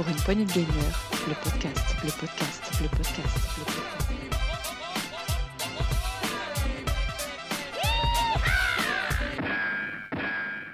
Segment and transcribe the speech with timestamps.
[0.00, 0.60] Pour une poignée de
[1.28, 3.38] le podcast, le podcast, le podcast.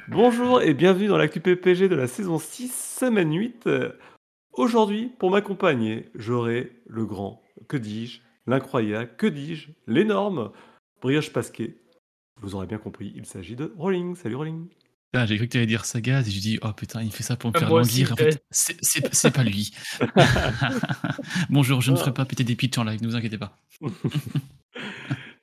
[0.07, 3.67] Bonjour et bienvenue dans l'actu PPG de la saison 6, semaine 8.
[3.67, 3.99] Euh,
[4.53, 10.53] Aujourd'hui, pour m'accompagner, j'aurai le grand, que dis-je, l'incroyable, que dis-je, l'énorme
[11.03, 11.79] Brioche Pasquet.
[12.41, 14.15] Vous aurez bien compris, il s'agit de Rolling.
[14.15, 14.69] Salut Rolling.
[15.13, 17.23] Ah, J'ai cru que tu allais dire Sagaz et j'ai dit, oh putain, il fait
[17.23, 18.13] ça pour me Ah, faire languir.
[18.13, 19.73] En fait, c'est- pas lui.
[21.51, 23.57] Bonjour, je ne ferai pas péter des pitchs en live, ne vous inquiétez pas.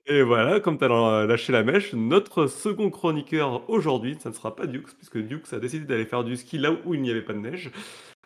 [0.05, 4.53] Et voilà, comme tu as lâché la mèche, notre second chroniqueur aujourd'hui, ça ne sera
[4.53, 7.21] pas Dukes, puisque Dukes a décidé d'aller faire du ski là où il n'y avait
[7.21, 7.71] pas de neige,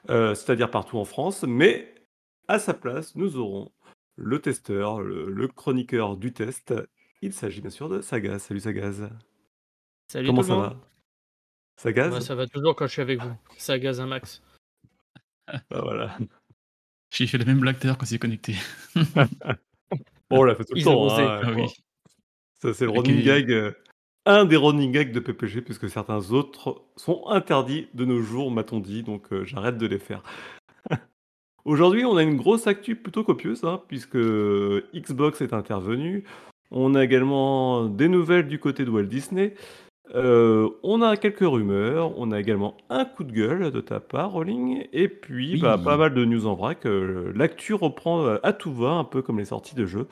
[0.10, 1.94] euh, c'est-à-dire partout en France, mais
[2.48, 3.72] à sa place, nous aurons
[4.16, 6.74] le testeur, le, le chroniqueur du test.
[7.22, 8.40] Il s'agit bien sûr de Sagaz.
[8.40, 9.10] Salut Sagaz.
[10.12, 10.76] Salut Comment tout ça le va?
[11.78, 13.32] Sagaz Moi, ça va toujours quand je suis avec vous.
[13.58, 14.42] Ça gaze un max.
[15.48, 16.18] Bah, voilà.
[17.12, 18.56] J'ai fait la même blague tout à l'heure quand il s'est connecté.
[20.30, 21.10] Bon, on l'a fait tout le Ils temps.
[21.18, 21.68] hein, Ah oui.
[22.62, 23.72] Ça, c'est le running gag, euh,
[24.26, 28.82] un des running gags de PPG, puisque certains autres sont interdits de nos jours, m'a-t-on
[28.82, 30.24] dit, donc euh, j'arrête de les faire.
[31.64, 36.26] Aujourd'hui, on a une grosse actu plutôt copieuse, hein, puisque Xbox est intervenu.
[36.72, 39.56] On a également des nouvelles du côté de Walt Disney.
[40.16, 42.18] Euh, on a quelques rumeurs.
[42.18, 44.86] On a également un coup de gueule de ta part, Rolling.
[44.94, 45.62] Et puis, Oui.
[45.62, 46.86] bah, pas mal de news en vrac.
[46.86, 50.08] Euh, L'actu reprend euh, à tout va, un peu comme les sorties de jeux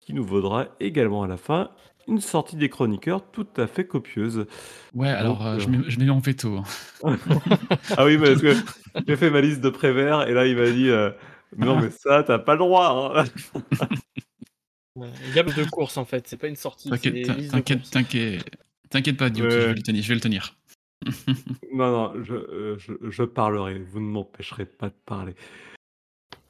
[0.00, 1.70] qui nous vaudra également à la fin
[2.08, 4.46] une sortie des chroniqueurs tout à fait copieuse.
[4.94, 6.58] Ouais, alors Donc, euh, je mets, je mets en veto.
[6.58, 6.62] hein.
[7.96, 8.54] Ah oui, mais parce que
[9.08, 11.10] j'ai fait ma liste de prévert et là il m'a dit euh,
[11.58, 13.12] non mais ça t'as pas le droit.
[13.16, 13.24] hein.
[15.34, 16.88] Gamme de course en fait, c'est pas une sortie.
[16.90, 18.44] T'inquiète, t'inquiète, t'inquiète,
[18.90, 20.56] t'inquiète pas, Duke, je, vais le tenir, je vais le tenir.
[21.72, 23.78] non non, je, euh, je, je parlerai.
[23.78, 25.34] Vous ne m'empêcherez pas de parler.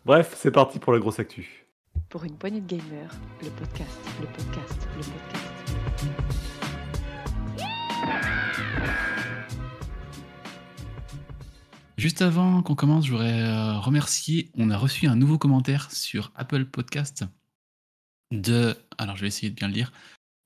[0.05, 1.67] Bref, c'est parti pour la grosse actu.
[2.09, 5.47] Pour une poignée de gamers, le podcast, le podcast, le podcast.
[11.97, 14.51] Juste avant qu'on commence, je voudrais euh, remercier.
[14.55, 17.25] On a reçu un nouveau commentaire sur Apple Podcast
[18.31, 18.77] de.
[18.99, 19.93] Alors, je vais essayer de bien le lire.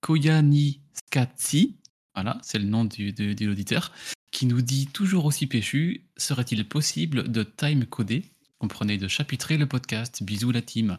[0.01, 1.80] Koyani Skatsi.
[2.15, 3.93] Voilà, c'est le nom du, de, l'auditeur.
[4.33, 8.25] Qui nous dit toujours aussi péchu serait-il possible de time coder
[8.59, 10.23] Comprenez, de chapitrer le podcast.
[10.23, 10.99] Bisous la team.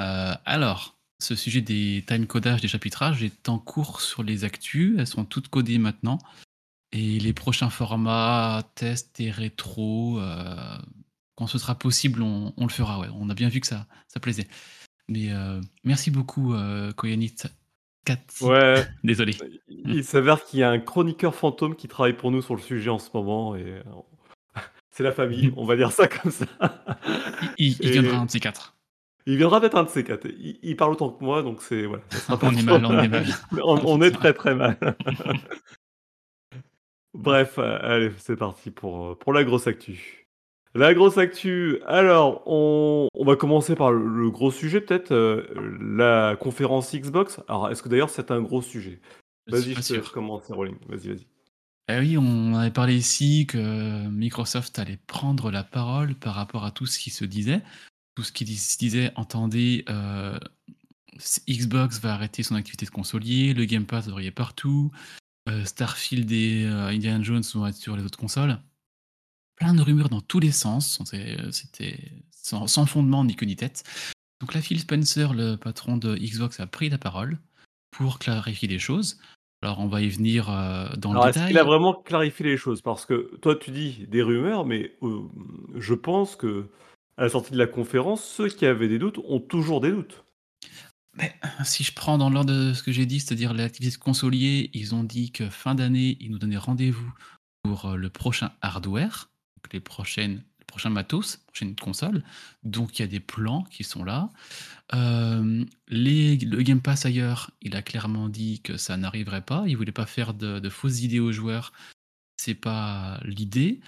[0.00, 4.96] Euh, alors, ce sujet des time codages, des chapitrages est en cours sur les actus.
[4.98, 6.18] Elles sont toutes codées maintenant.
[6.92, 10.78] Et les prochains formats, tests et rétro, euh,
[11.36, 12.98] quand ce sera possible, on, le fera.
[12.98, 13.08] Ouais.
[13.14, 14.48] On a bien vu que ça, ça plaisait.
[15.08, 16.54] Mais euh, merci beaucoup,
[16.96, 17.36] Koyanit
[18.04, 18.44] Katsi.
[18.44, 19.34] Ouais, Désolé.
[19.68, 22.90] il s'avère qu'il y a un chroniqueur fantôme qui travaille pour nous sur le sujet
[22.90, 23.82] en ce moment et euh,
[24.90, 26.46] c'est la famille, on va dire ça comme ça.
[27.58, 28.76] Il, viendra un de ces quatre.
[29.26, 30.26] Il viendra d'être un de ces quatre.
[30.26, 32.02] Il, il parle autant que moi, donc c'est voilà.
[32.10, 33.26] ça On est mal, on est mal.
[33.62, 34.76] on, on est très très mal.
[37.14, 40.19] Bref, euh, allez, c'est parti pour, euh, pour la grosse actu.
[40.74, 45.42] La grosse actu, alors, on, on va commencer par le, le gros sujet peut-être, euh,
[45.80, 47.40] la conférence Xbox.
[47.48, 49.00] Alors, est-ce que d'ailleurs c'est un gros sujet?
[49.48, 50.76] Vas-y, je te commencer, Rolling.
[50.88, 51.26] Vas-y, vas-y.
[51.88, 56.70] Eh oui, on avait parlé ici que Microsoft allait prendre la parole par rapport à
[56.70, 57.62] tout ce qui se disait.
[58.14, 60.38] Tout ce qui se disait, entendez, euh,
[61.48, 64.92] Xbox va arrêter son activité de consolier, le Game Pass va briller partout,
[65.48, 68.56] euh, Starfield et Indiana Jones vont être sur les autres consoles.
[69.60, 71.98] Plein de rumeurs dans tous les sens, sait- c'était
[72.32, 73.84] sans, sans fondement ni queue ni tête.
[74.40, 77.38] Donc là, Phil Spencer, le patron de Xbox, a pris la parole
[77.90, 79.20] pour clarifier les choses.
[79.62, 81.50] Alors on va y venir euh, dans Alors, le est-ce détail.
[81.50, 82.80] qu'il a vraiment clarifié les choses?
[82.80, 85.20] Parce que toi, tu dis des rumeurs, mais euh,
[85.76, 86.70] je pense que
[87.18, 90.24] à la sortie de la conférence, ceux qui avaient des doutes ont toujours des doutes.
[91.18, 91.34] Mais
[91.64, 94.94] si je prends dans l'ordre de ce que j'ai dit, c'est-à-dire l'activité de consolier, ils
[94.94, 97.12] ont dit que fin d'année, ils nous donnaient rendez-vous
[97.62, 99.28] pour euh, le prochain hardware,
[99.72, 102.22] les prochaines, les prochains matos, les prochaines consoles.
[102.62, 104.30] Donc il y a des plans qui sont là.
[104.94, 109.64] Euh, les, le Game Pass ailleurs, il a clairement dit que ça n'arriverait pas.
[109.66, 111.72] Il voulait pas faire de, de fausses idées aux joueurs.
[112.36, 113.80] C'est pas l'idée.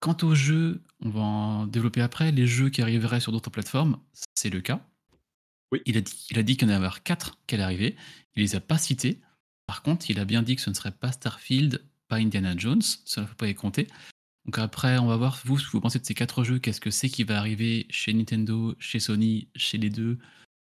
[0.00, 2.32] Quant aux jeux, on va en développer après.
[2.32, 3.98] Les jeux qui arriveraient sur d'autres plateformes,
[4.34, 4.84] c'est le cas.
[5.70, 5.80] Oui.
[5.86, 7.96] Il a dit, il a dit qu'il y en avait 4 qui allaient arriver.
[8.34, 9.20] Il les a pas cités.
[9.66, 12.82] Par contre, il a bien dit que ce ne serait pas Starfield, pas Indiana Jones.
[12.82, 13.86] Ça ne faut pas les compter.
[14.46, 16.58] Donc après, on va voir, vous, ce que vous pensez de ces quatre jeux.
[16.58, 20.18] Qu'est-ce que c'est qui va arriver chez Nintendo, chez Sony, chez les deux?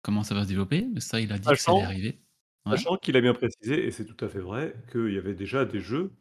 [0.02, 0.86] Comment ça va se développer?
[0.92, 2.20] Mais ça, il a dit que ça allait arriver.
[2.66, 2.80] Ouais.
[2.80, 5.64] Sachant qu'il a bien précisé, et c'est tout à fait vrai, qu'il y avait déjà
[5.66, 6.12] des jeux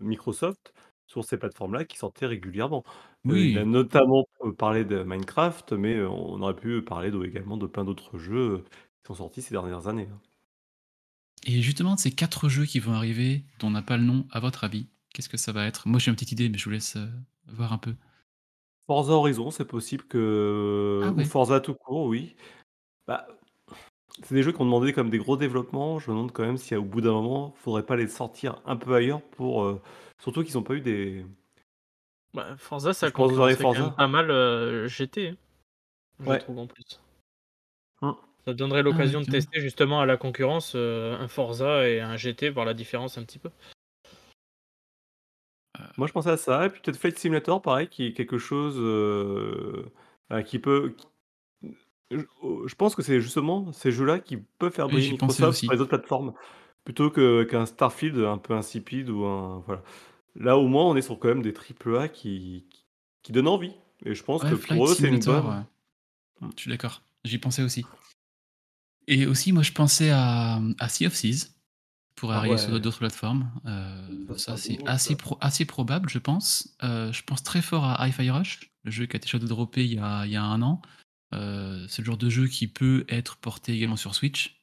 [0.00, 0.74] Microsoft
[1.06, 2.84] sur ces plateformes-là qui sortaient régulièrement.
[3.30, 3.66] Heu, il a Oui.
[3.66, 7.84] notamment, heu, parlé de Minecraft, mais heu, on aurait pu parler de également de plein
[7.84, 8.64] d'autres jeux,
[9.04, 10.20] qui sont sortis ces dernières années, hein.
[11.46, 14.26] Et justement, de ces 4 jeux qui vont arriver, dont on n'a pas le nom,
[14.30, 15.88] à votre avis, qu'est-ce que ça va être?
[15.88, 17.08] Moi, j'ai une petite idée, mais je vous laisse, heu,
[17.46, 17.94] voir un peu.
[18.88, 20.04] Forza Horizon, c'est possible
[21.00, 21.26] Ah que ou ouais.
[21.26, 22.36] Forza tout court, oui.
[23.06, 23.28] Bah,
[24.24, 25.98] c'est des jeux qui ont demandé comme des gros développements.
[25.98, 28.76] Je me demande quand même si, au bout d'un moment, faudrait pas les sortir un
[28.76, 29.82] peu ailleurs pour, heu
[30.20, 31.26] surtout qu'ils ont pas eu des
[32.34, 35.28] Bah, Forza, ça concurrencerait quand même pas mal, GT,
[36.20, 36.38] hein, je Ouais.
[36.38, 37.02] trouve en plus.
[38.02, 38.14] Mmh.
[38.46, 39.26] Ça donnerait Ah l'occasion de carrément.
[39.26, 43.38] tester justement à la concurrence, un Forza et un GT, voir la différence un petit
[43.38, 43.50] peu.
[45.96, 48.76] Moi, je pensais à ça et puis peut-être Flight Simulator, pareil, qui est quelque chose,
[48.78, 49.86] heu,
[50.30, 51.06] bah, qui peut qui
[52.10, 55.58] je pense que c'est justement ces jeux-là qui peuvent faire Oui, briller j'y pensais Microsoft
[55.58, 55.76] sur aussi.
[55.76, 56.32] les autres plateformes,
[56.84, 59.82] plutôt que qu'un Starfield un peu insipide ou un voilà.
[60.36, 62.86] Là, au moins, on est sur quand même des triple A qui qui
[63.22, 65.66] qui donnent envie et je pense que Flight pour eux, c'est une Simulator, bonne
[66.40, 66.50] mmh.
[66.56, 67.84] Je suis d'accord, j'y pensais aussi.
[69.06, 71.46] Et aussi, moi, je pensais à, à Sea of Thieves,
[72.18, 73.50] pour Ah arriver sur d'autres plateformes.
[73.66, 76.74] Heu, Ça, c'est un assez pro assez probable, je pense.
[76.82, 79.84] Heu, je pense très fort à Hi-Fi Rush, le jeu qui a été shadow droppé
[79.84, 80.82] il y a il y a 1 an.
[81.34, 84.60] Heu, c'est le genre de jeu qui peut être porté également sur Switch.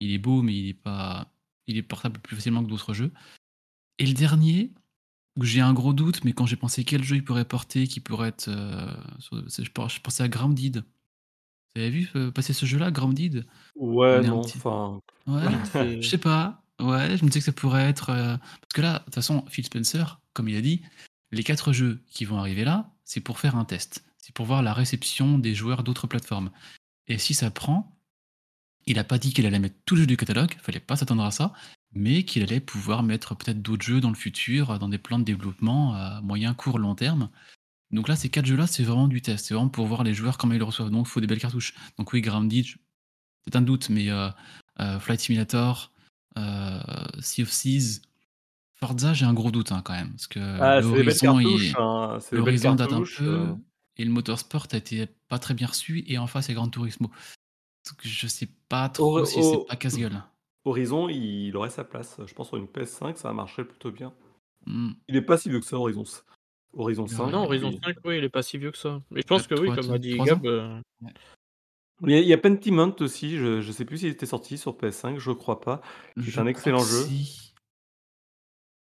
[0.00, 1.32] Il est beau, mais il est pas
[1.66, 3.12] il est portable plus facilement que d'autres jeux.
[3.98, 4.72] Et le dernier,
[5.36, 8.00] où j'ai un gros doute, mais quand j'ai pensé quel jeu il pourrait porter, qui
[8.00, 8.50] pourrait être,
[9.18, 10.84] sur je pensais à Grounded.
[11.74, 13.46] Vous avez vu, heu, passer ce jeu-là, Grounded?
[13.76, 15.44] Ouais, non, petit enfin ouais,
[16.00, 16.62] je sais pas.
[16.80, 19.44] Ouais, je me disais que ça pourrait être, heu parce que là, de toute façon,
[19.48, 20.82] Phil Spencer, comme il a dit,
[21.32, 24.04] les 4 jeux qui vont arriver là, c'est pour faire un test.
[24.18, 26.50] C'est pour voir la réception des joueurs d'autres plateformes.
[27.08, 27.98] Et si ça prend,
[28.86, 31.24] il a pas dit qu'il allait mettre tous les jeux du catalogue, fallait pas s'attendre
[31.24, 31.52] à ça,
[31.92, 35.18] mais qu'il allait pouvoir mettre peut-être d'autres jeux dans le futur, heu, dans des plans
[35.18, 37.30] de développement à moyen, court, long terme.
[37.90, 39.46] Donc là, ces 4 jeux-là, c'est vraiment du test.
[39.46, 40.90] C'est vraiment pour voir les joueurs comment ils le reçoivent.
[40.90, 41.74] Donc il faut des belles cartouches.
[41.98, 42.66] Donc oui, Grounded,
[43.44, 44.28] c'est un doute, mais heu
[44.80, 45.92] heu, Flight Simulator,
[46.36, 46.80] heu,
[47.20, 48.00] Sea of Thieves,
[48.74, 51.08] Forza, j'ai un gros doute, hein, quand même, parce que Ah, le c'est des belles
[51.08, 53.56] Horizon, cartouches, il hein, date un peu
[53.96, 56.54] et le Motorsport a été pas très bien reçu et en face, il y a
[56.54, 57.08] Gran Turismo.
[57.08, 60.22] Donc je sais pas trop si c'est pas casse-gueule.
[60.64, 62.20] Horizon, il aurait sa place.
[62.24, 64.12] Je pense sur une PS5, ça marcherait plutôt bien.
[64.66, 64.90] Mmh.
[65.08, 66.04] Il est pas si vieux que ça, Horizon
[66.78, 68.78] Horizon Il 5 aurait Non, Horizon puis 5, oui, il est pas si vieux que
[68.78, 69.02] ça.
[69.10, 70.36] Mais je pense que oui, 3 comme a dit 3 ans?
[70.38, 71.12] Gab, Ouais.
[72.06, 74.56] Il y a il y a Pentiment aussi, je je sais plus s'il était sorti
[74.56, 75.82] sur PS5, je crois pas,
[76.16, 77.02] est Je un excellent jeu.
[77.04, 77.52] si.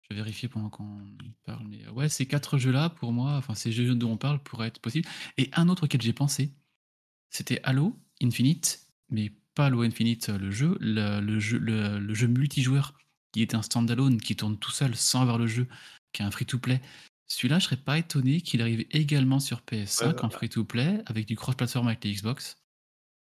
[0.04, 1.02] Je vais vérifier pendant qu'on
[1.44, 4.68] parle, mais ouais, ces 4 jeux-là, pour moi, enfin, ces jeux dont on parle pourraient
[4.68, 5.08] être possibles.
[5.38, 6.52] Et un autre auquel j'ai pensé,
[7.32, 12.28] c'était Halo Infinite, mais pas Halo Infinite, le jeu, le le jeu le le jeu
[12.28, 12.94] multijoueur
[13.32, 15.68] qui était un stand-alone, qui tourne tout seul sans avoir le jeu,
[16.14, 16.82] qui est un free to play.
[17.30, 19.62] Celui-là, je serais pas étonné qu'il arrive également sur
[19.98, 22.58] Ouais, PS5 en bah free to play avec du cross platform avec les Xbox.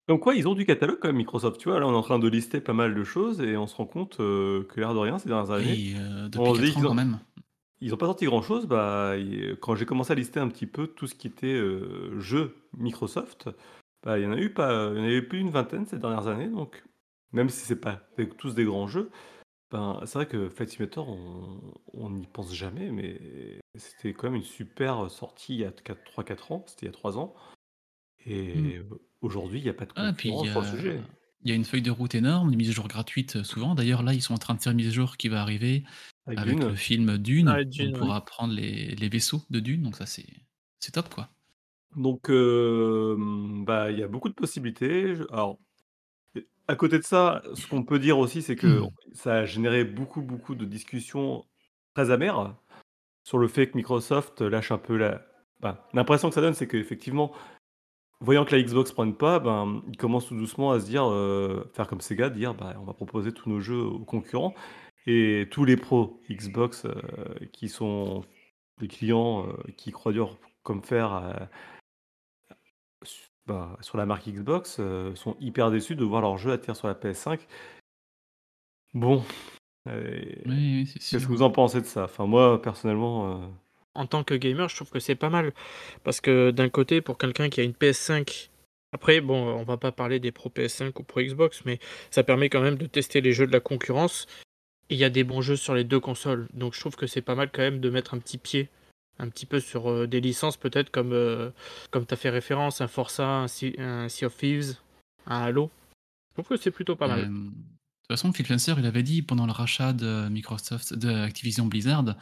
[0.07, 1.81] Comme quoi, ils ont du catalogue quand même Microsoft, tu vois?
[1.81, 3.87] Là, on est en train de lister pas mal de choses et on se rend
[3.87, 6.73] compte, heu, que l'air de rien, ces dernières années, Oui, heu, depuis on se dit
[6.73, 7.19] 4 ans qu'ils quand ont même.
[7.81, 9.15] ils ont pas sorti grand chose, bah,
[9.63, 13.51] quand j'ai commencé à lister un petit peu tout ce qui était, heu, jeux Microsoft,
[14.05, 15.99] bah, il y en a eu pas il y en avait plus d'une vingtaine ces
[15.99, 16.85] dernières années, donc
[17.33, 17.97] même si c'est pas
[18.39, 19.11] tous des grands jeux,
[19.75, 24.37] ben, c'est vrai que Flight Simulator, on on n'y pense jamais, mais c'était quand même
[24.37, 27.35] une super sortie il y a quatre 3-4 ans, c'était il y a 3 ans
[28.27, 28.89] et heu,
[29.23, 31.05] aujourd'hui, il y a pas de Ah, puis il y concurrence sur le a sujet.
[31.47, 33.75] il y a une feuille de route énorme, des mises à jour gratuites, souvent.
[33.75, 35.85] D'ailleurs, là, ils sont en train de faire une mise à jour qui va arriver
[36.27, 36.77] Avec avec le Dune?
[36.77, 37.57] film Dune.
[37.57, 38.15] Ah, On Dune, oui.
[38.15, 40.27] pourra prendre les les vaisseaux de Dune, donc ça, c'est
[40.81, 41.31] c'est top, quoi.
[41.97, 45.15] Donc hem, bah, il y a beaucoup de possibilités.
[45.15, 45.61] Je alors,
[46.69, 50.23] à côté de ça, ce qu'on peut dire aussi, c'est que ça a généré beaucoup,
[50.23, 51.45] beaucoup de discussions
[51.95, 52.57] très amères
[53.25, 55.23] sur le fait que Microsoft lâche un peu la
[55.61, 57.33] bah, l'impression que ça donne, c'est qu'effectivement,
[58.21, 61.71] voyant que la Xbox prenne pas, ben, ils commencent tout doucement à se dire, heu,
[61.75, 64.55] faire comme Sega, dire: «Bah, on va proposer tous nos jeux aux concurrents»
[65.07, 66.95] et tous les pros Xbox, heu,
[67.53, 68.25] qui sont
[68.81, 70.95] des clients, heu, qui croient dur comme su
[73.47, 76.89] bah, sur la marque Xbox, heu, sont hyper déçus de voir leurs jeux atterrir sur
[76.89, 77.47] la PS5.
[78.95, 79.23] Bon,
[79.87, 82.05] et Oui, oui, c'est qu'est-ce sûr, que vous en pensez de ça?
[82.05, 83.49] Enfin moi, personnellement, heu
[83.95, 85.53] En tant que gamer, je trouve que c'est pas mal.
[86.05, 88.51] Parce que d'un côté, pour quelqu'un qui a une PS5
[88.93, 92.49] après bon, on va pas parler des pros PS5 ou pro Xbox, mais ça permet
[92.49, 94.27] quand même de tester les jeux de la concurrence.
[94.91, 97.07] Et il y a des bons jeux sur les 2 consoles, donc je trouve que
[97.07, 98.69] c'est pas mal quand même de mettre un petit pied,
[99.19, 101.53] un petit peu sur, heu, des licences peut-être comme, heu,
[101.91, 104.77] comme tu as fait référence, un Forza, un Sea of Thieves,
[105.27, 105.71] un Halo.
[106.31, 107.21] Je trouve que c'est plutôt pas mal.
[107.21, 111.09] Hem, de toute façon, Phil Spencer, il avait dit pendant le rachat de Microsoft de
[111.09, 112.17] Activision Blizzard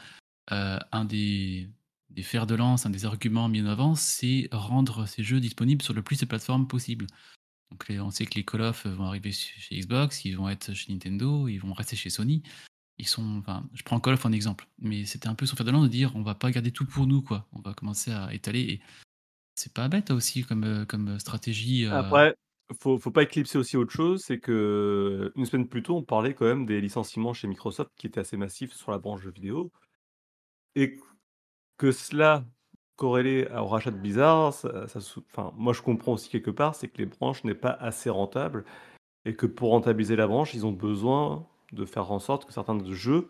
[0.49, 1.69] un des
[2.11, 5.83] des fers de lance, un des arguments mis en avant, c'est rendre ces jeux disponibles
[5.83, 7.07] sur le plus de plateformes possible.
[7.71, 10.93] Donc on sait que les Call of vont arriver chez Xbox, ils vont être chez
[10.93, 12.43] Nintendo, ils vont rester chez Sony.
[13.05, 13.43] Sont
[13.75, 15.89] je prends Call of en exemple, mais c'était un peu son fer de lance de
[15.89, 17.49] dire: «On va pas garder tout pour nous, quoi.
[17.53, 18.81] On va commencer à étaler» et
[19.57, 22.35] c'est pas bête aussi comme, heu, comme, stratégie, heu Après,
[22.81, 26.35] faut faut pas éclipser aussi autre chose, c'est que une semaine plus tôt, on parlait
[26.35, 29.73] quand même des licenciements chez Microsoft qui étaient assez massifs sur la branche jeux vidéo
[30.77, 30.97] et
[31.79, 32.47] que cela
[32.97, 34.69] corrélé au rachat de Blizzard, ça
[35.33, 38.65] enfin, moi je comprends aussi quelque part, c'est que les branches n'est pas assez rentables
[39.27, 42.75] et que pour rentabiliser la branche, ils ont besoin de faire en sorte que certains
[42.75, 43.29] de jeux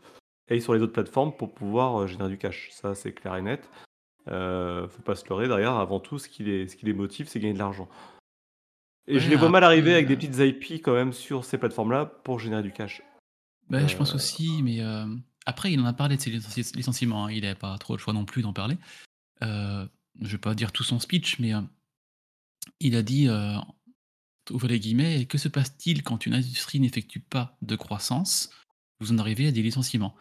[0.51, 2.71] aillent sur les autres plateformes pour pouvoir, heu, générer du cash.
[2.73, 3.71] Ça, c'est clair et net.
[4.29, 7.29] Heu, faut pas se leurrer derrière, avant tout, ce qui les ce qui les motive,
[7.29, 7.89] c'est gagner de l'argent.
[9.09, 11.45] Et je les vois mal après, arriver avec des heu petites IP quand même sur
[11.45, 13.03] ces plateformes-là pour générer du cash.
[13.69, 14.81] bah, je pense Heu, aussi, mais,
[15.45, 17.99] après il en a parlé de ses licenci licenciements, hein, il avait pas trop le
[17.99, 18.77] choix non plus d'en parler.
[19.41, 19.89] Je
[20.21, 21.53] vais pas dire tout son speech, mais,
[22.79, 23.29] il a dit,
[24.51, 28.51] ouvrez les guillemets: «Que se passe-t-il quand une industrie n'effectue pas de croissance?
[29.01, 30.17] Vous en arrivez à des licenciements».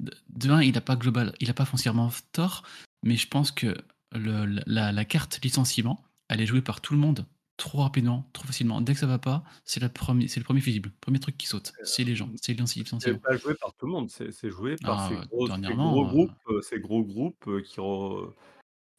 [0.00, 2.62] De de un, il a pas global il a pas foncièrement tort,
[3.02, 3.76] mais je pense que
[4.12, 8.46] le la la carte licenciement, elle est jouée par tout le monde trop rapidement, trop
[8.46, 8.80] facilement.
[8.80, 10.28] Dès que ça va pas, c'est le premier
[10.60, 13.74] fusible, premier truc qui saute, c'est les gens, c'est le licenci c'est pas joué par
[13.74, 17.62] tout le monde, c'est joué par ces Ah, gros ces gros groupes, ces gros groupes,
[17.64, 18.32] qui re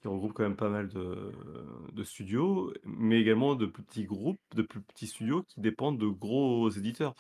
[0.02, 1.32] qui regroupent quand même pas mal de
[1.94, 6.08] de studios, mais également de plus petits groupes, de plus petits studios qui dépendent de
[6.08, 7.16] gros éditeurs.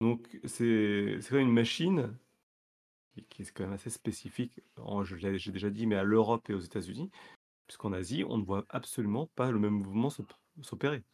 [0.00, 2.18] Donc c'est quand même une machine
[3.14, 6.04] qui qui est quand même assez spécifique en je l'ai j'ai déjà dit, mais à
[6.04, 7.10] l'Europe et aux États-Unis,
[7.68, 10.26] puisqu'en Asie, on ne voit absolument pas le même mouvement s'op
[10.62, 11.04] s'opérer.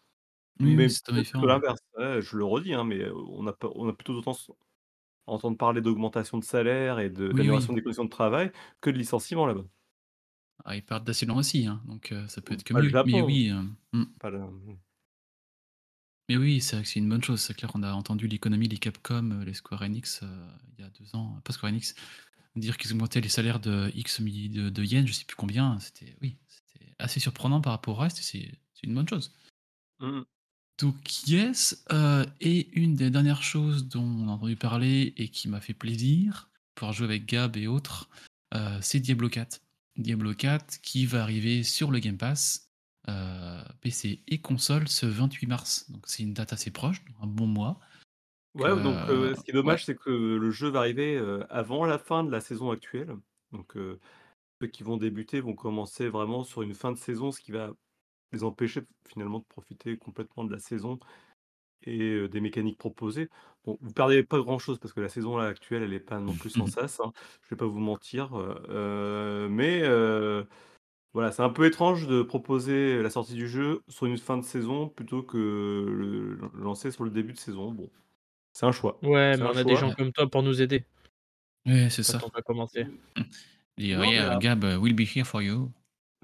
[0.61, 1.81] oui, Mais c'est l'inverse.
[1.99, 4.51] Ouais, je le redis, hein, mais, heu, on a on a plutôt tendance
[5.29, 7.75] à entendre parler d'augmentation de salaire et de Oui, d'amélioration oui.
[7.75, 9.65] des conditions de travail que de licenciements là-bas.
[10.65, 12.89] Ah, ils partent d'assez loin aussi, hein, donc heu, ça peut être que Pas le
[12.89, 12.91] mieux.
[13.05, 13.51] Mais Japon, oui,
[13.93, 14.77] mmh, pas le mmh.
[16.29, 17.41] mais oui, c'est vrai que c'est une bonne chose.
[17.41, 20.23] C'est clair, on a entendu l'économie, les Capcom, heu, les Square Enix,
[20.77, 21.95] il y a 2 ans, pas Square Enix,
[22.57, 25.79] Dire qu'ils augmentaient les salaires de X milliers de de yens, je sais plus combien,
[25.81, 29.35] c'était oui, c'était assez surprenant par rapport au reste et c'est c'est une bonne chose.
[30.01, 30.23] Mh.
[30.79, 31.85] Donc yes,
[32.41, 36.51] et une des dernières choses dont on a entendu parler et qui m'a fait plaisir,
[36.75, 38.09] pouvoir jouer avec Gab et autres,
[38.81, 39.61] c'est Diablo 4.
[39.99, 42.71] Diablo 4 qui va arriver sur le Game Pass,
[43.09, 43.13] heu,
[43.81, 45.91] PC et console ce 28 mars.
[45.91, 47.81] Donc c'est une date assez proche, un bon mois
[48.55, 49.55] Ouais, donc heu, ce qui est ouais.
[49.55, 51.19] dommage, c'est que le jeu va arriver,
[51.51, 53.15] avant la fin de la saison actuelle.
[53.53, 57.53] Donc ceux qui vont débuter vont commencer vraiment sur une fin de saison, ce qui
[57.53, 57.73] va
[58.33, 60.99] les empêcher finalement de profiter complètement de la saison
[61.83, 63.29] et des mécaniques proposées.
[63.65, 66.35] Bon, vous perdez pas grand-chose parce que la saison là actuelle, elle est pas non
[66.35, 67.13] plus sans sas, hein.
[67.43, 68.31] Je vais pas vous mentir,
[69.51, 69.83] mais
[71.13, 74.45] voilà, c'est un peu étrange de proposer la sortie du jeu sur une fin de
[74.45, 77.73] saison plutôt que le le lancer sur le début de saison.
[77.73, 77.89] Bon,
[78.53, 78.99] c'est un choix.
[79.03, 79.89] Ouais, C'est mais un on a des choix.
[79.89, 80.85] gens comme toi pour nous aider
[81.65, 82.21] Ouais, c'est ça.
[82.23, 82.85] on va commencer.
[82.85, 83.23] Mmh,
[83.95, 85.71] non, mais Gab, will be here for you.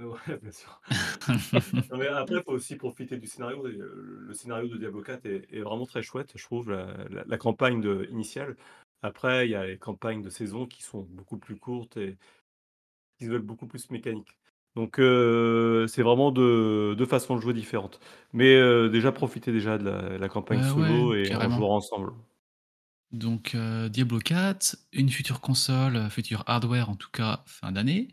[0.02, 0.80] Ouais, bien sûr.
[1.90, 5.02] Non, mais après, il faut aussi profiter du scénario et heu, le scénario de Diablo
[5.02, 8.56] 4 est est vraiment très chouette, je trouve, la la la campagne de initiale.
[9.02, 12.16] Après, il y a les campagnes de saison qui sont beaucoup plus courtes et
[13.18, 14.38] qui se veulent beaucoup plus mécaniques.
[14.74, 18.00] Donc heu, c'est vraiment 2- 2 façons de jouer différentes.
[18.32, 21.50] Mais heu, déjà, profitez déjà de la la campagne ouais, solo et on carrément.
[21.50, 22.12] jouera ensemble.
[23.12, 23.54] Donc
[23.90, 28.08] Diablo 4, une future console, heu, futur hardware en tout cas fin d'année.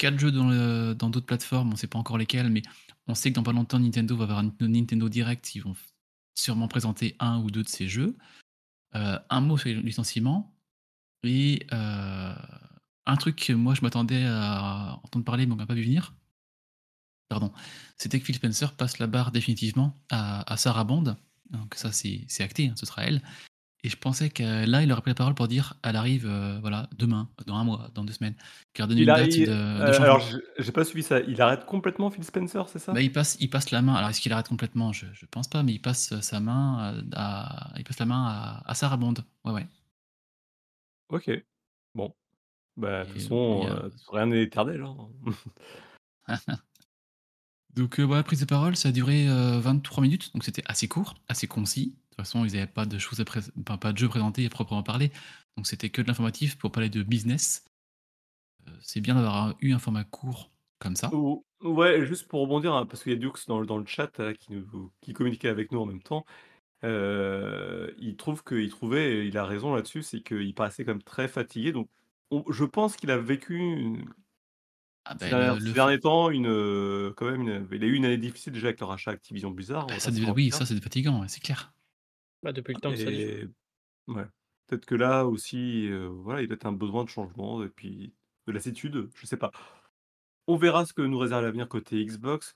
[0.00, 2.62] 4 jeux dans d'autres plateformes, on sait pas encore lesquels, mais
[3.06, 5.76] on sait que dans pas longtemps Nintendo va avoir un Nintendo Direct, ils vont
[6.34, 8.16] sûrement présenter un ou 2 de ces jeux.
[8.96, 10.56] Heu, un mot sur les licenciements
[11.24, 12.34] et heu,
[13.06, 16.14] un truc que moi je m'attendais à entendre parler, mais on m'a pas vu venir,
[17.28, 17.52] pardon,
[17.96, 21.16] c'était que Phil Spencer passe la barre définitivement à à Sarah Bond.
[21.50, 23.22] Donc ça c'est c'est acté, hein, ce sera elle.
[23.84, 26.58] Et je pensais que là, il aurait pris la parole pour dire: «Elle arrive, heu,
[26.60, 28.36] voilà, demain, dans un mois, dans 2 semaines»,
[28.74, 30.20] qu'il donne une date il de de alors changement.
[30.20, 31.20] je j'ai pas suivi ça.
[31.20, 33.02] Il arrête complètement Phil Spencer, c'est Bah, ça?
[33.02, 34.92] il passe il passe la main alors est-ce qu'il arrête complètement?
[34.92, 38.26] Je je pense pas, mais il passe, heu, sa main, à il passe la main
[38.26, 39.14] à à Sarah Bond.
[39.44, 39.66] Ouais, ouais
[41.08, 41.30] OK.
[41.94, 42.14] Bon,
[42.76, 44.96] bah, de toute façon, rien n'est éternel, hein.
[47.74, 51.14] donc voilà, prise de parole, ça a duré, heu, 23 minutes, donc c'était assez court,
[51.28, 51.96] assez concis.
[52.20, 55.10] Façon, ils avaient pas de choses à enfin, pas de jeu présenté à proprement parler,
[55.56, 57.64] donc c'était que de l'informatif pour parler de business.
[58.66, 61.10] Heu, c'est bien d'avoir eu un format court comme ça.
[61.12, 63.86] Ou ouais, juste pour rebondir, hein, parce qu'il y a Dux dans le dans le
[63.86, 66.24] chat là qui nous qui communiquait avec nous en même temps.
[66.84, 71.02] Heu, il trouve qu'il trouvait et il a raison là-dessus, c'est qu'il paraissait quand même
[71.02, 71.88] très fatigué donc
[72.30, 74.04] on je pense qu'il a vécu une
[75.04, 78.18] Ah ben le f derniers temps une, quand même une il a eu une année
[78.18, 81.40] difficile déjà avec le rachat Activision Ah Blizzard, va ça oui, ça c'est fatigant, c'est
[81.40, 81.72] clair.
[82.42, 83.48] Bah, depuis le temps que ça dure.
[84.08, 84.24] Ouais,
[84.66, 88.12] peut-être que là aussi, voilà, il a peut-être un besoin de changement et puis
[88.46, 89.52] de lassitude, je sais pas.
[90.46, 92.54] On verra ce que nous réserve l'avenir côté Xbox.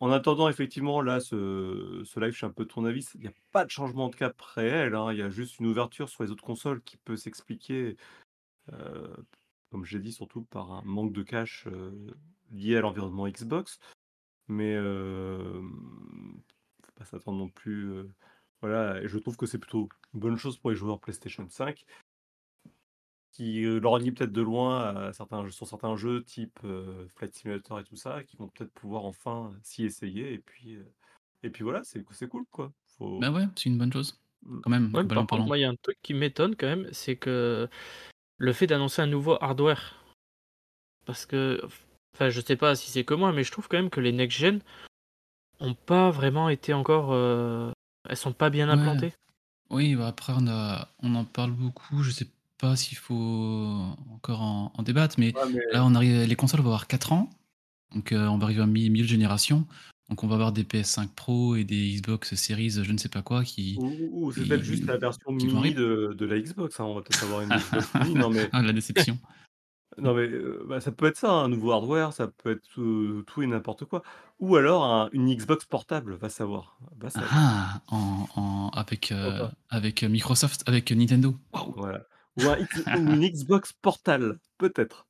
[0.00, 3.22] En attendant, effectivement, là, ce ce live, je suis un peu de ton avis, il
[3.24, 6.08] y a pas de changement de cap réel, hein, il y a juste une ouverture
[6.08, 7.96] sur les autres consoles qui peut s'expliquer,
[9.70, 11.68] comme j'ai dit, surtout par un manque de cash,
[12.50, 13.78] lié à l'environnement Xbox.
[14.48, 16.42] Mais hem,
[16.84, 17.92] faut pas s'attendre non plus,
[18.62, 21.84] voilà et je trouve que c'est plutôt une bonne chose pour les joueurs PlayStation 5
[23.32, 27.80] qui, leur lie peut-être de loin à certains sur certains jeux type, heu, Flight Simulator
[27.80, 30.78] et tout ça, qui vont peut-être pouvoir enfin s'y essayer et puis,
[31.42, 32.72] et puis voilà, c'est c'est cool, quoi.
[32.98, 34.60] Faut Bah ouais, c'est une bonne chose, mmh.
[34.60, 36.88] quand même, Ouais, par contre, moi, il y a un truc qui m'étonne quand même,
[36.92, 37.68] c'est que
[38.36, 40.04] le fait d'annoncer un nouveau hardware.
[41.04, 41.60] Parce que
[42.14, 44.12] enfin, je sais pas si c'est que moi, mais je trouve quand même que les
[44.12, 44.60] next gen
[45.58, 47.12] ont pas vraiment été encore,
[48.08, 48.76] elles sont pas bien Ouais.
[48.80, 49.12] implantées?
[49.70, 52.28] Oui, bah, après on a on en parle beaucoup, je sais
[52.58, 53.14] pas s'il faut
[54.12, 57.12] encore en en débattre, mais Ouais, mais là on arrive les consoles vont avoir 4
[57.12, 57.30] ans,
[57.94, 59.66] donc heu, on va arriver à mi milieu de génération,
[60.10, 63.22] donc on va avoir des PS5 Pro et des Xbox Series, je ne sais pas
[63.22, 65.80] quoi qui Ou ou ou c'est peut-être juste la version qui vont mini arriver.
[65.80, 68.62] de de la Xbox, hein, on va peut-être avoir une Xbox mini, non mais Ah
[68.62, 69.18] la déception.
[69.98, 73.24] Non mais, heu, bah, ça peut être ça, un nouveau hardware, ça peut être, heu,
[73.26, 74.02] tout et n'importe quoi.
[74.40, 77.30] Ou alors un une Xbox portable, va savoir, va Ah savoir.
[77.30, 77.80] ah!
[77.88, 79.52] En en avec, Pourquoi heu, pas?
[79.70, 81.36] avec Microsoft, avec Nintendo.
[81.52, 81.74] Waouh!
[81.74, 82.06] Voilà.
[82.36, 85.06] Ou un X ou une Xbox Portal, peut-être.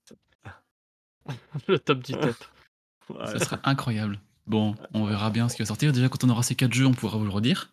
[1.69, 2.45] Le top du top.
[3.25, 3.41] Ça Voilà.
[3.41, 4.21] serait incroyable.
[4.47, 5.93] Bon, on verra bien ce qui va sortir.
[5.93, 7.73] Déjà quand on aura ces 4 jeux, on pourra vous le redire.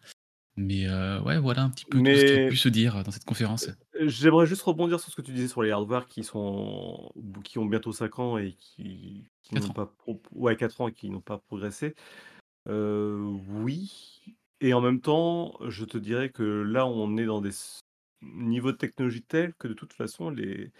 [0.57, 3.03] Mais heu, ouais, voilà un petit peu tout ce qui a pu Mais se dire
[3.03, 3.71] dans cette conférence.
[3.99, 7.11] J'aimerais juste rebondir sur ce que tu disais sur les hardware qui sont
[7.43, 10.87] qui ont bientôt 5 ans et qui qui 4 n'ont pas pro ouais 4 ans
[10.87, 11.95] et qui n'ont pas progressé.
[12.67, 17.51] Oui et en même temps, je te dirais que là, on est dans des
[18.21, 20.71] niveaux de technologie tels que de toute façon les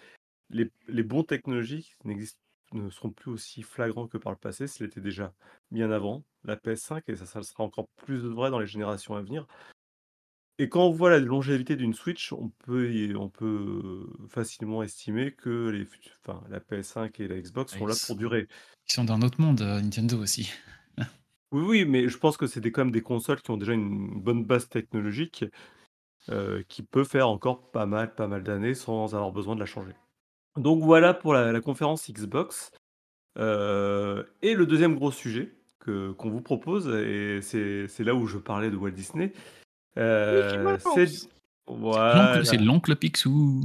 [0.49, 2.39] les les bons technologies n'existent
[2.73, 4.67] ne seront plus aussi flagrants que par le passé.
[4.67, 5.34] Ça l'était déjà
[5.71, 9.47] bien avant la PS5 et ça sera encore plus vrai dans les générations à venir.
[10.62, 15.32] Et quand on voit la longévité d'une Switch, on peut y on peut facilement estimer
[15.32, 18.15] que les fut enfin la PS5 et la Xbox Ah sont ils là pour sont
[18.15, 18.48] durer.
[18.88, 20.52] ils sont d'un autre monde, Nintendo aussi.
[21.52, 23.72] Oui, oui, mais je pense que c'est des quand même des consoles qui ont déjà
[23.72, 25.45] une bonne base technologique,
[26.67, 29.93] qui peut faire encore pas mal, pas mal d'années sans avoir besoin de la changer.
[30.58, 32.72] Donc voilà pour la la conférence Xbox.
[33.38, 38.38] Et le 2e gros sujet que qu'on vous propose et c'est c'est là où je
[38.38, 39.32] parlais de Walt Disney,
[39.97, 41.08] Heu, c'est
[41.67, 42.63] l'oncle c'est voilà.
[42.63, 43.62] l'oncle Picsou.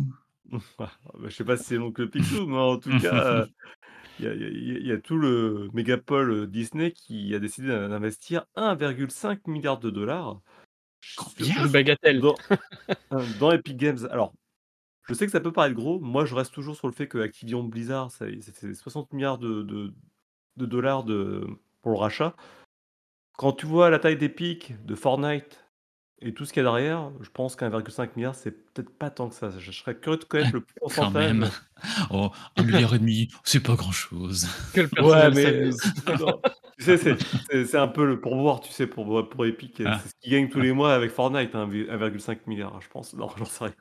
[0.79, 0.93] Bah,
[1.25, 3.47] je sais pas si c'est l'oncle Picsou, mais en tout cas,
[4.19, 9.41] il y a y y tout le mégapole Disney qui a décidé d'in d'investir 1,5
[9.47, 10.41] 000 000 $,
[11.01, 11.67] sur Combien?
[11.67, 12.21] Une bagatelle.
[12.21, 12.35] dans
[13.41, 14.07] dans Epic Games.
[14.11, 14.35] Alors,
[15.07, 17.19] je sais que ça peut paraître gros, moi je reste toujours sur le fait que
[17.19, 18.41] Activision Blizzard, c'est
[18.75, 19.95] 60 000 000 de de
[20.57, 21.47] de dollars de
[21.83, 22.35] pour le rachat.
[23.37, 25.64] Quand tu vois la taille d'Epic, de Fortnite
[26.21, 28.91] et tout ce qu'il y a derrière, je pense qu'1,5 000 000 $, c'est peut-être
[28.99, 29.51] pas tant que ça.
[29.51, 30.61] Je je serais curieux de Ah, connaître le
[30.95, 31.13] quand pourcentage.
[31.13, 31.51] même.
[32.11, 34.47] Oh, 1,5 $, c'est pas grand chose.
[34.73, 35.71] Que le Ouais, personnel mais
[36.79, 37.17] tu sais, c'est
[37.51, 40.01] c'est c'est un peu le pourboire, tu sais, pour pour Epic, c'est Ah.
[40.09, 40.65] ce qu'ils gagnent tous Ah.
[40.65, 43.15] les mois avec Fortnite, hein, vi 1,5 000 000 $, je pense.
[43.15, 43.75] Non, j'en sais rien.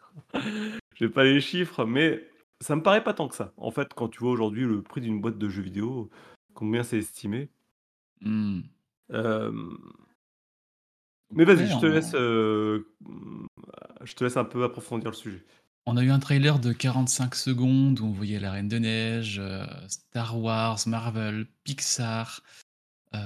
[0.95, 2.27] J'ai pas les chiffres, mais
[2.61, 3.53] ça me paraît pas tant que ça.
[3.57, 6.09] En fait, quand tu vois aujourd'hui le prix d'une boîte de jeux vidéo,
[6.53, 7.49] combien c'est estimé?
[9.09, 9.77] Hem
[11.35, 13.45] mais vas-y, Ouais, je te laisse, on heu, mmh,
[14.03, 15.45] je te laisse un peu approfondir le sujet.
[15.85, 19.39] on a eu un trailer de 45 secondes où on voyait la Reine de Neige,
[19.39, 22.41] heu, Star Wars, Marvel, Pixar,
[23.15, 23.19] heu,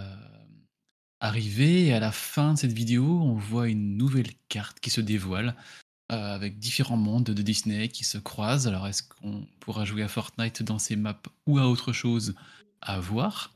[1.19, 5.01] arriver et à la fin de cette vidéo, on voit une nouvelle carte qui se
[5.01, 5.55] dévoile,
[6.09, 8.67] avec différents mondes de Disney qui se croisent.
[8.67, 12.35] Alors est-ce qu'on pourra jouer à Fortnite dans ces maps ou à autre chose?
[12.81, 13.53] À voir?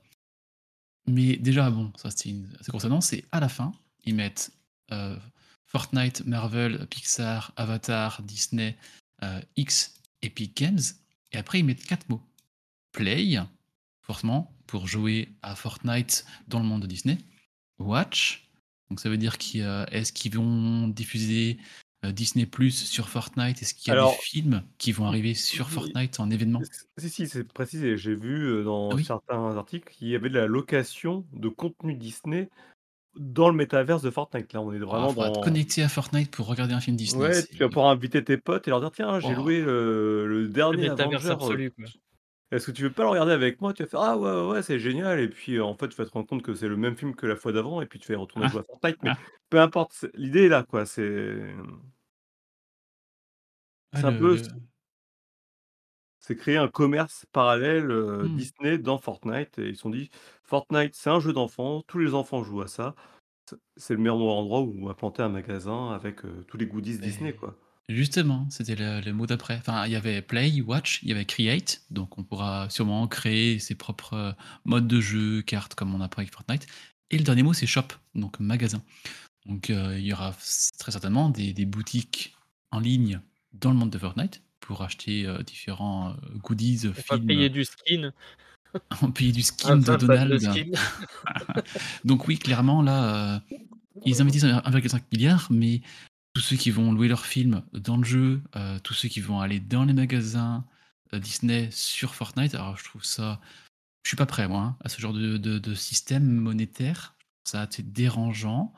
[1.07, 3.71] Mais déjà, bon, ça c'est une assez grosse annonce et à la fin,
[4.05, 4.51] ils mettent,
[4.91, 5.17] heu,
[5.65, 8.77] Fortnite, Marvel, Pixar, Avatar, Disney,
[9.23, 10.79] heu, X, Epic Games
[11.31, 12.21] et après ils mettent 4 mots.
[12.93, 13.37] Play,
[14.01, 17.17] forcément, pour jouer à Fortnite dans le monde de Disney.
[17.79, 18.49] Watch,
[18.89, 21.59] donc ça veut dire qui, heu, est-ce qu'ils vont diffuser,
[22.03, 23.61] Disney+ sur Fortnite?
[23.61, 26.67] Est-ce qu'il y a des films qui vont arriver sur Fortnite en événement?
[26.97, 27.97] si, si, c'est précisé.
[27.97, 29.07] J'ai vu, Ah dans oui?
[29.07, 32.49] certains articles qu'il y avait de la location de contenu Disney
[33.15, 34.53] dans le métaverse de Fortnite.
[34.53, 35.41] Là, on est Oh, vraiment dans.
[35.41, 37.23] connecter à Fortnite pour regarder un film Disney.
[37.23, 40.41] Ouais, tu vas pouvoir inviter tes potes et leur dire tiens, j'ai loué le, le
[40.43, 41.31] Le dernier métaverse Avenger.
[41.31, 41.85] absolu, quoi.
[42.51, 43.71] Est-ce que tu veux pas le regarder avec moi?
[43.73, 45.19] Tu vas faire ah ouais, ouais, ouais, c'est génial.
[45.21, 47.15] Et puis euh, en fait, tu vas te rendre compte que c'est le même film
[47.15, 47.81] que la fois d'avant.
[47.81, 48.49] Et puis tu vas y retourner Ah.
[48.49, 48.97] jouer à Fortnite.
[49.03, 49.17] Mais Ah.
[49.49, 50.85] peu importe, l'idée est là, quoi.
[50.85, 51.37] C'est
[53.93, 54.37] Ah, c'est un le- peu.
[56.31, 58.35] C'est créer un commerce parallèle euh, Hmm.
[58.37, 59.59] Disney dans Fortnite.
[59.59, 60.09] Et ils se sont dit
[60.43, 61.83] Fortnite, c'est un jeu d'enfant.
[61.87, 62.95] Tous les enfants jouent à ça.
[63.49, 67.33] C'est- C'est le meilleur endroit où implanter un magasin avec euh, tous les goodies Disney,
[67.33, 67.57] quoi.
[67.89, 69.57] Justement, c'était le, le mot d'après.
[69.57, 73.59] Enfin, il y avait Play, Watch, il y avait Create, donc on pourra sûrement créer
[73.59, 74.31] ses propres euh,
[74.63, 76.67] modes de jeu, cartes comme on a avec Fortnite.
[77.09, 78.81] Et le dernier mot, c'est Shop, donc magasin.
[79.45, 82.33] Donc euh, il y aura s- très certainement des, des boutiques
[82.71, 83.19] en ligne
[83.51, 87.65] dans le monde de Fortnite pour acheter euh, différents euh, goodies, On films, payer du
[87.65, 88.11] skin.
[89.15, 90.39] payer du skin un de Donald.
[90.39, 90.71] skin.
[92.05, 93.39] Donc oui, clairement, là, euh,
[94.05, 95.81] ils investissent 1,5 milliard, mais
[96.33, 99.41] tous ceux qui vont louer leurs films dans le jeu, euh, tous ceux qui vont
[99.41, 100.63] aller dans les magasins
[101.13, 103.41] euh, Disney sur Fortnite, alors je trouve ça...
[104.03, 107.13] Je suis pas prêt, moi, hein, à ce genre de, de- de système monétaire.
[107.43, 108.73] Ça assez dérangeant,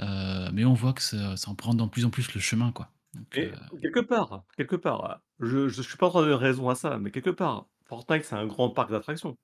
[0.00, 2.70] euh, mais on voit que ça, ça en prend de plus en plus le chemin,
[2.72, 2.90] quoi.
[3.14, 6.36] Donc, Et euh, quelque part, quelque part, je, je suis pas en train de donner
[6.36, 9.36] raison à ça, mais quelque part, Fortnite, c'est un grand parc d'attractions.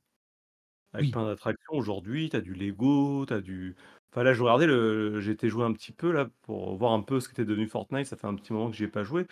[0.95, 1.13] Avec Oui.
[1.13, 3.77] plein d'attractions aujourd'hui, t'as du Lego, t'as du.
[4.11, 5.21] Enfin là, je regardais le.
[5.21, 8.07] J'ai été jouer un petit peu là pour voir un peu ce qu'était devenu Fortnite.
[8.07, 9.27] Ça fait un petit moment que j'y ai pas joué.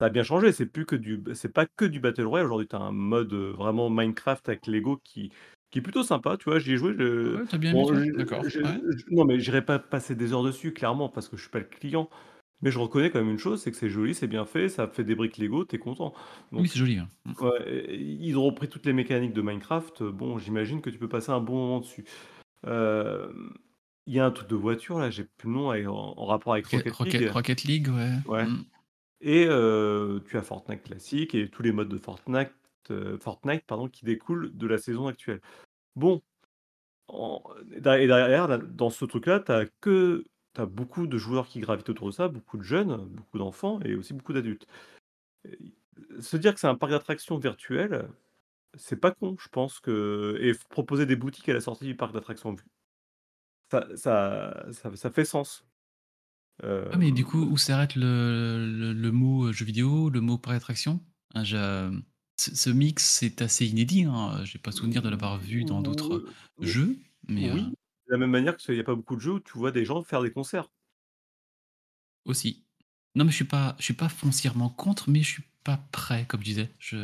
[0.00, 0.52] Ça a bien changé.
[0.52, 1.22] C'est plus que du.
[1.34, 2.46] C'est pas que du Battle Royale.
[2.46, 5.32] Aujourd'hui, t'as un mode euh, vraiment Minecraft avec Lego qui
[5.70, 6.36] qui est plutôt sympa.
[6.36, 6.94] Tu vois, j'y ai joué.
[6.98, 8.44] je- ouais, t'as bien Bon, aimé, je- toi D'accord.
[8.50, 8.80] je- ouais.
[8.98, 11.58] je- non, mais j'irai pas passer des heures dessus, clairement, parce que je suis pas
[11.60, 12.10] le client.
[12.60, 14.88] Mais je reconnais quand même une chose, c'est que c'est joli, c'est bien fait, ça
[14.88, 16.12] fait des briques Lego, t'es content.
[16.50, 16.98] Donc, Oui, c'est joli.
[16.98, 17.08] hein.
[17.40, 20.02] ouais, ils ont repris toutes les mécaniques de Minecraft.
[20.02, 22.04] Bon, j'imagine que tu peux passer un bon moment dessus.
[22.66, 23.32] Euh,
[24.06, 26.24] Il y a un truc de voiture, là, j'ai plus le nom, avec- en, en
[26.24, 27.22] rapport avec Rocket, Rocket League.
[27.28, 28.14] Rocket- Rocket League, ouais.
[28.26, 28.46] Ouais.
[28.46, 28.64] Mm.
[29.20, 32.50] Et euh, tu as Fortnite classique et tous les modes de Fortnite,
[32.90, 35.40] euh, Fortnite pardon, qui découlent de la saison actuelle.
[35.94, 36.22] Bon,
[37.08, 37.42] en-
[37.76, 39.66] et derrière, là, dans ce truc-là, tu as
[40.58, 43.94] t'as beaucoup de joueurs qui gravitent autour de ça, beaucoup de jeunes, beaucoup d'enfants et
[43.94, 44.66] aussi beaucoup d'adultes.
[45.44, 45.58] Et
[46.20, 48.08] Se dire que c'est un parc d'attractions virtuel,
[48.76, 52.12] c'est pas con, je pense que et proposer des boutiques à la sortie du parc
[52.12, 52.56] d'attractions,
[53.70, 55.64] ça, ça, ça, ça fait sens.
[56.64, 60.20] Euh, Ah, mais du coup, où s'arrête le, le, le mot euh, jeu vidéo, le
[60.20, 61.00] mot par attraction
[61.34, 62.00] Hein, je-
[62.36, 64.04] ce, ce mix, c'est assez inédit.
[64.04, 64.42] Hein.
[64.44, 66.24] J'ai pas souvenir de l'avoir vu dans d'autres
[66.58, 66.96] oui, jeux,
[67.28, 67.74] mais oui, euh,
[68.08, 69.84] de la même manière qu'il n'y a pas beaucoup de jeux où tu vois des
[69.84, 70.70] gens faire des concerts.
[72.24, 72.62] aussi.
[73.14, 76.24] Non, mais je suis pas, je suis pas foncièrement contre, mais je suis pas prêt,
[76.28, 76.68] comme je disais.
[76.78, 76.96] Je,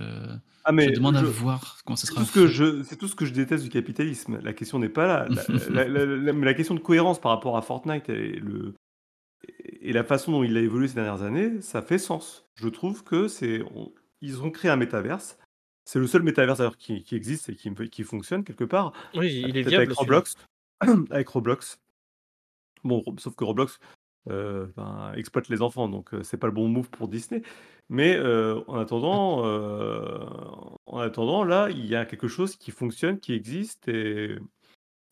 [0.64, 2.52] Ah je demande à je- voir comment ça c'est sera tout ce que fait.
[2.52, 4.38] je, c'est tout ce que je déteste du capitalisme.
[4.42, 5.26] La question n'est pas là.
[5.28, 8.74] La, la- la- la- mais la question de cohérence par rapport à Fortnite et le
[9.80, 12.46] et la façon dont il a évolué ces dernières années, ça fait sens.
[12.54, 15.38] Je trouve que c'est, on- ils ont créé un métaverse.
[15.84, 18.92] C'est le seul métaverse qui, qui existe et qui, qui fonctionne quelque part.
[19.14, 19.74] Oui, il est viable.
[19.76, 19.94] avec celui-là.
[20.00, 20.34] Roblox.
[21.10, 21.80] avec Roblox.
[22.82, 23.78] Bon, sauf que Roblox
[24.30, 27.42] euh, ben, exploite les enfants, donc euh, c'est pas le bon move pour Disney.
[27.90, 30.18] Mais euh, en attendant, euh,
[30.86, 34.36] en attendant, là, il y a quelque chose qui fonctionne, qui existe et,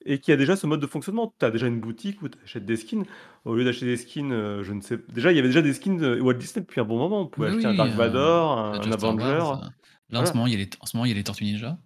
[0.07, 1.35] et qui a déjà ce mode de fonctionnement.
[1.39, 3.05] Tu as déjà une boutique où tu achètes des skins.
[3.45, 4.99] Au lieu d'acheter des skins, je ne sais.
[5.11, 7.21] Déjà, il y avait déjà des skins de Walt Disney depuis un bon moment.
[7.21, 9.25] On pouvait Oui, acheter un Dark Vador, un, un Avenger.
[9.39, 9.61] Wars.
[9.61, 9.71] Là, en,
[10.11, 10.27] Voilà.
[10.27, 11.79] ce moment, il y a les, en ce moment, il y a les Tortues Ninja,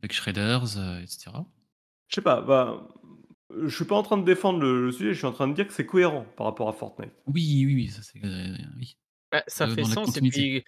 [0.00, 1.30] avec Shredders, etc.
[2.08, 2.88] Je sais pas, bah,
[3.50, 5.54] je suis pas en train de défendre le, le sujet, je suis en train de
[5.54, 7.12] dire que c'est cohérent par rapport à Fortnite.
[7.26, 8.24] Oui, oui, oui, ça c'est.
[8.24, 8.96] euh, oui.
[9.30, 10.38] Bah, ça Euh, fait dans la sens et continuité.
[10.62, 10.64] puis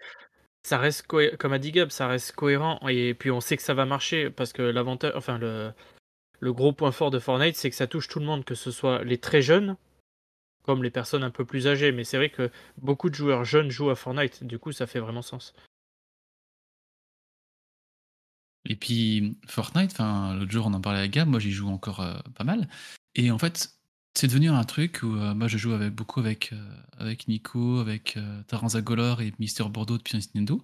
[0.62, 3.62] ça reste cohé- comme a dit Gab, ça reste cohérent et puis on sait que
[3.62, 5.72] ça va marcher parce que l'avantage, enfin le,
[6.40, 8.70] le gros point fort de Fortnite, c'est que ça touche tout le monde, que ce
[8.70, 9.76] soit les très jeunes
[10.64, 11.92] comme les personnes un peu plus âgées.
[11.92, 14.98] Mais c'est vrai que beaucoup de joueurs jeunes jouent à Fortnite, du coup ça fait
[15.00, 15.54] vraiment sens.
[18.68, 22.00] Et puis Fortnite, enfin l'autre jour on en parlait avec Gab, moi j'y joue encore
[22.00, 22.68] euh, pas mal.
[23.14, 23.76] Et en fait,
[24.16, 27.80] c'est devenu un truc où euh, moi je joue avec, beaucoup avec, euh, avec Nico,
[27.80, 30.62] avec euh, Taranza Golor et Mister Bordeaux depuis Nintendo.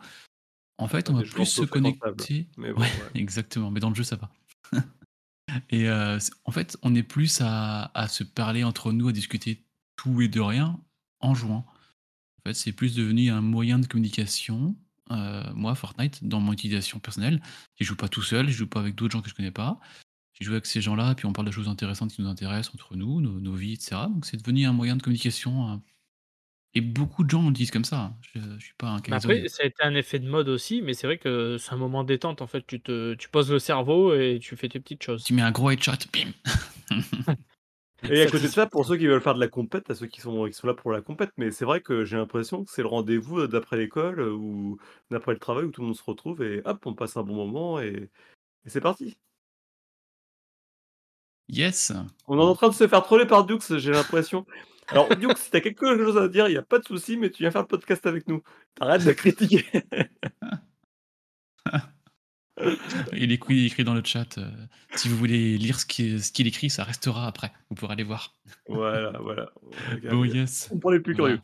[0.78, 2.48] En fait, on va plus se connecter.
[2.56, 3.10] Mais bon, Ouais, ouais.
[3.20, 4.30] exactement, mais dans le jeu ça va.
[5.70, 9.62] et en fait, on est plus à, à se parler entre nous, à discuter
[9.96, 10.80] tout et de rien
[11.20, 11.66] en jouant.
[12.38, 14.74] En fait, c'est plus devenu un moyen de communication.
[15.14, 17.40] Euh, moi, Fortnite, dans mon utilisation personnelle,
[17.79, 19.79] je joue pas tout seul, je joue pas avec d'autres gens que je connais pas.
[20.40, 22.96] Je joue avec ces gens-là, puis on parle de choses intéressantes qui nous intéressent entre
[22.96, 24.09] nous, nos, nos vies, etc.
[24.09, 25.72] Donc c'est devenu un moyen de communication.
[25.72, 25.77] euh,
[26.75, 28.01] et beaucoup de gens le disent comme ça.
[28.01, 28.16] hein.
[28.35, 30.81] Je, je suis pas un cas après, ça a été un effet de mode aussi,
[30.81, 32.66] mais c'est vrai que c'est un moment détente en fait.
[32.66, 35.22] Tu te, tu poses le cerveau et tu fais tes petites choses.
[35.22, 36.33] Tu mets un gros headshot, bim
[38.08, 40.06] Et à côté de ça, pour ceux qui veulent faire de la compète, tu ceux
[40.06, 42.70] qui sont qui sont là pour la compète, mais c'est vrai que j'ai l'impression que
[42.70, 44.78] c'est le rendez-vous, heu, d'après l'école, heu, ou
[45.10, 47.34] d'après le travail où tout le monde se retrouve et hop, on passe un bon
[47.34, 48.10] moment et
[48.66, 49.18] et c'est parti.
[51.48, 51.92] Yes!
[52.28, 54.46] On est en train de se faire troller par Dux, j'ai l'impression.
[54.88, 57.16] Alors Dux, si tu as quelque chose à dire, il y a pas de souci,
[57.16, 58.42] mais tu viens faire le podcast avec nous.
[58.76, 59.64] Tu arrêtes de critiquer.
[63.12, 64.51] Il écrit, il écrit dans le chat, euh,
[64.94, 67.53] si vous voulez lire ce qu'il ce écrit, ça restera après.
[67.68, 68.35] Vous pourrez aller voir.
[68.68, 69.51] Voilà, voilà.
[70.11, 70.68] Oh yes.
[70.72, 71.37] On prend les plus Voilà.
[71.37, 71.42] curieux.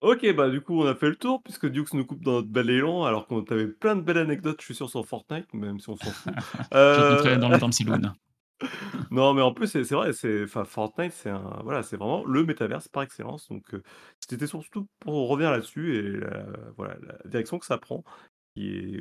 [0.00, 2.48] OK, bah, du coup, on a fait le tour puisque Dux nous coupe dans notre
[2.48, 5.80] bel élan alors qu'on avait plein de belles anecdotes, je suis sûr, sur Fortnite, même
[5.80, 6.32] si on s'en fout.
[6.74, 8.12] Heu, dans le temps Saloon.
[9.10, 12.44] non, mais en plus, c'est vrai, c'est enfin, Fortnite, c'est un voilà, c'est vraiment le
[12.44, 13.82] métaverse par excellence, donc heu,
[14.20, 18.04] c'était surtout pour revenir là-dessus et la voilà, la direction que ça prend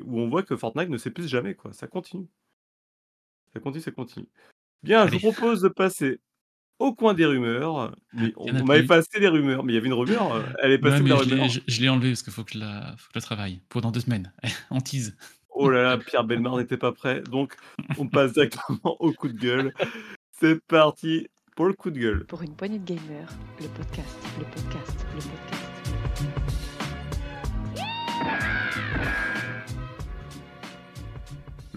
[0.05, 2.27] où on voit que Fortnite ne s'épuise jamais, quoi, ça continue.
[3.53, 4.27] Ça continue, ça continue.
[4.83, 6.19] Bien, je vous propose de passer
[6.79, 8.83] au coin des rumeurs, mais on on m'a plus.
[8.83, 11.23] effacé les rumeurs, mais il y avait une rumeur, heu, elle est passée la je
[11.23, 11.49] l'ai rumeur?
[11.49, 13.61] je je l'ai enlevé parce qu'il faut que je la faut que je la travaille
[13.69, 14.31] pour dans 2 semaines.
[14.69, 15.15] On tease.
[15.49, 17.55] Oh là là, Pierre Bellemare n'était pas prêt, donc
[17.97, 19.73] on passe directement au coup de gueule.
[20.39, 22.25] C'est parti pour le coup de gueule.
[22.27, 25.56] Pour une poignée de gamers, le podcast, le podcast, le podcast.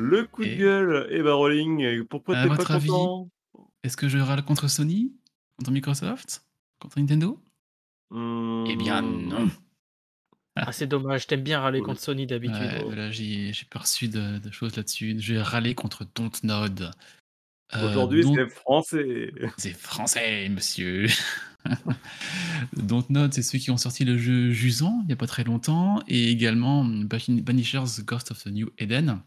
[0.01, 2.89] Le coup de gueule, et bah, Rolling, et pourquoi à tu es pas votre avis,
[2.89, 3.29] content?
[3.83, 5.13] est-ce que je râle contre Sony?
[5.59, 6.45] Contre Microsoft?
[6.79, 7.39] Contre Nintendo?
[8.13, 9.29] Eh bien Mmh.
[9.29, 9.49] non!
[10.57, 11.87] Ah, c'est dommage, t'aimes bien râler Oui.
[11.87, 12.57] contre Sony d'habitude.
[12.61, 12.91] Ouais, Oh.
[12.95, 15.15] là j'ai reçu de de choses là-dessus.
[15.19, 16.91] J'ai râlé contre Dontnod.
[17.75, 19.33] Heu, Aujourd'hui, c'est français.
[19.59, 21.07] c'est français, monsieur!
[22.73, 26.03] Dontnod, c'est ceux qui ont sorti le jeu Jusant, il y a pas très longtemps
[26.09, 27.07] et également, mmh,
[27.43, 29.21] Banishers Ghost of the New Eden.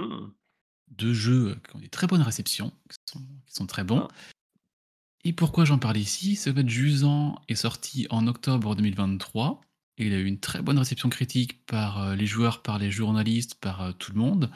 [0.00, 0.32] Mmh.
[0.96, 4.08] 2 jeux qui ont des très bonnes réceptions, qui sont qui sont très bons.
[4.10, 4.14] Ah.
[5.24, 6.34] Et pourquoi j'en parle ici?
[6.34, 9.60] C'est fait Jusant est sorti en octobre 2023
[9.98, 12.90] et il a eu une très bonne réception critique par, heu, les joueurs, par les
[12.90, 14.50] journalistes, par, heu, tout le monde.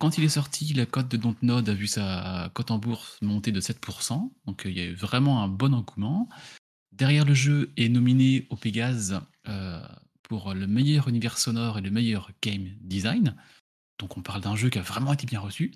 [0.00, 3.52] Quand il est sorti, la cote de Dontnod a vu sa cote en bourse monter
[3.52, 6.28] de 7% donc il y a eu vraiment un bon engouement.
[6.92, 9.20] Derrière le jeu est nominé au Pégase,
[10.28, 13.34] pour le meilleur univers sonore et le meilleur game design.
[13.98, 15.72] Donc on parle d'un jeu qui a vraiment été bien reçu.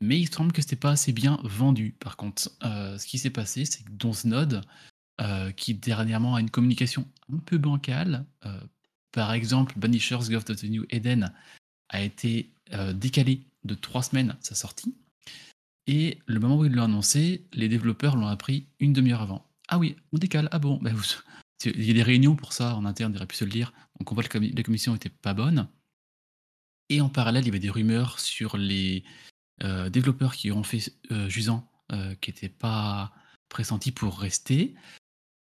[0.00, 1.94] Mais il semble que c'était pas assez bien vendu.
[2.00, 4.62] Par contre, heu, ce qui s'est passé, c'est que Dontnod,
[5.20, 8.60] heu, qui dernièrement a une communication un peu bancale, heu,
[9.12, 11.32] par exemple, Banishers Ghost of the New Eden
[11.90, 14.96] a été, heu, décalé de 3 semaines sa sortie
[15.86, 19.48] et le moment où ils l'ont annoncé, les développeurs l'ont appris une demi heure avant.
[19.68, 21.02] «Ah oui, on décale, ah bon?» vous
[21.64, 23.72] il y a des réunions pour ça en interne, il aurait pu se le dire.
[23.98, 25.68] Donc on voit que la commu la communication était pas bonne.
[26.92, 29.02] Et en parallèle, il y avait des rumeurs sur les,
[29.64, 30.80] heu, développeurs qui ont fait
[31.12, 33.12] heu, Jusant, heu, qui étaient pas
[33.48, 34.74] pressentis pour rester.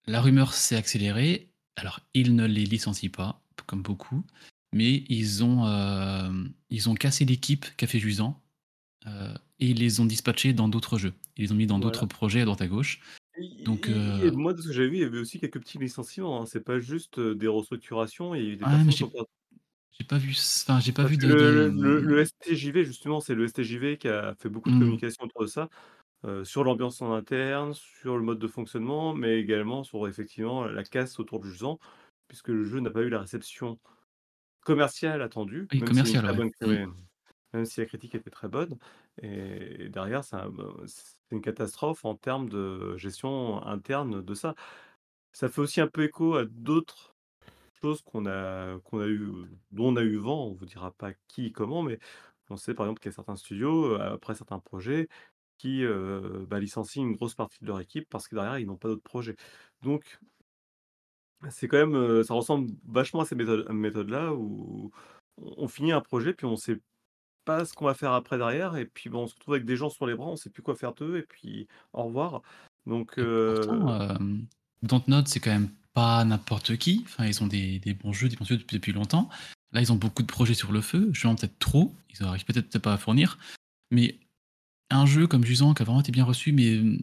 [0.06, 1.52] La rumeur s'est accélérée.
[1.76, 4.24] Alors, ils ne les licencient pas, comme beaucoup,
[4.72, 8.42] mais ils ont, hem, ils ont cassé l'équipe fait Jusant,
[9.60, 11.14] et ils les ont dispatchés dans d'autres jeux.
[11.36, 13.00] Ils les ont mis dans d'autres projets à droite à gauche.
[13.64, 13.88] Donc,
[14.34, 16.46] moi, de ce que j'avais vu, il y avait aussi quelques petits licenciements, hein.
[16.46, 19.04] C'est pas juste, des restructurations, il y a eu des Ah, mais personnes qui j'ai
[19.04, 19.20] ont per
[19.92, 23.34] j'ai pas vu enfin, j'ai pas parce vu que de de, le STJV justement, c'est
[23.34, 24.76] le STJV qui a fait beaucoup de Mmh.
[24.76, 25.68] communication autour de ça,
[26.26, 30.84] heu, sur l'ambiance en interne, sur le mode de fonctionnement, mais également sur effectivement la
[30.84, 31.78] casse autour de Jusant,
[32.28, 33.80] puisque le jeu n'a pas eu la réception
[34.62, 36.36] commerciale attendue, Oui, même s'il y a une commercial, très ouais.
[36.36, 36.92] bonne Mmh.
[37.54, 38.78] même si la critique était très bonne
[39.22, 40.36] et derrière c'est
[41.30, 44.54] une catastrophe en termes de gestion interne de ça.
[45.32, 47.11] Ça fait aussi un peu écho à d'autres
[47.82, 49.28] choses qu'on a qu'on a eu,
[49.70, 51.98] dont on a eu vent, on vous dira pas qui, comment, mais
[52.50, 55.08] on sait par exemple qu'il y a certains studios, après certains projets
[55.58, 55.84] qui,
[56.48, 59.02] bah, licencient une grosse partie de leur équipe parce que derrière ils n'ont pas d'autres
[59.02, 59.36] projets.
[59.82, 60.20] Donc
[61.50, 64.90] c'est quand même, ça ressemble vachement à ces méthodes méthodes-là où
[65.38, 66.80] on finit un projet puis on sait
[67.44, 69.76] pas ce qu'on va faire après derrière et puis, bon, on se retrouve avec des
[69.76, 72.42] gens sur les bras, on sait plus quoi faire d'eux et puis au revoir.
[72.86, 74.16] Donc Et pourtant,
[74.82, 77.02] Dontnod, c'est quand même pas n'importe qui.
[77.06, 79.28] Enfin, ils ont des des bons jeux, des bons jeux depuis depuis longtemps.
[79.72, 82.78] Là, ils ont beaucoup de projets sur le feu, justement peut-être trop, ils arrivent peut-être
[82.78, 83.38] pas à fournir.
[83.90, 84.20] Mais
[84.90, 86.98] un jeu comme Jusant qui a vraiment été bien reçu, mais, mmh,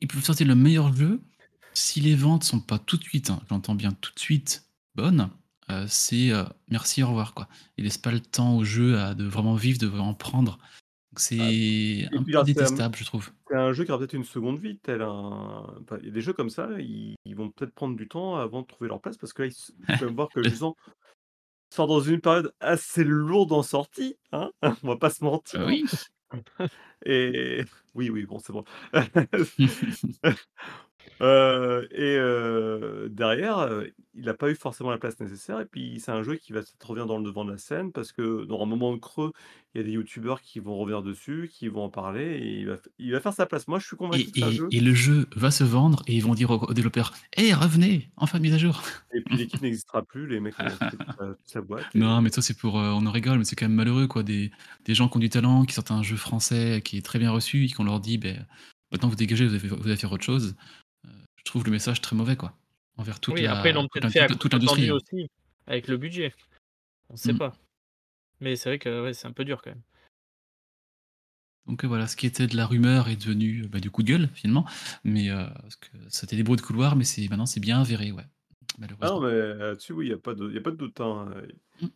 [0.00, 1.22] ils peuvent sortir le meilleur jeu,
[1.74, 5.30] si les ventes sont pas tout de suite, hein, j'entends bien tout de suite, bonnes,
[5.70, 7.48] heu, c'est, heu, merci, au revoir, quoi.
[7.76, 10.58] Ils laissent pas le temps au jeu à de vraiment vivre, de vraiment prendre.
[10.62, 13.32] Ah c'est et un peu détestable, je trouve.
[13.48, 15.08] C'est un jeu qui aura peut-être une seconde vie, tel un
[15.82, 18.36] enfin, il y a des jeux comme ça, ils ils vont peut-être prendre du temps
[18.36, 20.42] avant de trouver leur place parce que là, il s faut quand même voir que
[20.44, 20.76] Jusant
[21.72, 24.50] sort dans une période assez lourde en sortie, hein,
[24.84, 25.64] on va pas se mentir.
[25.66, 25.84] Oui.
[27.04, 28.64] Et oui, oui, bon, c'est bon.
[31.20, 35.98] Heu et heu, derrière, heu, il a pas eu forcément la place nécessaire et puis
[35.98, 38.44] c'est un jeu qui va peut-être revenir dans le devant de la scène parce que
[38.44, 39.32] dans un moment de creux,
[39.74, 42.66] il y a des youtubeurs qui vont revenir dessus, qui vont en parler et il
[42.68, 43.66] va f il va faire sa place.
[43.66, 45.64] Moi, je suis convaincu Et que c'est un et jeu et le jeu va se
[45.64, 48.80] vendre et ils vont dire aux développeurs: «Eh revenez, en fin de mise à jour».
[49.14, 52.74] et puis l'équipe n'existera plus, les mecs, toute la boîte Non, mais ça c'est pour,
[52.74, 54.50] on en rigole, mais c'est quand même malheureux quoi, des
[54.84, 57.30] des gens qui ont du talent, qui sortent un jeu français qui est très bien
[57.30, 58.36] reçu et qu'on leur dit: «Beh,
[58.92, 60.56] maintenant vous dégagez, vous allez f vous allez faire autre chose».
[61.46, 62.58] Trouve le message très mauvais quoi,
[62.96, 65.28] envers toute Oui, après la l'ont peut-être fait toute toute l'industrie, aussi,
[65.66, 66.32] avec le budget.
[67.10, 67.38] On sait Mmh.
[67.38, 67.52] pas.
[68.40, 69.82] Mais c'est vrai que, ouais, c'est un peu dur quand même.
[71.66, 74.08] Donc heu, voilà, ce qui était de la rumeur est devenu, bah, du coup de
[74.08, 74.66] gueule finalement,
[75.04, 78.12] mais heu, parce que c'était des bruits de couloir, mais c'est maintenant c'est bien avéré,
[78.12, 78.24] ouais,
[79.00, 80.76] Ah non, mais là-dessus, oui, il y a pas de il y a pas de
[80.76, 81.30] doute, hein,
[81.80, 81.88] Mmh.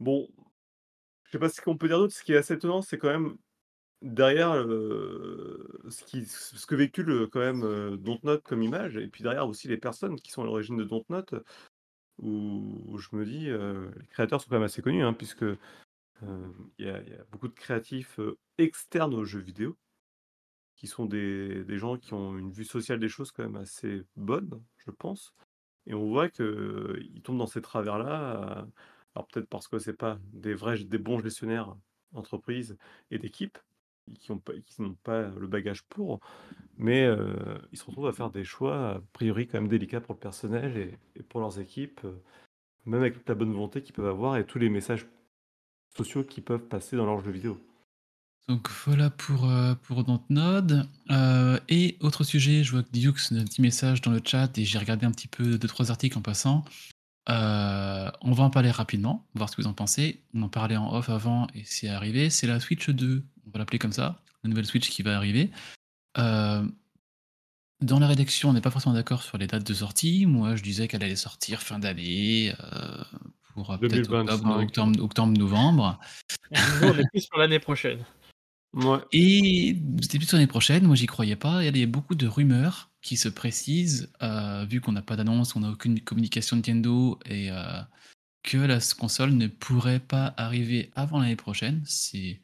[0.00, 0.28] Bon,
[1.24, 2.14] je sais pas ce qu'on peut dire d'autre.
[2.14, 3.36] Ce qui est assez étonnant, c'est quand même
[4.02, 9.22] derrière, heu, ce qui ce que véhicule, heu, quand même, Dontnod comme image et puis
[9.22, 11.44] derrière aussi les personnes qui sont à l'origine de Dontnod,
[12.18, 15.44] où je me dis, heu, les créateurs sont quand même assez connus, hein, puisque,
[16.78, 17.00] il y a
[17.32, 18.20] beaucoup de créatifs,
[18.58, 19.76] externes aux jeux vidéo
[20.78, 24.02] qui sont des des gens qui ont une vue sociale des choses quand même assez
[24.16, 25.34] bonne, je pense.
[25.86, 28.66] Et on voit qu'ils tombent dans ces travers-là,
[29.14, 31.76] alors peut-être parce que c'est pas des vrais des bons gestionnaires
[32.12, 32.78] d'entreprise
[33.10, 33.71] et d'équipe, et
[34.18, 36.20] qui n'ont pas le bagage pour,
[36.76, 37.08] mais
[37.72, 40.98] ils se retrouvent à faire des choix, a priori quand même délicats pour le personnel
[41.16, 42.00] et pour leurs équipes,
[42.84, 45.06] même avec toute la bonne volonté qu'ils peuvent avoir et tous les messages
[45.96, 47.60] sociaux qui peuvent passer dans leurs jeux vidéo.
[48.48, 50.04] Donc voilà pour, heu, pour
[51.68, 54.64] et autre sujet, je vois que Dioux a un petit message dans le chat et
[54.64, 56.64] j'ai regardé un petit peu 2-3 articles en passant.
[57.28, 60.24] On va en parler rapidement, voir ce que vous en pensez.
[60.34, 63.58] On en parlait en off avant et c'est arrivé, c'est la Switch 2, on va
[63.58, 65.50] l'appeler comme ça, la nouvelle Switch qui va arriver.
[66.18, 66.72] Heu
[67.80, 70.24] dans la rédaction, on n'est pas forcément d'accord sur les dates de sortie.
[70.24, 73.04] Moi, je disais qu'elle allait sortir fin d'année, heu,
[73.52, 76.00] pour, heu, peut-être octobre, no 2025, heu octobre octobre, novembre.
[76.80, 78.04] Nous, on est plus sur l'année prochaine.
[79.12, 81.64] Et c'était plus sur l'année prochaine, moi j'y croyais pas.
[81.64, 84.12] Il y a beaucoup de rumeurs qui se précisent,
[84.68, 87.50] vu qu'on n'a pas d'annonce, on n'a aucune communication Nintendo et
[88.44, 91.82] que la console ne pourrait pas arriver avant l'année prochaine.
[91.84, 92.40] C'est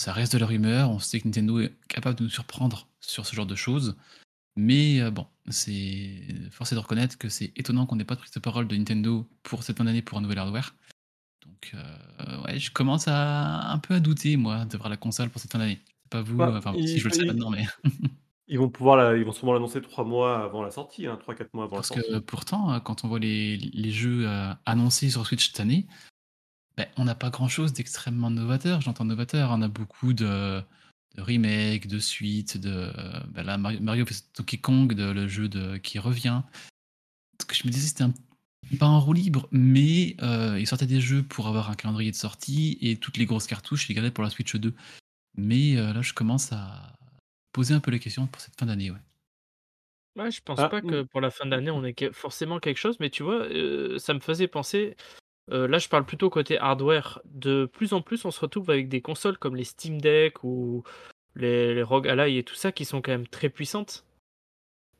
[0.00, 3.26] ça reste de la rumeur, on sait que Nintendo est capable de nous surprendre sur
[3.26, 3.96] ce genre de choses,
[4.56, 8.20] mais heu, bon, c'est force est de reconnaître que c'est étonnant qu'on n'ait pas de
[8.20, 10.76] prise de parole de Nintendo pour cette fin d'année pour un nouvel hardware.
[11.46, 15.40] Donc heu, ouais, je commence à un peu à douter moi, d'avoir la console pour
[15.42, 15.80] cette fin d'année.
[16.04, 17.66] C'est pas vous, Bah, enfin si je le sais maintenant, mais
[18.48, 21.54] ils vont pouvoir la ils vont sûrement l'annoncer 3 mois avant la sortie, hein, 3-4
[21.54, 22.20] mois avant la Parce que sortie.
[22.20, 24.26] pourtant, heu, quand on voit les les jeux,
[24.66, 25.86] annoncés sur Switch cette année,
[26.78, 28.80] beh, on n'a pas grand chose d'extrêmement novateur.
[28.80, 30.62] J'entends novateur, on a beaucoup de
[31.16, 32.92] de remakes, de suites, de
[33.28, 36.42] bah, là Mario Mario Donkey Kong, de le jeu de qui revient.
[37.40, 38.14] Donc je me disais c'était un
[38.78, 42.16] pas en roue libre, mais heu, ils sortaient des jeux pour avoir un calendrier de
[42.16, 44.74] sortie et toutes les grosses cartouches, ils les gardaient pour la Switch 2.
[45.36, 46.94] Mais heu, là je commence à
[47.52, 48.98] poser un peu les questions pour cette fin d'année, ouais.
[50.16, 52.78] Ouais, je pense Ah, pas que pour la fin d'année, on ait que forcément quelque
[52.78, 54.96] chose, mais tu vois, heu, ça me faisait penser,
[55.52, 58.88] heu, là je parle plutôt côté hardware, de plus en plus on se retrouve avec
[58.88, 60.84] des consoles comme les Steam Deck ou
[61.36, 64.04] les les ROG Ally et tout ça qui sont quand même très puissantes.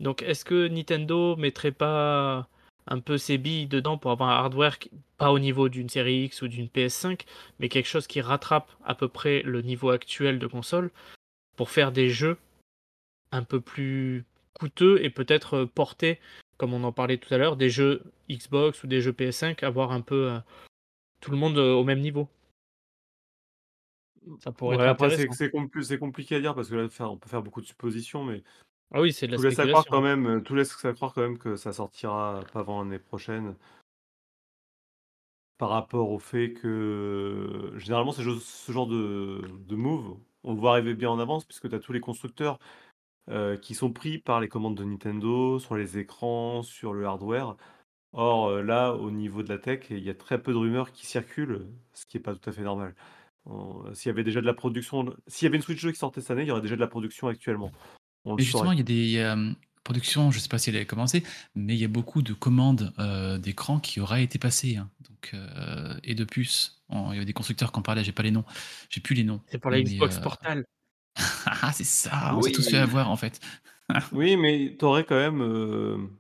[0.00, 2.48] Donc est-ce que Nintendo mettrait pas
[2.86, 4.78] un peu ses billes dedans pour avoir un hardware
[5.18, 7.22] pas au niveau d'une série X ou d'une PS5,
[7.58, 10.90] mais quelque chose qui rattrape à peu près le niveau actuel de console,
[11.56, 12.38] pour faire des jeux
[13.32, 16.20] un peu plus coûteux et peut-être, porter,
[16.58, 19.92] comme on en parlait tout à l'heure, des jeux Xbox ou des jeux PS5, avoir
[19.92, 20.40] un peu, heu,
[21.20, 22.28] tout le monde, heu, au même niveau?
[24.40, 27.42] Ça pourrait ouais, être après c'est compliqué à dire parce que là, on peut faire
[27.42, 28.42] beaucoup de suppositions, mais
[28.92, 30.92] Ah oui, c'est de la tout laisse à croire quand même, heu, tout laisse à
[30.94, 33.56] croire quand même que ça sortira pas avant l'année prochaine.
[35.58, 38.22] Par rapport au fait que, généralement, ce
[38.70, 41.92] genre de de move, on le voit arriver bien en avance puisque tu as tous
[41.92, 42.60] les constructeurs,
[43.30, 47.56] heu, qui sont pris par les commandes de Nintendo, sur les écrans, sur le hardware.
[48.12, 50.92] Or, heu, là, au niveau de la tech, il y a très peu de rumeurs
[50.92, 52.94] qui circulent, ce qui est pas tout à fait normal.
[53.46, 55.98] On s'il y avait déjà de la production s'il y avait une Switch 2 qui
[55.98, 57.72] sortait cette année, il y aurait déjà de la production actuellement.
[58.24, 60.86] On le justement, il y a des, hem, productions, je sais pas si elle avait
[60.86, 61.22] commencé,
[61.54, 65.34] mais il y a beaucoup de commandes, heu, d'écrans qui auraient été passées, hein, donc
[66.04, 66.82] et de puces.
[66.90, 68.44] Il y avait des constructeurs qui en parlaient, j'ai pas les noms,
[68.90, 70.64] j'ai plus les noms, C'est pour la Xbox Portal.
[71.72, 72.34] C'est ça!
[72.36, 72.82] On s'est tous fait Oui!
[72.82, 73.40] avoir, en fait.
[74.12, 76.10] Oui, mais tu aurais quand même, hem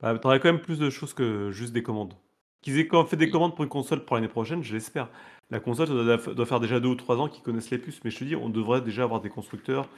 [0.00, 2.14] bah, tu aurais quand même plus de choses que juste des commandes.
[2.62, 5.08] qu'ils aient quand fait des commandes pour une console pour l'année prochaine, je l'espère.
[5.50, 8.00] La console, ça doit, doit faire déjà deux ou trois ans qu'ils connaissent les puces,
[8.04, 9.88] mais je te dis, on devrait déjà avoir des constructeurs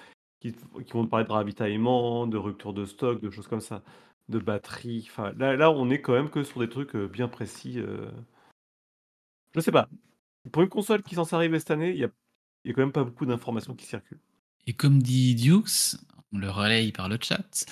[0.40, 3.82] qui, qui vont te parler de ravitaillement, de rupture de stock, de choses comme ça,
[4.28, 5.06] de batterie.
[5.10, 7.78] Enfin, là, là, on est quand même que sur des trucs euh, bien précis.
[7.78, 8.10] euh.
[9.54, 9.88] Je sais pas.
[10.52, 12.08] Pour une console qui est censée arriver cette année, il y a,
[12.64, 14.20] il y a quand même pas beaucoup d'informations qui circulent.
[14.66, 15.96] Et comme dit Dukes,
[16.32, 17.66] on le relaye par le chat,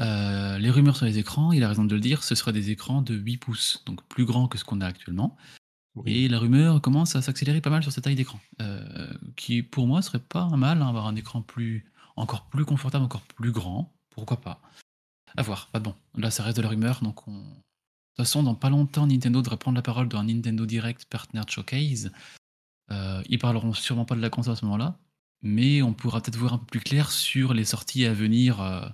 [0.00, 2.70] euh, les rumeurs sur les écrans, il a raison de le dire, ce seraient des
[2.70, 5.36] écrans de 8 pouces, donc plus grands que ce qu'on a actuellement.
[6.06, 9.86] Et la rumeur commence à s'accélérer pas mal sur cette taille d'écran, euh, qui pour
[9.86, 11.84] moi serait pas un mal, hein, avoir un écran plus,
[12.16, 14.60] encore plus confortable, encore plus grand, pourquoi pas?
[15.36, 15.94] À voir, pas bon.
[16.16, 17.32] Là, ça reste de la rumeur, donc on...
[17.38, 21.04] De toute façon, dans pas longtemps, Nintendo devrait prendre la parole dans un Nintendo Direct
[21.06, 22.12] Partner Showcase.
[22.90, 24.98] Euh, ils parleront sûrement pas de la console à ce moment-là,
[25.42, 28.80] mais on pourra peut-être voir un peu plus clair sur les sorties à venir euh,
[28.80, 28.90] dans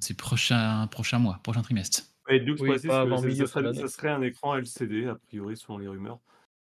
[0.00, 2.02] ces prochains, prochains mois, prochains trimestres.
[2.30, 3.80] Et Oui, précise que ça- serait, l'année.
[3.80, 6.18] ça serait un écran LCD, a priori, selon les rumeurs.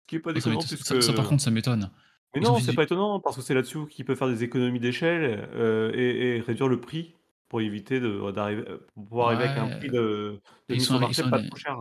[0.03, 0.87] Ce qui est pas Ça, déconnant, m'étonne- puisque...
[0.87, 1.91] ça- ça, par contre, ça m'étonne.
[2.35, 4.43] Mais Ils non, dit- c'est pas étonnant, parce que c'est là-dessus qu'ils peuvent faire des
[4.45, 7.15] économies d'échelle euh, et, et réduire le prix
[7.49, 10.95] pour éviter de, d'arriver, euh, pour pouvoir arriver avec un prix de, de Ils sont
[10.97, 11.77] allés- marché ils sont pas allés- trop cher.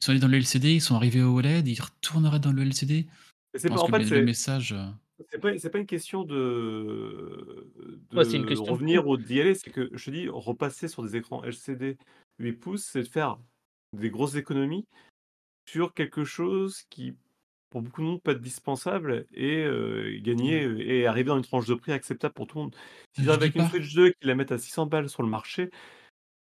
[0.00, 2.62] Ils sont allés dans le LCD, ils sont arrivés au OLED, ils retourneraient dans le
[2.62, 3.06] LCD.
[3.54, 4.72] Je c'est pas, pense en que fait, le, le c'est, message.
[4.72, 4.88] euh,
[5.30, 7.70] c'est pas, c'est pas une question de,
[8.10, 10.28] de Ouais, c'est une question de revenir au d'y aller, c'est que je te dis,
[10.28, 11.96] repasser sur des écrans LCD
[12.38, 13.38] 8 pouces, c'est de faire
[13.96, 14.86] des grosses économies
[15.68, 17.14] sur quelque chose qui,
[17.70, 21.44] pour beaucoup de monde, peut être dispensable et euh, gagner euh, et arriver dans une
[21.44, 22.76] tranche de prix acceptable pour tout le monde.
[23.14, 23.70] S'ils Je arrivent dis avec une pas.
[23.70, 25.70] Switch 2 qui la mettent à 600 balles sur le marché,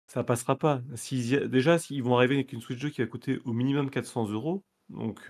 [0.08, 0.82] ça passera pas.
[0.96, 3.54] S'ils y a- déjà, s'ils vont arriver avec une Switch 2 qui va coûter au
[3.54, 5.30] minimum 400 euros, donc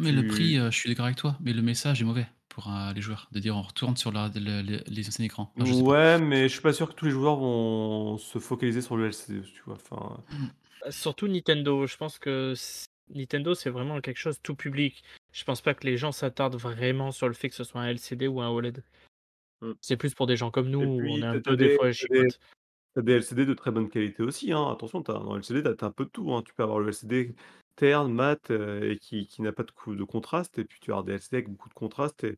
[0.00, 2.68] Mais le prix, euh, je suis d'accord avec toi, mais le message est mauvais pour
[2.72, 5.52] euh, les joueurs, de dire on retourne sur la- les anciens écrans.
[5.56, 5.88] Enfin, je sais pas.
[5.88, 9.06] ouais, mais je suis pas sûr que tous les joueurs vont se focaliser sur le
[9.06, 9.74] LCD, tu vois.
[9.74, 10.22] Enfin,
[10.82, 11.86] Bah, Surtout Nintendo.
[11.86, 12.54] Je pense que
[13.14, 15.02] Nintendo, c'est vraiment quelque chose tout public.
[15.32, 17.88] Je pense pas que les gens s'attardent vraiment sur le fait que ce soit un
[17.88, 18.82] LCD ou un OLED.
[19.62, 19.72] Mm.
[19.80, 21.68] C'est plus pour des gens comme nous, Et où puis, on est un peu des
[21.68, 22.40] des- fois t'as des- chipotes.
[22.94, 24.68] T'as des LCD de très bonne qualité aussi, hein.
[24.72, 26.32] Attention, t'as, dans le LCD, t'as, t'as un peu de tout.
[26.34, 26.42] hein.
[26.44, 27.34] Tu peux avoir le LCD
[27.80, 31.02] terne, mat, euh, et qui, qui n'a pas de, de contraste, et puis tu as
[31.02, 32.36] des LCD avec beaucoup de contraste et,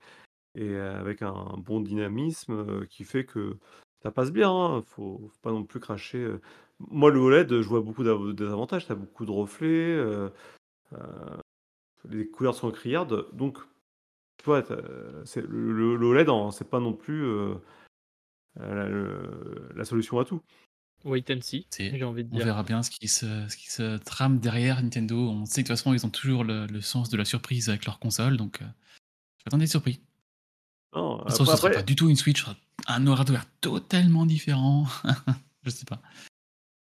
[0.57, 3.59] et euh, avec un bon dynamisme euh, qui fait que
[4.03, 4.51] ça passe bien.
[4.53, 4.83] Hein.
[4.83, 6.29] Faut, faut pas non plus cracher.
[6.81, 8.87] Moi, le OLED, je vois beaucoup d'av- d'avantages.
[8.87, 9.99] T'as beaucoup de reflets,
[12.09, 13.59] les couleurs sont criardes, donc
[14.39, 14.65] tu vois,
[15.25, 17.25] c'est, le, le- le OLED, hein, c'est pas non plus
[18.57, 20.41] la solution à tout.
[21.05, 23.71] Wait and see, C'est- j'ai envie de On verra bien ce qui, se, ce qui
[23.71, 25.29] se trame derrière Nintendo.
[25.31, 27.69] On sait que de toute façon, ils ont toujours le, le sens de la surprise
[27.69, 28.67] avec leur console, donc euh,
[29.45, 30.01] j'attendais surpris.
[30.95, 34.27] Non, Ça, ce après, sera pas du tout une Switch, ce sera un hardware totalement
[34.27, 34.87] différent.
[35.65, 36.01] je sais pas.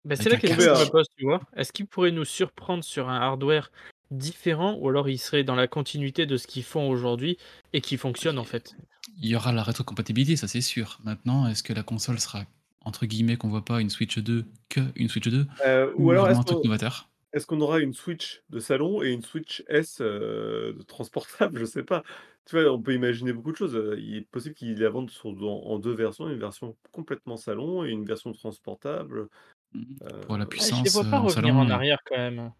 [0.05, 0.85] Bah, c'est Avec la un question que je casque.
[0.85, 1.41] me pose, tu vois.
[1.55, 3.71] Est-ce qu'il pourrait nous surprendre sur un hardware
[4.11, 7.37] différent ou alors il serait dans la continuité de ce qu'ils font aujourd'hui
[7.73, 8.75] et qui fonctionne en fait?
[9.17, 10.99] Il y aura la rétrocompatibilité, ça c'est sûr.
[11.03, 12.43] Maintenant, est-ce que la console sera,
[12.85, 16.11] entre guillemets, qu'on voit pas une Switch 2 que une Switch 2 Euh, ou, ou
[16.11, 19.09] alors, vraiment est-ce un truc qu'on novateur est-ce qu'on aura une Switch de salon et
[19.11, 21.59] une Switch S euh, de transportable?
[21.59, 22.03] Je sais pas.
[22.45, 23.75] Tu vois, on peut imaginer beaucoup de choses.
[23.75, 27.35] Euh, Il est possible qu'ils la vendent sur- en, en deux versions, une version complètement
[27.35, 29.27] salon et une version transportable.
[29.75, 31.59] Euh, Pour la Ah, Je puissance les vois pas euh, en revenir salon.
[31.59, 32.51] en arrière quand même.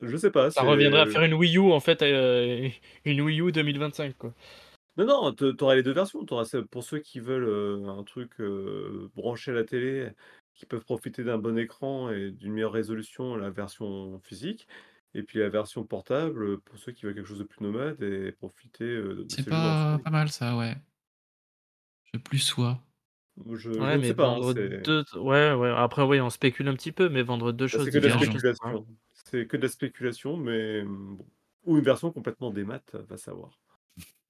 [0.00, 0.50] je sais pas.
[0.50, 2.66] Ça reviendrait à faire une Wii U en fait, euh,
[3.04, 4.32] une Wii U 2025 quoi.
[5.00, 6.24] Non, non, t- t'auras les deux versions.
[6.24, 10.10] T'auras celle- pour ceux qui veulent euh, un truc euh, branché à la télé,
[10.54, 14.68] qui peuvent profiter d'un bon écran et d'une meilleure résolution, la version physique.
[15.14, 18.32] Et puis la version portable pour ceux qui veulent quelque chose de plus nomade et
[18.32, 20.76] profiter euh, de C'est ces jeux pas, pas mal ça, ouais.
[22.12, 22.80] Je plus sois.
[23.54, 24.26] Je, je Ouais, ne mais sais pas.
[24.28, 25.04] hein, vendre c'est deux.
[25.16, 25.70] Ouais, ouais.
[25.70, 28.04] Après, oui, on spécule un petit peu, mais vendre deux bah, choses c'est que de
[28.04, 28.86] la divergentes, spéculation.
[29.12, 31.26] C'est que de la spéculation, mais hum, bon.
[31.64, 33.60] Ou une version complètement démat, va savoir.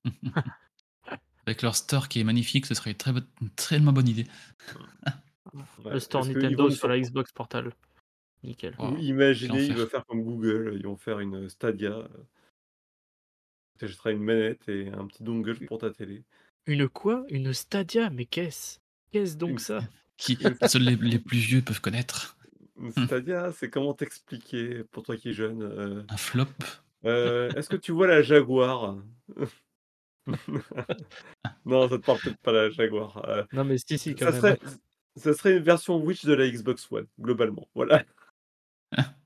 [1.47, 4.27] Avec leur store qui est magnifique, ce serait une très, bonne- une tellement bonne idée.
[5.85, 7.73] Le store Nintendo sur la Xbox Portal.
[8.43, 8.75] Nickel.
[8.79, 12.09] Wow, imaginez, ils vont faire comme Google, ils vont faire une Stadia.
[13.79, 16.25] Tu achèteras une manette et un petit dongle pour ta télé.
[16.67, 17.25] Une quoi?
[17.31, 18.11] Une Stadia?
[18.11, 18.79] Mais qu'est-ce?
[19.11, 19.83] Qu'est-ce donc Une, ça?
[20.17, 20.39] Qui
[20.69, 22.37] seuls les, les plus vieux peuvent connaître.
[22.77, 26.47] une Stadia, c'est comment t'expliquer pour toi qui es jeune euh, Un flop.
[27.07, 28.97] euh, Est-ce que tu vois la Jaguar?
[31.65, 33.25] Non, ça te parle peut-être pas la Jaguar.
[33.29, 34.41] euh, Non, mais si, si, quand ça même.
[34.41, 34.59] serait,
[35.17, 37.69] ça serait une version Witch de la Xbox One, globalement.
[37.75, 38.05] Voilà.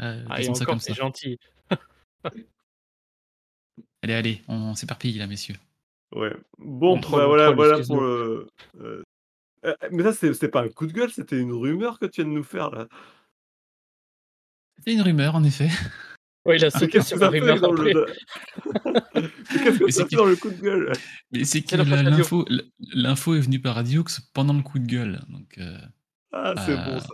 [0.00, 1.40] Euh, Ah, et encore, c'est gentil.
[4.02, 5.56] Allez, allez, on s'éparpille là, messieurs.
[6.14, 6.32] Ouais.
[6.56, 8.48] Bon, troll, bah voilà, troll, voilà pour le.
[8.80, 9.02] euh,
[9.90, 12.30] mais ça, c'est- c'était pas un coup de gueule, c'était une rumeur que tu viens
[12.30, 12.86] de nous faire là.
[14.84, 15.68] C'est une rumeur, en effet.
[16.48, 18.06] Oui, il a Mais sauté qu'est-ce sur que la ça fait rumeur dans le...
[19.14, 20.92] Qu'est-ce que c'est dans le coup de gueule
[21.30, 22.44] Mais c'est que C'est la la- l'info,
[22.94, 25.20] l'info est venue par Radioux pendant le coup de gueule.
[25.28, 25.76] Donc, euh,
[26.32, 27.08] Ah, c'est euh, bon ça.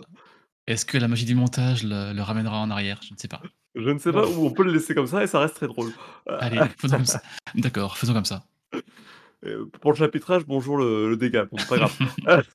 [0.67, 2.99] est-ce que la magie du montage le, le ramènera en arrière?
[3.07, 3.41] Je ne sais pas.
[3.75, 5.67] Je ne sais pas où on peut le laisser comme ça et ça reste très
[5.67, 5.89] drôle.
[6.29, 7.21] Euh, Allez, faisons comme ça.
[7.55, 8.45] D'accord, faisons comme ça.
[9.81, 11.45] pour le chapitrage, bonjour le, le dégât.
[11.45, 11.93] Bon, c'est pas grave.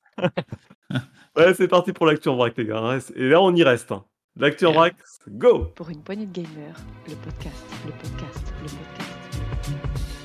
[1.37, 2.79] ouais, c'est parti pour l'actu en vrac, les gars.
[2.79, 2.99] hein.
[3.15, 3.91] Et là, on y reste.
[3.91, 4.03] hein.
[4.39, 4.71] Yeah.
[4.71, 4.95] vrac,
[5.29, 6.77] go Pour une poignée de gamers,
[7.07, 10.21] le podcast, le podcast, le podcast.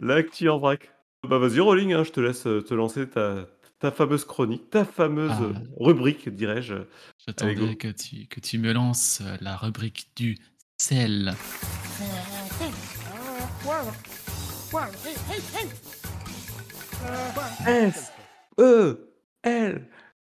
[0.00, 0.90] L'actu en vrac.
[1.28, 3.46] Bah vas-y, Rolling, hein, je te laisse euh, te lancer ta,
[3.80, 5.60] ta fameuse chronique, ta fameuse Ah.
[5.78, 6.74] rubrique, dirais-je.
[7.26, 7.74] J'attendais go.
[7.78, 10.38] que tu, que tu me lances la rubrique du
[10.76, 11.34] sel.
[17.66, 18.12] S
[18.58, 19.88] E L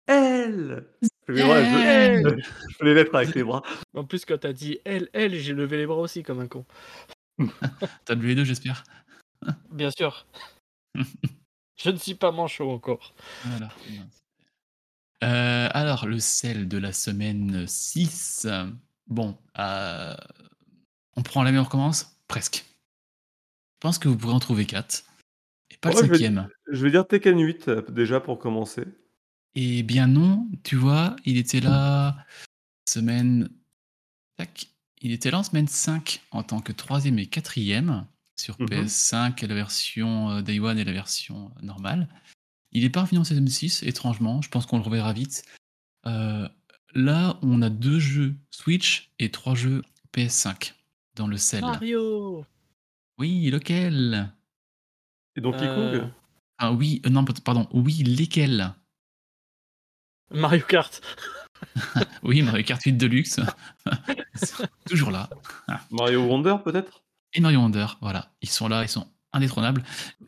[0.08, 0.86] L.
[1.28, 3.62] Je les bras, je- je fais les lettres avec les bras.
[3.94, 6.64] En plus, quand t'as dit elle, elle, j'ai levé les bras aussi comme un con.
[8.04, 8.84] T'as levé les deux, j'espère.
[9.70, 10.26] Bien sûr.
[11.76, 13.14] Je ne suis pas manchot encore.
[13.44, 13.68] Voilà.
[15.24, 18.46] Euh, alors, le sel de la semaine 6.
[19.06, 20.14] Bon, euh,
[21.16, 22.64] on prend la même, on recommence Presque.
[23.76, 25.04] Je pense que vous pourrez en trouver 4.
[25.88, 26.48] Et pas Ouais, le je vais- cinquième.
[26.70, 28.84] Je vais dire Tekken 8 euh, déjà pour commencer.
[29.54, 32.16] Eh bien non, tu vois, il était là
[32.88, 33.48] semaine...
[34.36, 34.66] Tac.
[35.02, 38.06] Il était là en semaine 5 en tant que troisième et quatrième
[38.36, 38.66] sur Mhm.
[38.68, 42.08] PS5 et la version euh, Day One et la version euh, normale.
[42.72, 44.42] Il est pas revenu en saison 6, étrangement.
[44.42, 45.42] Je pense qu'on le reverra vite.
[46.06, 46.46] Euh,
[46.94, 49.82] là, on a deux jeux Switch et trois jeux
[50.14, 50.74] PS5
[51.14, 51.62] dans le sel.
[51.62, 52.44] Mario
[53.18, 54.30] Oui, lequel?
[55.36, 56.10] Et Donkey Euh, Kong
[56.58, 58.72] Ah oui, euh, non, pardon, oui, lesquels?
[60.30, 61.00] Mario Kart.
[62.22, 63.40] Oui, Mario Kart 8 Deluxe.
[64.86, 65.30] Toujours là.
[65.90, 67.02] Mario Wonder peut-être?
[67.32, 68.30] Et Mario Wonder, voilà.
[68.42, 69.82] Ils sont là, ils sont indétrônables.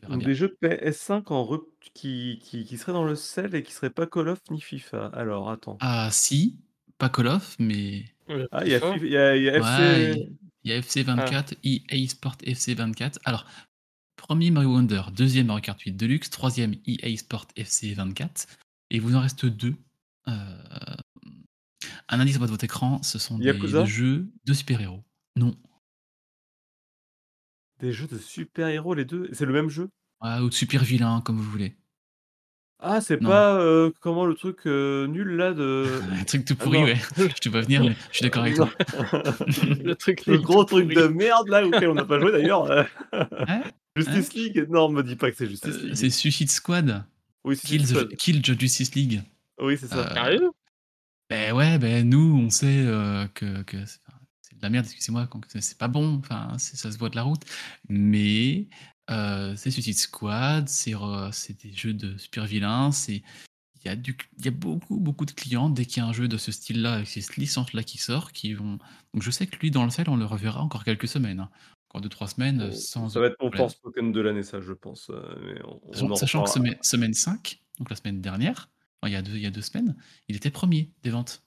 [0.07, 0.17] Bien.
[0.17, 3.89] Des jeux PS5 en rup- qui, qui, qui seraient dans le sel et qui seraient
[3.89, 5.07] pas Call of ni FIFA.
[5.13, 5.77] Alors attends.
[5.81, 6.57] Ah si,
[6.97, 8.05] pas Call of, mais
[8.51, 9.05] Ah, il y a, FC.
[10.63, 13.19] il y a FC 24, EA Sport FC 24.
[13.25, 13.45] Alors,
[14.19, 18.47] premier Mario Wonder, deuxième Mario Kart 8 Deluxe, troisième EA Sport FC 24.
[18.91, 19.75] Et vous en reste deux.
[20.27, 20.33] Euh,
[22.09, 25.03] Un indice en bas de votre écran, ce sont des, Yakuza des jeux de super-héros.
[25.35, 25.55] Non.
[27.79, 29.29] Des jeux de super-héros les deux?
[29.31, 29.89] C'est le même jeu?
[30.19, 31.77] Ah, ou de super-vilains, comme vous voulez.
[32.81, 35.85] Ah, c'est pas euh, comment le truc euh, nul là de.
[36.11, 36.95] Un truc tout Ah pourri, ouais.
[37.17, 38.69] Je te vois venir, mais je suis d'accord avec toi.
[39.83, 40.95] Le truc Le gros truc pourri.
[40.95, 42.87] de merde là auquel on n'a pas joué d'ailleurs.
[43.95, 44.65] Justice League?
[44.69, 45.95] Non, me dis pas que c'est Justice Euh, League.
[45.95, 47.03] C'est Suicide Squad.
[47.43, 49.21] Oui, c'est Kill, Suicide the- Kill the Justice League.
[49.21, 49.67] Squad.
[49.67, 49.97] Oui, c'est ça.
[50.09, 50.49] Euh, Sérieux?
[51.29, 55.29] Ben ouais, ben nous, on sait euh, que, que c'est de la merde, excusez-moi,
[55.59, 57.41] c'est pas bon, enfin, ça se voit de la route.
[57.87, 58.67] Mais
[59.11, 60.93] euh, c'est Suicide Squad, c'est
[61.63, 63.21] des jeux de super vilains, c'est.
[63.81, 66.09] Il y, a du, il y a beaucoup, beaucoup de clients, dès qu'il y a
[66.09, 68.77] un jeu de ce style-là, avec cette licence-là qui sort, qui vont.
[69.13, 71.39] Donc je sais que lui, dans le sel, on le reverra encore quelques semaines.
[71.39, 71.49] hein.
[71.89, 73.09] Encore deux, trois semaines, euh, sans.
[73.09, 75.09] ça va être mon force Pokémon de l'année, ça, je pense.
[75.09, 75.81] euh, mais on-
[76.11, 78.69] on Sachant, que semaine, semaine 5, donc la semaine dernière,
[79.01, 79.95] enfin, il, y a deux, il y a deux semaines,
[80.27, 81.43] il était premier des ventes.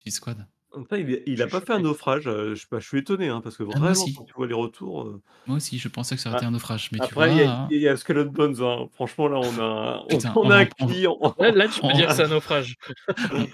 [0.00, 0.46] Suicide Squad.
[0.92, 2.26] Il, il a Je pas fait un naufrage.
[2.26, 4.14] euh, Je, sais pas, je suis étonné, hein, parce que moi vraiment, aussi.
[4.14, 5.02] quand tu vois les retours.
[5.02, 7.14] euh, Moi aussi, je pensais que ça aurait Ah, été un naufrage, mais tu Après,
[7.14, 8.56] vois, il y, a- hein, il y a Skull and Bones.
[8.60, 8.88] hein.
[8.94, 11.18] Franchement, là, on a, on, Putain, on on a va- un on va- client.
[11.38, 12.76] Là, là, tu peux On- dire que c'est un naufrage.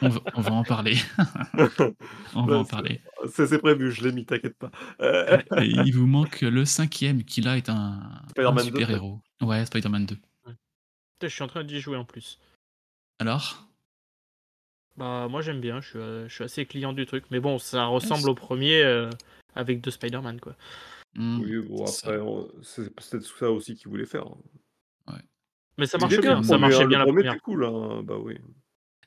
[0.03, 0.97] on, va, on va en parler.
[2.35, 3.01] on va Bah, en parler.
[3.33, 4.71] C'est c'est prévu, je l'ai mis, t'inquiète pas.
[5.01, 8.01] Euh, Et il vous manque le cinquième, qui là est un,
[8.31, 9.21] Spider-Man un 2, super-héros.
[9.43, 10.17] Ouais, Spider-Man 2.
[10.17, 10.57] Putain,
[11.23, 12.39] Je suis en train d'y jouer en plus.
[13.19, 13.67] Alors?
[15.01, 17.25] Bah, moi j'aime bien, je suis, euh, je suis assez client du truc.
[17.31, 19.09] Mais bon, ça ressemble au premier euh,
[19.55, 20.55] avec deux Spider-Man quoi.
[21.15, 24.27] Hmm, Oui, bon, après, on- c'est peut-être ça aussi qu'il voulait faire.
[25.79, 27.33] Mais ça marche bien, ça marchait hein, bien le la premier, première.
[27.33, 28.37] c'est cool, hein, bah oui.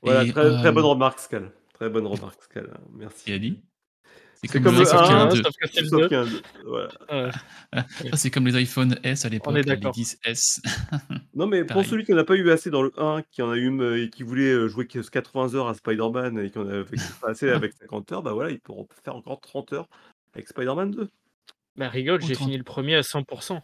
[0.01, 1.51] Voilà, Et, très, très euh, bonne remarque, Scal.
[1.75, 2.71] Très bonne remarque, Scal.
[2.73, 3.61] hein, Merci.
[4.49, 5.43] C'est comme, comme les le sauf qu'il y en a 1, deux.
[5.43, 6.07] sauf que c'est le Sauf 2.
[6.07, 6.89] qu'il y a un deux, voilà.
[7.11, 7.31] Ouais.
[8.11, 9.93] Ça, c'est comme les iPhone S à l'époque, les d'accord.
[9.95, 10.61] 10S.
[11.33, 11.89] Non, mais pour Pareil.
[11.89, 14.03] celui qui n'en a pas eu assez dans le 1, qui en a eu euh,
[14.03, 16.83] et qui voulait euh, jouer que 80 heures à Spider-Man et qui en avait
[17.21, 18.73] pas assez avec 50 heures, bah voilà, il peut
[19.03, 19.87] faire encore 30 heures
[20.33, 21.09] avec Spider-Man 2.
[21.77, 23.59] Bah, rigole, j'ai fini le premier à 100%.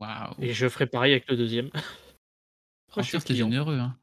[0.00, 1.66] Waouh Et je ferai pareil avec le deuxième.
[1.66, 3.46] Moi, je suis Franchement, c'était client.
[3.50, 3.78] généreux.
[3.78, 3.96] Hein.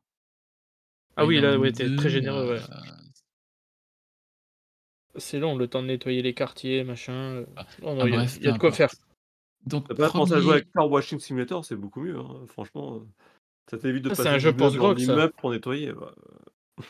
[1.18, 2.60] Ah oui, là, ouais, t'es 2, très généreux, ouais.
[5.18, 7.46] C'est long, le temps de nettoyer les quartiers, machin.
[7.56, 8.90] Ah, Non, non, ah, il y a- bref, il y a peu de quoi faire.
[9.66, 12.46] Donc, T'as pas pensé à jouer premier- avec Car Washing Simulator, c'est beaucoup mieux, hein,
[12.48, 12.98] franchement.
[12.98, 13.00] euh.
[13.72, 15.14] Ça t'évite de Ah, passer un jeu ça.
[15.14, 15.92] immeuble pour nettoyer.
[15.92, 16.14] bah,
[16.80, 16.84] euh,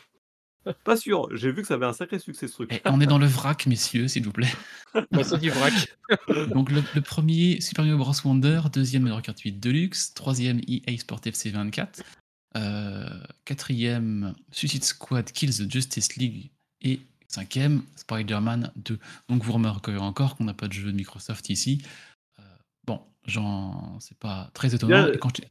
[0.84, 2.74] Pas sûr, j'ai vu que ça avait un sacré succès ce truc.
[2.74, 4.50] Et on est dans le vrac, messieurs, s'il vous plaît.
[5.12, 5.74] Bah, c'est du vrac.
[6.54, 8.14] Donc le, le premier, Super Mario Bros.
[8.26, 12.02] Wonder, deuxième Mario Kart 8 Deluxe, troisième EA Sport FC 24,
[12.58, 13.06] euh,
[13.46, 16.50] quatrième Suicide Squad Kills the Justice League
[16.82, 17.00] et
[17.36, 18.98] cinquième Spider-Man 2.
[19.30, 21.86] Donc vous remarquerez encore qu'on n'a pas de jeu de Microsoft ici.
[22.40, 22.44] Euh,
[22.86, 25.12] bon, j'en, c'est pas très étonnant.
[25.12, 25.44] Et quand Tu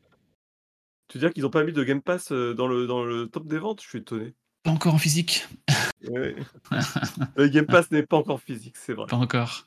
[1.14, 3.46] veux dire qu'ils ont pas mis de Game Pass euh, dans le, dans le top
[3.46, 3.82] des ventes?
[3.82, 4.34] Je suis étonné.
[4.62, 5.46] Pas encore en physique,
[6.08, 6.34] Ouais.
[7.36, 9.06] le Game Pass n'est pas encore physique, c'est vrai.
[9.06, 9.66] pas encore.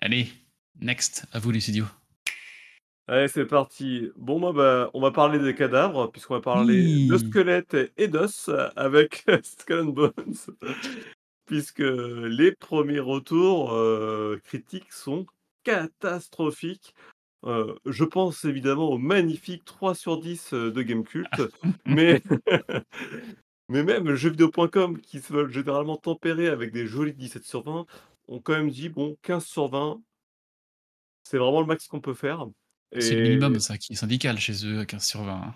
[0.00, 0.28] Allez,
[0.80, 1.86] next, à vous les studios.
[3.08, 4.10] Allez, c'est parti.
[4.16, 8.50] Bon, moi, bah, on va parler des cadavres, puisqu'on va parler de squelettes et d'os
[8.74, 10.12] avec Skull and Bones.
[11.46, 15.26] Puisque les premiers retours euh, critiques sont
[15.62, 16.94] catastrophiques.
[17.44, 21.28] Euh, je pense évidemment au magnifique 3 sur 10 de Gamecult,
[21.86, 22.22] mais,
[23.68, 27.86] mais même jeuxvideo.com, qui se veulent généralement tempérer avec des jolis 17 sur 20,
[28.28, 30.00] ont quand même dit bon, 15 sur 20,
[31.22, 32.46] c'est vraiment le max qu'on peut faire.
[32.98, 35.32] C'est le minimum, ça, qui est syndical chez eux, 15 sur 20.
[35.32, 35.54] hein.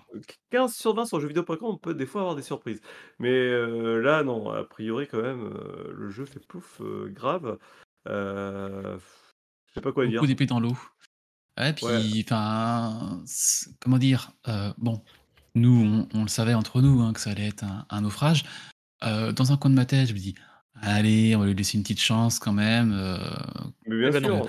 [0.51, 2.81] 15 sur 20 sur jeuxvideo.com, on peut des fois avoir des surprises.
[3.18, 7.57] Mais euh, là, non, a priori, quand même, euh, le jeu fait pouf, euh, grave.
[8.09, 8.99] Euh,
[9.68, 10.14] je sais pas quoi dire.
[10.16, 10.76] Beaucoup d'épées dans l'eau.
[11.59, 13.22] Ouais, puis, enfin,
[13.81, 15.03] comment dire euh, Bon,
[15.55, 18.45] nous, on, on le savait entre nous hein, que ça allait être un, un naufrage.
[19.05, 20.35] Euh, dans un coin de ma tête, je me dis,
[20.83, 22.93] allez, on va lui laisser une petite chance quand même.
[22.93, 23.18] euh,
[23.87, 24.49] Mais bien sûr,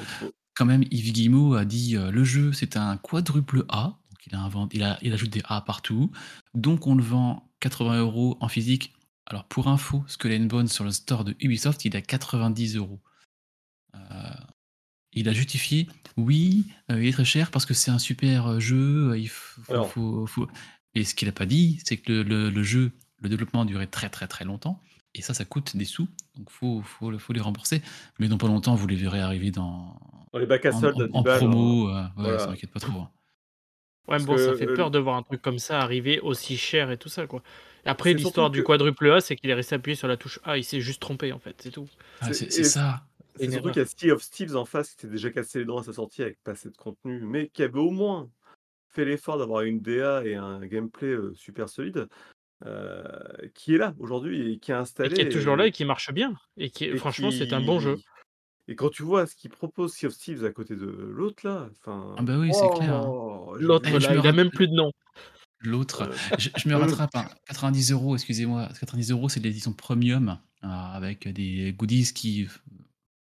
[0.62, 3.98] quand même, Yves Guillemot a dit euh, le jeu, c'est un quadruple A.
[4.12, 6.12] Donc il, a inventé, il, a, il ajoute des A partout.
[6.54, 8.94] Donc on le vend 80 euros en physique.
[9.26, 12.76] Alors pour info, Skull and Bones sur le store de Ubisoft, il est à 90
[12.76, 13.00] euros.
[13.96, 14.00] Euh,
[15.14, 19.18] il a justifié, oui, euh, il est très cher parce que c'est un super jeu.
[19.18, 19.92] Il faut, faut- Alors.
[19.92, 20.48] faut- faut-
[20.94, 22.92] Et ce qu'il n'a pas dit, c'est que le, le- le jeu,
[23.22, 24.80] le développement a duré très très très longtemps.
[25.14, 26.08] Et ça, ça coûte des sous.
[26.36, 27.82] Donc il faut, faut, faut les rembourser.
[28.20, 30.00] Mais dans pas longtemps, vous les verrez arriver dans,
[30.32, 32.40] dans les bacs à soldes en- 10 en balles, promo, euh, ouais, Voilà.
[32.40, 33.00] ça m'inquiète pas trop.
[33.00, 33.10] hein.
[34.08, 36.58] Ouais, mais bon, ça fait euh, peur de voir un truc comme ça arriver aussi
[36.58, 37.44] cher et tout ça, quoi.
[37.86, 40.40] Et après, l'histoire du que- quadruple A, c'est qu'il est resté appuyé sur la touche
[40.44, 41.88] A, il s'est juste trompé, en fait, c'est tout.
[42.20, 43.04] Ah, C'est- et- ça.
[43.38, 45.66] C'est surtout qu'il y a Sea of Thieves en face qui s'est déjà cassé les
[45.66, 48.30] dents à sa sortie avec pas assez de contenu, mais qui avait au moins
[48.90, 52.08] fait l'effort d'avoir une DA et un gameplay euh, super solide,
[53.56, 55.14] qui est là aujourd'hui et qui a Et installé.
[55.16, 56.34] qui est toujours là et qui marche bien.
[56.58, 57.98] Et qui, et franchement, c'est un bon jeu.
[58.68, 61.68] Et quand tu vois ce qu'il propose Sea of Thieves à côté de l'autre là,
[61.72, 62.16] enfin.
[62.18, 63.06] Ah bah oui, c'est clair, hein.
[63.08, 64.92] oh, L'autre, Eh, il a rappelle- même plus de nom.
[65.64, 67.16] L'autre, Euh, je, je me euh, rattrape.
[67.16, 67.26] hein.
[67.48, 68.70] 90 euros, excusez-moi.
[68.80, 72.48] 90 euros, c'est l'édition premium euh, avec des goodies qui.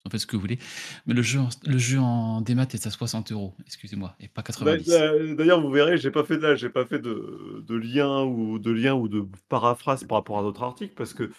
[0.07, 0.57] En fait, ce que vous voulez.
[1.05, 4.41] Mais le jeu en, le jeu en démat est à 60 euros, excusez-moi, et pas
[4.41, 4.87] 90.
[4.89, 8.23] D'a- D'ailleurs, vous verrez, j'ai pas fait de là, j'ai pas fait de, de lien
[8.23, 11.29] ou de lien ou de paraphrase par rapport à d'autres articles parce que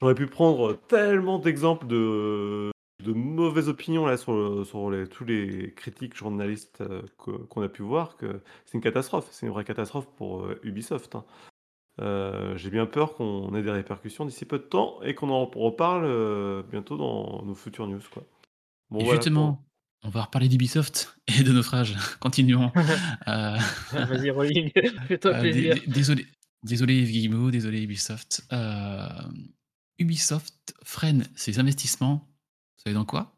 [0.00, 2.70] j'aurais pu prendre tellement d'exemples de,
[3.04, 7.68] de mauvaises opinions là sur, le- sur les, tous les critiques journalistes euh, qu'on a
[7.68, 11.16] pu voir que c'est une catastrophe, c'est une vraie catastrophe pour euh, Ubisoft.
[11.16, 11.24] hein.
[12.00, 15.44] Euh, j'ai bien peur qu'on ait des répercussions d'ici peu de temps et qu'on en
[15.46, 18.24] reparle euh, bientôt dans nos futures news quoi.
[18.90, 19.64] Bon, et voilà, justement,
[20.02, 21.96] on va reparler d'Ubisoft et de naufrage.
[22.20, 22.72] Continuons.
[23.28, 23.56] Euh,
[23.92, 24.70] Vas-y, Rolling,
[25.06, 25.74] fais-toi Euh, dé- plaisir.
[25.76, 26.26] dé- désolé,
[26.64, 28.44] désolé Yves Guillemot, désolé Ubisoft.
[28.52, 29.08] Euh,
[29.98, 32.26] Ubisoft freine ses investissements.
[32.76, 33.36] Vous savez dans quoi?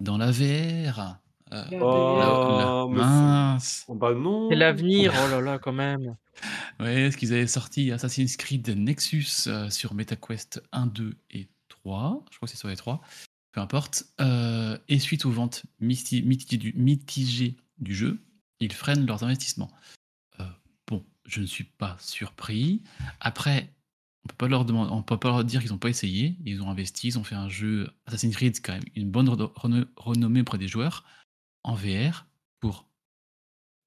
[0.00, 1.18] Dans la VR.
[1.52, 3.84] Euh, Oh, la- la- mince.
[3.88, 4.48] Oh, bah non.
[4.48, 6.16] C'est l'avenir, oh là là, quand même.
[6.80, 12.24] Ouais, ce qu'ils avaient sorti Assassin's Creed Nexus euh, sur MetaQuest 1, 2 et 3.
[12.30, 13.00] Je crois que c'est sur les 3.
[13.52, 14.04] Peu importe.
[14.20, 18.18] Euh, et suite aux ventes mitigées du, mitigées du jeu,
[18.60, 19.70] ils freinent leurs investissements.
[20.40, 20.44] Euh,
[20.88, 22.82] bon, je ne suis pas surpris.
[23.20, 23.68] Après,
[24.24, 26.36] on peut pas leur demander, on peut pas leur dire qu'ils n'ont pas essayé.
[26.46, 29.28] Ils ont investi, ils ont fait un jeu Assassin's Creed, c'est quand même une bonne
[29.28, 31.04] reno- reno- renommée auprès des joueurs
[31.64, 32.26] en VR
[32.60, 32.86] pour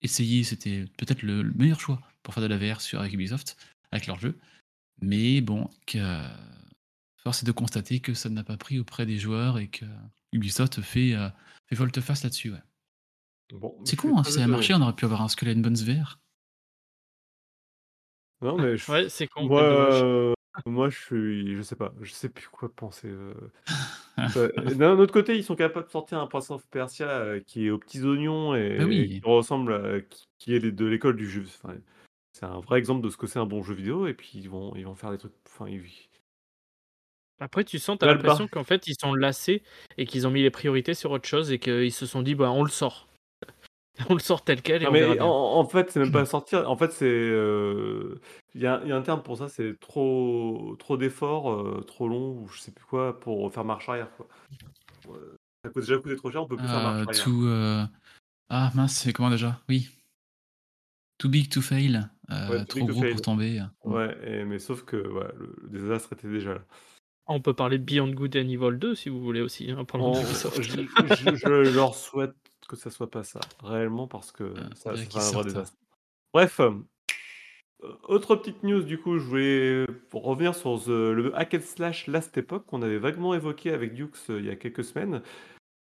[0.01, 0.43] essayer.
[0.43, 3.57] C'était peut-être le, le meilleur choix pour faire de la VR sur avec Ubisoft,
[3.91, 4.38] avec leur jeu.
[5.01, 6.23] Mais bon, que,
[7.17, 9.86] force est de constater que ça n'a pas pris auprès des joueurs et que
[10.32, 11.30] Ubisoft fait, euh,
[11.67, 12.51] fait volte-face là-dessus.
[12.51, 12.61] Ouais.
[13.53, 15.59] Bon, C'est con, hein, si ça a marché, on aurait pu avoir un Skull and
[15.61, 16.19] Bones VR.
[18.41, 19.47] Non, mais je- Ouais, c'est con.
[19.47, 20.34] moi, euh,
[20.66, 23.08] moi, je suis, je sais pas, je sais plus quoi penser.
[23.08, 23.34] euh.
[24.38, 27.68] Euh, D'un autre côté, ils sont capables de sortir un Prince of Persia euh, qui
[27.68, 29.01] est aux petits oignons et, Bah oui.
[29.01, 31.43] et qui ressemble, à, qui, qui est de l'école du jeu.
[31.45, 31.76] Enfin,
[32.32, 34.08] c'est un vrai exemple de ce que c'est un bon jeu vidéo.
[34.08, 35.34] Et puis ils vont, ils vont faire des trucs.
[35.47, 35.84] Enfin, ils-
[37.39, 39.62] Après, tu sens, t'as Là, le l'impression qu'en fait, ils sont lassés
[39.97, 42.51] et qu'ils ont mis les priorités sur autre chose et qu'ils se sont dit, bah,
[42.51, 43.08] on le sort.
[44.09, 45.25] On le sort tel quel et Non, on verra mais bien.
[45.25, 46.69] en, en fait, c'est même pas sortir.
[46.69, 47.05] En fait, c'est.
[47.05, 48.19] euh,
[48.53, 51.81] Il y a, il y a un terme pour ça, c'est trop, trop d'efforts, euh,
[51.87, 54.09] trop long, ou je sais plus quoi, pour faire marche arrière.
[54.17, 54.27] Quoi.
[55.63, 57.47] Ça coûte déjà coûté trop cher, on peut plus faire marche Euh, arrière.
[57.47, 57.85] euh,
[58.49, 59.59] Ah mince, c'est comment déjà?
[59.69, 59.89] Oui.
[61.17, 62.09] Too big to fail.
[62.31, 63.11] euh, Ouais, too trop big to gros fail.
[63.13, 63.61] pour tomber.
[63.85, 66.61] Ouais, et- mais sauf que ouais, le, le désastre était déjà là.
[67.27, 70.11] On peut parler de Beyond Good and Evil 2 si vous voulez aussi, hein, pendant
[70.13, 70.61] On- Ubisoft.
[70.61, 70.81] je,
[71.15, 72.35] je- je leur souhaite
[72.68, 75.78] que ça soit pas ça, réellement, parce que Euh, ça, ça serait un vrai désastre.
[76.34, 76.59] Bref,
[78.07, 82.38] autre petite news, du coup, je voulais revenir sur the- le hack and slash Last
[82.38, 85.22] Epoch qu'on avait vaguement évoqué avec Dukes euh, il y a quelques semaines,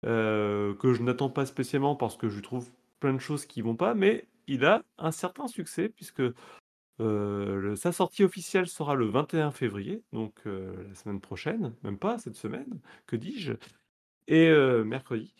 [0.05, 2.69] euh, que je n'attends pas spécialement parce que je trouve
[2.99, 6.23] plein de choses qui vont pas, mais il a un certain succès puisque
[7.01, 12.19] euh, le- sa sortie officielle sera le 21 février, donc la semaine prochaine, même pas
[12.19, 13.53] cette semaine, que dis-je,
[14.29, 14.51] et
[14.85, 15.35] mercredi.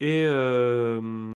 [0.00, 1.32] Et euh,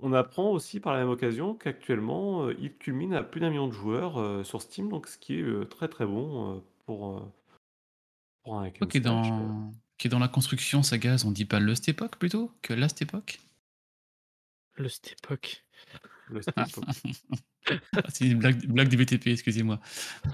[0.00, 3.68] on apprend aussi par la même occasion qu'actuellement, euh, il culmine à plus d'un million
[3.68, 7.16] de joueurs euh, sur Steam, donc ce qui est euh, très très bon euh, pour,
[7.16, 7.32] euh,
[8.42, 9.72] pour un hack and Qui est dans...
[9.96, 12.74] qui est dans la construction, sa gaz, on dit pas Last Epoch plutôt que
[14.74, 14.88] Le.
[16.28, 16.82] Le Steam Pop.
[16.86, 19.78] Ah, C'est une blague, blague du BTP, excusez-moi.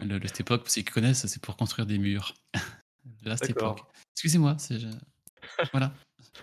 [0.03, 2.35] Le Last Epoch, pour ceux qui connaissent, c'est pour construire des murs.
[3.51, 3.81] Epoch.
[4.15, 4.79] Excusez-moi, c'est...
[5.73, 5.93] Voilà.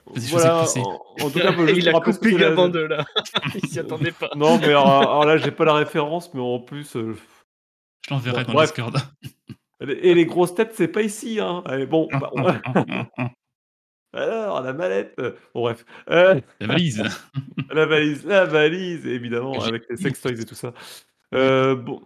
[0.06, 3.06] Voilà, en, en tout cas, Il a coupé la- Gabin de là.
[3.56, 4.30] Il s'y attendait pas.
[4.36, 6.96] Non, mais alors, alors là, j'ai pas la référence, mais en plus.
[6.96, 7.16] euh,
[8.08, 8.70] Je l'enverrai Bon, dans bref.
[8.74, 8.98] Discord.
[9.82, 11.62] Et les grosses têtes, c'est pas ici, hein.
[11.66, 12.46] Allez, bon, bah, on-
[14.14, 15.14] alors, la mallette.
[15.20, 15.86] euh, Bon, bref.
[16.10, 17.04] Euh, La valise.
[17.70, 20.74] la valise, la valise, évidemment, avec les sextoys et tout ça.
[21.36, 22.02] Euh, bon,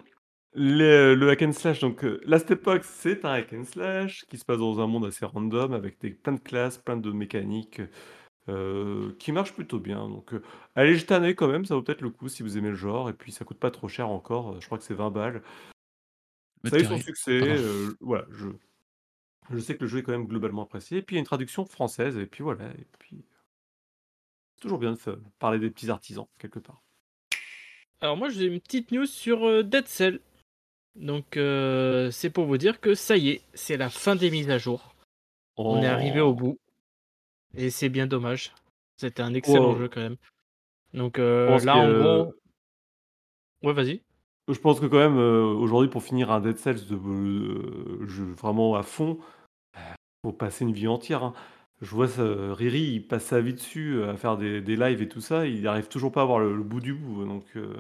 [0.54, 4.38] les- le hack and slash, donc euh, Last Epoch, c'est un hack and slash qui
[4.38, 7.82] se passe dans un monde assez random avec des, plein de classes, plein de mécaniques
[8.50, 10.10] euh, qui marchent plutôt bien.
[10.10, 10.42] Donc, euh,
[10.76, 12.76] allez jeter un œil quand même, ça vaut peut-être le coup si vous aimez le
[12.76, 13.10] genre.
[13.10, 15.42] Et puis, ça coûte pas trop cher encore, je crois que c'est 20 balles.
[16.66, 17.40] Ça a eu son succès.
[17.58, 18.48] Euh, voilà, je,
[19.52, 21.00] je sais que le jeu est quand même globalement apprécié.
[21.00, 22.18] Et puis il y a une traduction française.
[22.18, 22.66] Et puis voilà.
[22.72, 23.24] Et puis
[24.56, 26.82] c'est toujours bien de fa- parler des petits artisans quelque part.
[28.00, 30.20] Alors moi j'ai une petite news sur euh, Dead Cell.
[30.96, 34.50] Donc euh, c'est pour vous dire que ça y est, c'est la fin des mises
[34.50, 34.94] à jour.
[35.58, 36.58] On est arrivé au bout.
[37.56, 38.54] Et c'est bien dommage.
[38.98, 40.18] C'était un excellent jeu quand même.
[40.94, 42.34] Donc euh, là en gros...
[43.64, 44.02] Ouais vas-y.
[44.48, 48.26] Je pense que quand même euh, aujourd'hui pour finir un Dead Cells de euh, jeu
[48.26, 49.20] vraiment à fond,
[49.78, 49.80] euh,
[50.26, 51.24] faut passer une vie entière.
[51.24, 51.34] hein.
[51.82, 52.24] Je vois ça,
[52.54, 55.48] Riri, il passe sa vie dessus à faire des, des lives et tout ça.
[55.48, 57.26] Il arrive toujours pas à voir le, le bout du bout.
[57.26, 57.74] Donc euh,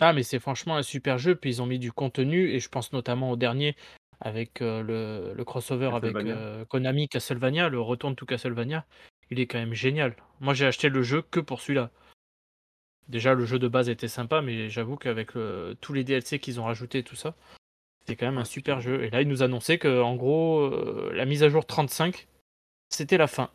[0.00, 1.34] Ah mais c'est franchement un super jeu.
[1.34, 2.50] Puis ils ont mis du contenu.
[2.50, 3.76] Et je pense notamment au dernier
[4.20, 8.84] avec euh, le, le crossover avec euh, Konami Castlevania, le retour de tout Castlevania.
[9.30, 10.16] Il est quand même génial.
[10.40, 11.90] Moi j'ai acheté le jeu que pour celui-là.
[13.08, 16.60] Déjà, le jeu de base était sympa, mais j'avoue qu'avec le- tous les DLC qu'ils
[16.60, 17.34] ont rajoutés et tout ça,
[18.06, 19.04] c'est quand même un super jeu.
[19.04, 22.28] Et là, ils nous annonçaient que, en gros, euh, la mise à jour 35,
[22.90, 23.50] c'était la fin.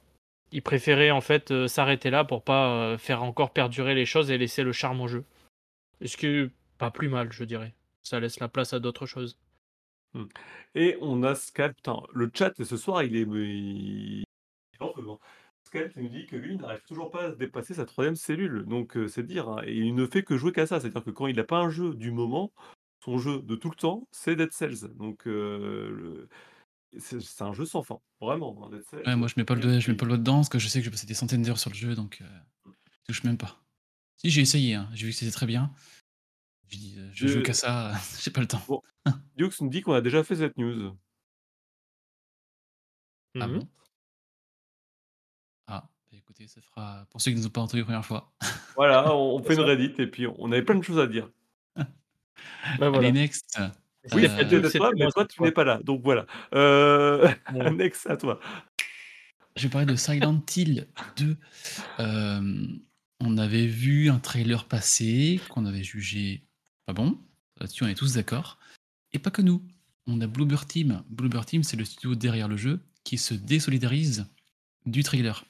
[0.52, 4.64] Ils préféraient en fait s'arrêter là pour pas faire encore perdurer les choses et laisser
[4.64, 5.26] le charme au jeu.
[6.02, 7.74] Ce qui est pas plus mal, je dirais.
[8.04, 9.38] Ça laisse la place à d'autres choses.
[10.76, 11.76] Et on a Scalp.
[11.76, 13.22] Putain, le chat ce soir, il est.
[13.22, 14.20] Il...
[14.20, 14.26] il
[14.80, 15.18] hein.
[15.64, 18.66] Scalp nous dit que lui, il n'arrive toujours pas à dépasser sa troisième cellule.
[18.66, 19.50] Donc, euh, c'est dire.
[19.50, 19.62] hein.
[19.66, 20.80] Et il ne fait que jouer qu'à ça.
[20.80, 22.52] C'est-à-dire que quand il n'a pas un jeu du moment,
[23.04, 24.94] son jeu de tout le temps, c'est Dead Cells.
[24.96, 26.30] Donc, euh, le-
[27.00, 28.00] c'est un jeu sans fin.
[28.22, 29.04] Vraiment, hein, Dead Cells.
[29.08, 30.60] Ouais, moi, je mets pas le doigt, je mets pas le doigt dedans parce que
[30.60, 33.00] je sais que je vais passer des centaines d'heures sur le jeu, donc euh, je
[33.08, 33.63] touche même pas.
[34.24, 35.72] Si, j'ai essayé, hein, j'ai vu que c'était très bien.
[36.70, 37.92] J'ai dit, euh, je Je- joue qu'à ça,
[38.24, 38.62] j'ai pas le temps.
[38.68, 38.82] Bon.
[39.36, 40.96] Dukes nous dit qu'on a déjà fait cette news.
[43.40, 43.60] Ah Mhm.
[43.60, 43.68] bon?
[45.68, 47.06] Ah, bah écoutez, ça fera.
[47.10, 48.32] Pour ceux qui ne nous ont pas entendu la première fois.
[48.78, 51.30] Voilà, on, on fait une Reddit et puis on avait plein de choses à dire.
[52.78, 52.98] Voilà.
[52.98, 53.60] Allez, next.
[54.14, 55.80] Oui, Euh, de toi, mais moi toi, tu n'es pas là.
[55.84, 56.26] Donc voilà.
[56.56, 57.32] Euh...
[57.54, 57.72] Ouais.
[57.72, 58.40] Next à toi.
[59.56, 61.38] Je vais parler de Silent Hill 2.
[62.00, 62.68] Euh,
[63.26, 66.44] on avait vu un trailer passer qu'on avait jugé
[66.86, 67.18] pas bon.
[67.60, 68.60] Là-dessus, on est tous d'accord.
[69.14, 69.66] Et pas que nous.
[70.08, 71.04] On a Bloober Team.
[71.10, 74.26] Bloober Team, c'est le studio derrière le jeu qui se désolidarise
[74.86, 75.46] du trailer.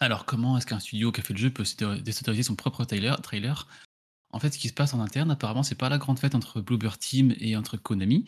[0.00, 2.56] Alors, comment est-ce qu'un studio qui a fait le jeu peut se dé- désolidariser son
[2.56, 3.66] propre trailer, trailer?
[4.30, 6.60] En fait, ce qui se passe en interne, apparemment, c'est pas la grande fête entre
[6.60, 8.26] Bloober Team et entre Konami.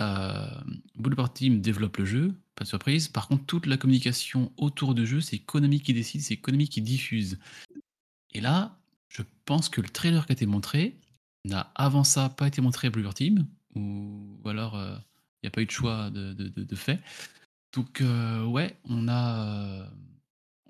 [0.00, 0.48] Euh,
[0.96, 3.08] Bloober Team développe le jeu, pas de surprise.
[3.08, 6.80] Par contre, toute la communication autour du jeu, c'est Konami qui décide, c'est Konami qui
[6.80, 7.38] diffuse.
[8.32, 8.78] Et là,
[9.08, 10.96] je pense que le trailer qui a été montré
[11.44, 15.62] n'a avant ça pas été montré à Bloober Team, ou, alors il n'y a pas
[15.62, 17.00] eu de choix de, fait.
[17.74, 19.86] Donc, euh, ouais, on a, euh,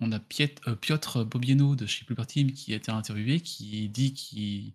[0.01, 4.15] on a euh, Piotr Bobieno de chez Bloober Team qui a été interviewé, qui dit
[4.15, 4.73] qu'il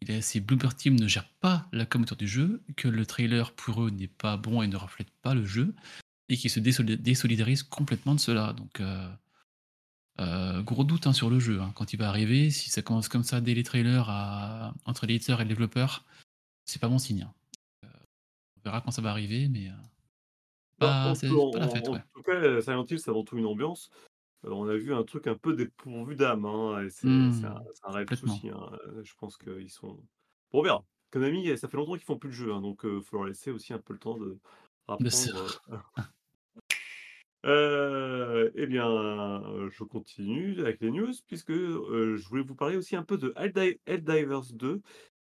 [0.00, 3.82] il est, Bloober Team ne gèrent pas la com du jeu, que le trailer pour
[3.82, 5.74] eux n'est pas bon et ne reflète pas le jeu,
[6.28, 8.52] et qu'ils se désoli- désolidarisent complètement de cela.
[8.52, 9.10] Donc, euh,
[10.20, 11.60] euh, gros doute hein, sur le jeu.
[11.60, 11.72] hein.
[11.76, 15.40] Quand il va arriver, si ça commence comme ça dès les trailers à- entre l'éditeur
[15.40, 16.04] et le développeur,
[16.64, 17.22] c'est pas bon signe.
[17.22, 17.34] hein.
[17.84, 17.88] Euh,
[18.58, 19.72] on verra quand ça va arriver, mais euh,
[20.78, 21.88] Bah, pas- c'est la fête.
[21.88, 22.04] en ouais.
[22.14, 23.90] tout cas, Silent Hill, c'est avant tout une ambiance.
[24.44, 27.62] Euh, on a vu un truc un peu dépourvu d'âme, hein, et c'est c'est un,
[27.84, 28.50] un réel souci.
[29.02, 29.94] Je pense qu'ils sont.
[30.52, 30.84] Bon, on verra.
[31.10, 33.50] Konami, ça fait longtemps qu'ils font plus de jeux, hein, donc il faut leur laisser
[33.50, 34.38] aussi un peu le temps de
[34.86, 35.06] apprendre.
[37.48, 38.50] euh.
[38.54, 42.96] Eh bien, euh, je continue avec les news, puisque euh, je voulais vous parler aussi
[42.96, 44.80] un peu de Helldivers Helldivers 2,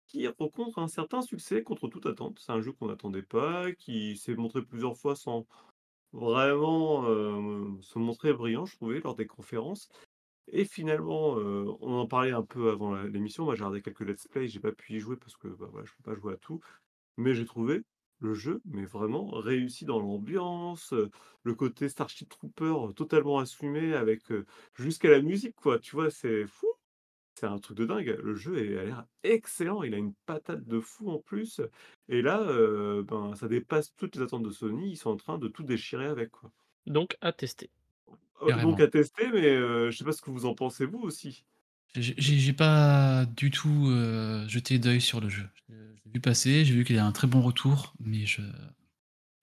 [0.08, 2.38] qui rencontre un certain succès contre toute attente.
[2.40, 5.46] C'est un jeu qu'on n'attendait pas, qui s'est montré plusieurs fois sans
[6.12, 7.04] vraiment
[7.82, 9.88] se montrer brillant, je trouvais, lors des conférences.
[10.48, 11.34] Et finalement,
[11.80, 13.44] on en parlait un peu avant l'émission.
[13.44, 15.86] Moi, j'ai regardé quelques let's play, j'ai pas pu y jouer parce que bah, voilà,
[15.86, 16.60] je peux pas jouer à tout.
[17.16, 17.82] Mais j'ai trouvé
[18.20, 20.94] le jeu, mais vraiment réussi dans l'ambiance,
[21.42, 24.22] le côté Starship Trooper totalement assumé avec
[24.74, 25.78] jusqu'à la musique, quoi.
[25.78, 26.66] Tu vois, c'est fou.
[27.40, 28.18] C'est un truc de dingue.
[28.22, 29.82] Le jeu a l'air excellent.
[29.82, 31.62] Il a une patate de fou en plus.
[32.08, 34.90] Et là, euh, ben, ça dépasse toutes les attentes de Sony.
[34.90, 36.50] Ils sont en train de tout déchirer avec, quoi.
[36.86, 37.70] Donc à tester.
[38.42, 41.00] Euh, donc à tester, mais euh, je sais pas ce que vous en pensez vous
[41.00, 41.46] aussi.
[41.96, 45.46] J'ai pas du tout euh, jeté d'œil sur le jeu.
[45.68, 48.42] J'ai vu passer, j'ai vu qu'il y a un très bon retour, mais je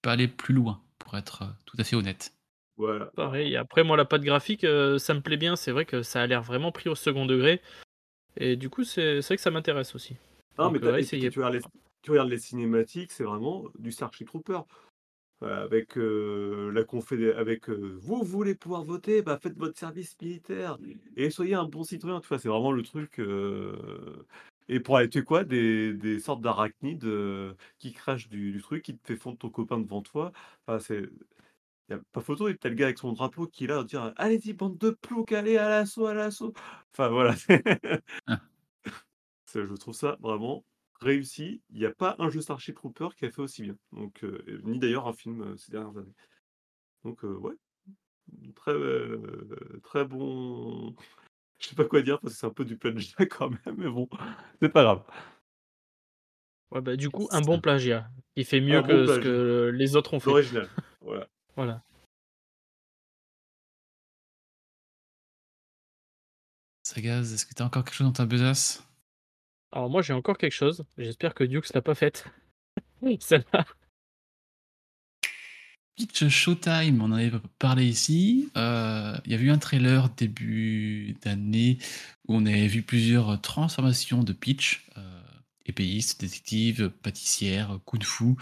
[0.02, 2.32] pas aller plus loin, pour être euh, tout à fait honnête.
[2.76, 3.06] Voilà.
[3.16, 3.56] Pareil.
[3.56, 5.56] Après, moi, la patte graphique, euh, ça me plaît bien.
[5.56, 7.60] C'est vrai que ça a l'air vraiment pris au second degré.
[8.36, 10.14] Et du coup, c'est c'est vrai que ça m'intéresse aussi.
[10.58, 11.30] Non, Donc, mais euh, essayez.
[11.30, 11.62] tu regardes, les,
[12.02, 14.60] tu regardes les cinématiques, c'est vraiment du Starship Trooper.
[15.40, 20.78] Avec euh, la confédé avec euh, vous voulez pouvoir voter, bah faites votre service militaire
[21.16, 22.20] et soyez un bon citoyen.
[22.20, 23.20] Tu vois, c'est vraiment le truc.
[23.20, 24.24] euh,
[24.68, 28.82] Et pour aller tuer quoi des, des sortes d'arachnides euh, qui crachent du, du truc,
[28.84, 30.32] qui te fait fondre ton copain devant toi.
[30.66, 31.08] Enfin, c'est.
[31.90, 33.84] Y a pas photo, et t'as le gars avec son drapeau qui est là à
[33.84, 36.52] dire Allez-y, bande de ploucs, allez à l'assaut, à l'assaut.
[36.94, 37.34] Enfin voilà.
[38.26, 38.40] Ah.
[39.46, 40.64] C'est- Je trouve ça vraiment
[41.00, 41.62] réussi.
[41.70, 43.76] Il n'y a pas un jeu Starship Trooper qui a fait aussi bien.
[43.92, 46.14] Donc, euh, ni d'ailleurs un film euh, ces dernières années.
[47.04, 47.54] Donc, euh, ouais,
[48.54, 50.94] très, euh, très bon.
[51.58, 53.88] Je sais pas quoi dire parce que c'est un peu du plagiat quand même, mais
[53.88, 54.08] bon,
[54.60, 55.02] c'est pas grave.
[56.70, 58.10] Ouais, bah, du coup, un bon plagiat.
[58.36, 60.30] Il fait mieux Un bon que ce que les autres ont fait.
[60.30, 60.68] L'original.
[61.00, 61.28] Voilà.
[61.56, 61.82] Voilà.
[66.84, 68.87] Sagaz, est-ce que t'as encore quelque chose dans ta besace?
[69.72, 70.84] Alors moi, j'ai encore quelque chose.
[70.96, 72.26] J'espère que Dukes l'a pas faite.
[73.20, 73.66] Celle-là.
[75.96, 78.50] Pitch Showtime, on en avait parlé ici.
[78.56, 81.78] Euh, Il y avait eu un trailer début d'année
[82.28, 84.86] où on avait vu plusieurs transformations de Pitch.
[84.96, 85.20] Euh,
[85.66, 88.36] épéiste, détective, pâtissière, coup de fou.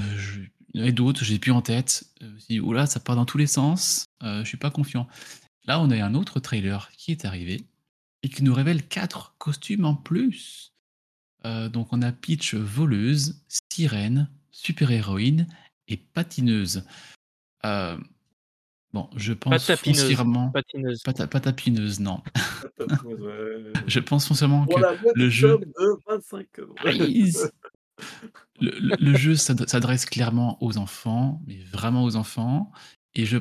[0.00, 0.40] Euh, je-
[0.72, 2.04] Il y en avait d'autres, j'ai plus en tête.
[2.22, 4.06] Euh, je oula, ça part dans tous les sens.
[4.24, 5.06] Euh, je suis pas confiant.
[5.66, 7.64] Là, on a un autre trailer qui est arrivé
[8.24, 10.72] et qui nous révèle quatre costumes en plus.
[11.44, 15.46] Euh, donc on a Peach voleuse, sirène, super-héroïne
[15.88, 16.84] et patineuse.
[17.66, 17.98] Euh,
[18.94, 20.00] bon, je Pas pense tapineuse.
[20.00, 20.48] foncièrement...
[20.52, 21.02] Patineuse.
[21.02, 22.22] Pas, ta- pas tapineuse, non.
[22.78, 23.72] Ouais.
[23.86, 25.58] Je pense foncièrement que boîte le jeu...
[25.58, 26.74] de 25 euros.
[26.76, 27.50] Please.
[28.60, 32.72] Le, le- le jeu s'ad- s'adresse clairement aux enfants, mais vraiment aux enfants.
[33.14, 33.36] Et je,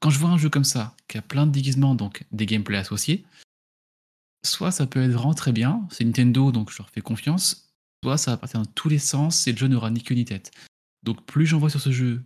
[0.00, 2.78] quand je vois un jeu comme ça, qui a plein de déguisements, donc des gameplays
[2.78, 3.26] associés,
[4.44, 8.16] soit ça peut être vraiment très bien, c'est Nintendo, donc je leur fais confiance, soit
[8.18, 10.50] ça va partir dans tous les sens et le jeu n'aura ni queue ni tête.
[11.02, 12.22] Donc plus j'en vois sur ce jeu,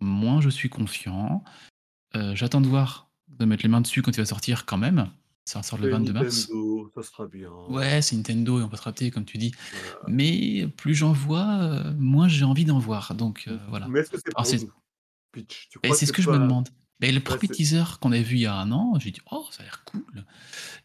[0.00, 1.44] moins je suis confiant.
[2.16, 5.10] Euh, J'attends de voir, de mettre les mains dessus quand il va sortir quand même.
[5.46, 6.48] Ça sort le C'est 22 mars.
[6.48, 7.50] Nintendo, ça sera bien.
[7.68, 9.52] Ouais, c'est Nintendo et on peut se rater, comme tu dis.
[9.72, 10.04] Voilà.
[10.08, 13.14] Mais plus j'en vois, euh, moins j'ai envie d'en voir.
[13.14, 13.88] Donc euh, voilà.
[13.88, 14.72] Mais est-ce que c'est c'est- nous
[15.32, 16.68] Pitch, tu Et crois c'est ce que je me demande.
[17.00, 19.46] Mais le premier teaser qu'on avait vu il y a un an, j'ai dit oh
[19.50, 20.02] ça a l'air cool.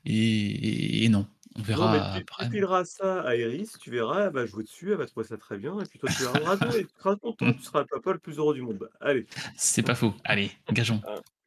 [0.05, 2.45] Et, et- et non, on Non, verra mais tu, après.
[2.45, 5.37] tu fileras ça à Iris, tu verras, elle va jouer dessus, elle va trouver ça
[5.37, 8.13] très bien, et puis toi tu vas raconter, tu seras content, tu seras le papa
[8.13, 8.89] le plus heureux du monde.
[9.01, 9.25] Allez,
[9.57, 10.13] C'est pas faux.
[10.23, 11.01] Allez, gageons.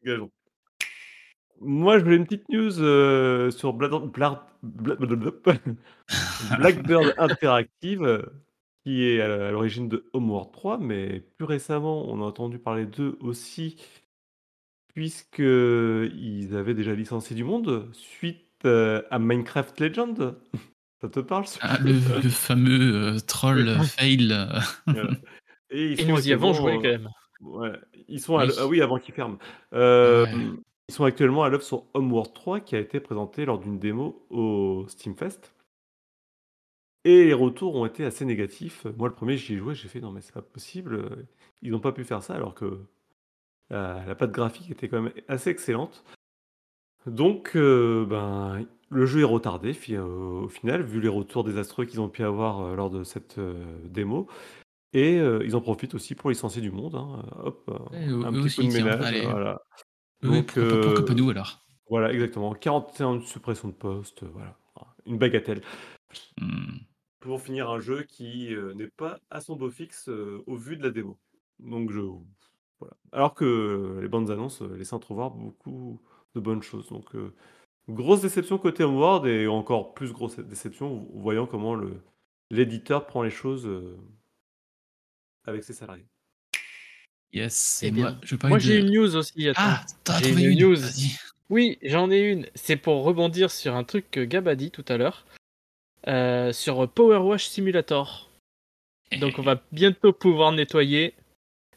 [0.05, 0.31] gageons.
[1.61, 5.77] Moi, je voulais une petite news euh, sur Blad- Blad- Blad-
[6.59, 8.23] Blackbird Interactive, euh,
[8.85, 13.17] qui est à l'origine de Homeworld 3, mais plus récemment, on a entendu parler d'eux
[13.21, 13.77] aussi,
[14.99, 20.35] puisqu'ils avaient déjà licencié du monde suite euh, à Minecraft Legend.
[21.01, 24.27] Ça te parle ce Ah, le, le fameux euh, troll euh, fail.
[24.87, 25.11] Voilà.
[25.71, 27.09] Et, ils Et sont nous y avons joué quand même.
[27.41, 27.71] Ouais,
[28.09, 28.51] ils sont Oui.
[28.59, 29.39] ah oui, avant qu'ils ferment.
[29.71, 30.25] Ouais.
[30.89, 34.27] Ils sont actuellement à l'œuvre sur Homeworld 3 qui a été présenté lors d'une démo
[34.31, 35.53] au Steamfest
[37.05, 38.85] et les retours ont été assez négatifs.
[38.97, 41.25] Moi, le 1er, j'y ai joué, j'ai fait: «Non, mais c'est pas possible,
[41.63, 42.81] ils ont pas pu faire ça», alors que
[43.71, 46.05] la la patte graphique était quand même assez excellente.
[47.07, 52.01] Donc heu, ben, le jeu est retardé heu, au final, vu les retours désastreux qu'ils
[52.01, 53.39] ont pu avoir, lors de cette,
[53.85, 54.29] démo
[54.95, 58.73] et ils en profitent aussi pour licencier du monde, hein, hop, un petit aussi, de
[58.73, 59.61] ménage, voilà.
[60.23, 61.65] Oui, Donc pourquoi pas nous alors?
[61.91, 64.57] voilà, exactement, 41 de suppression de postes, voilà,
[65.07, 65.61] une bagatelle.
[66.41, 66.79] Mmh.
[67.21, 70.91] Pour finir un jeu qui, n'est pas à son beau fixe, au vu de la
[70.91, 71.19] démo.
[71.59, 72.01] Donc je
[72.79, 72.95] voilà.
[73.13, 76.01] Alors que les bandes annonces, heu, laissaient entrevoir beaucoup
[76.35, 76.89] de bonnes choses.
[76.89, 77.35] Donc heu,
[77.89, 82.01] grosse déception côté Homeworld et encore plus grosse déception, voyant comment le
[82.51, 83.97] l'éditeur prend les choses, heu
[85.45, 86.07] avec ses salariés.
[87.33, 89.61] Yes Eh et moi, je parler moi j'ai de une news aussi, attends.
[89.63, 89.85] ah!
[90.05, 90.67] Tu en as J'ai trouvé une une?
[90.67, 90.79] news.
[91.51, 92.47] Oui, j'en ai une.
[92.55, 95.25] C'est pour rebondir sur un truc que Gab a dit tout à l'heure,
[96.07, 98.31] heu, sur Power Wash Simulator.
[99.21, 101.15] Donc on va bientôt pouvoir nettoyer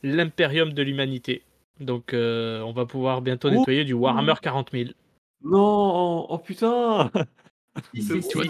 [0.04, 1.44] l'impérium de l'humanité.
[1.80, 3.52] Donc heu, on va pouvoir bientôt Oh!
[3.52, 4.92] nettoyer du Warhammer 40 000.
[5.44, 6.28] Non!
[6.30, 7.12] Oh putain!
[7.94, 8.46] Tu vois,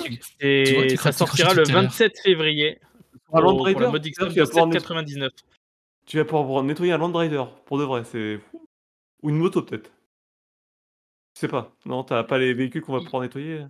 [0.64, 1.84] tu vois, tu ça sortira le tout à l'heure.
[1.84, 2.80] 27 février
[3.34, 3.92] Un Land pour pour la Raider?
[3.92, 5.32] modique C'est-à-dire somme que tu de vas pouvoir netto 7,99.
[6.06, 8.40] tu vas pouvoir nettoyer un Land Raider, pour de vrai, c'est.
[9.24, 9.92] Ou une moto peut-être?
[11.36, 11.76] Je sais pas.
[11.86, 13.66] Non, tu as pas les véhicules qu'on va pouvoir nettoyer?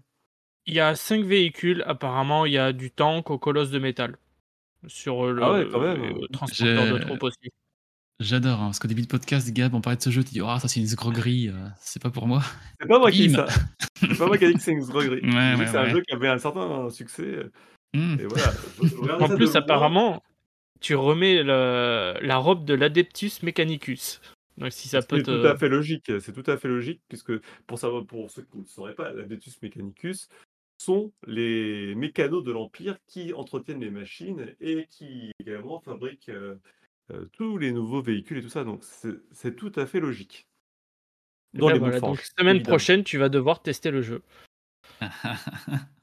[0.66, 4.18] il y a 5 véhicules, apparemment il y a du tank au colosse de métal.
[4.88, 6.18] Sur, Ah ouais, quand le même.
[6.22, 7.52] le transporteur de troupes aussi.
[8.22, 10.42] J'adore, hein, parce qu'au début de podcast, Gab, on parlait de ce jeu, tu dis:
[10.42, 12.42] «Oh ça c'est une escroquerie, heu, c'est pas pour moi».
[12.80, 13.48] C'est pas moi qui ai dit ça.
[14.00, 15.22] C'est pas moi qui a dit que c'est une escroquerie.
[15.24, 17.46] Ouais, c'est un jeu qui avait un certain succès,
[17.94, 20.24] et voilà, regardais En ça plus, apparemment,
[20.80, 24.22] tu remets le la robe de l'Adeptus Mechanicus.
[24.58, 27.34] Donc si ça peut est tout à fait logique, c'est tout à fait logique puisque
[27.68, 30.28] pour savoir pour ceux qui ne sauraient pas, l'Adeptus Mechanicus
[30.78, 36.60] sont les mécanos de l'Empire qui entretiennent les machines et qui également fabriquent, heu
[37.14, 38.84] heu, tous les nouveaux véhicules et tout ça, donc
[39.32, 40.48] c'est tout à fait logique.
[41.54, 42.78] et Dans les voilà, donc semaine évidemment.
[42.78, 44.22] prochaine, tu vas devoir tester le jeu.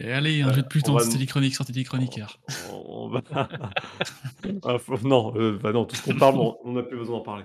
[0.00, 2.38] Et allez, un Heu, jeu de plus on dans va dem Téléchronique sur on Téléchroniqueur.
[2.72, 3.22] on va
[4.64, 7.18] ah faut non, heu, bah non, tout ce qu'on parle, on on n'a plus besoin
[7.18, 7.44] d'en parler.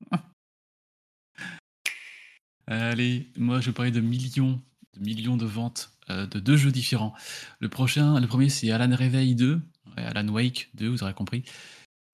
[2.66, 4.60] Allez, moi je vais parler de millions,
[4.94, 7.14] de millions de ventes, de 2 jeux différents.
[7.60, 9.60] Le prochain le 1er c'est Alan Réveil 2,
[9.96, 11.44] Alan Wake 2, vous aurez compris.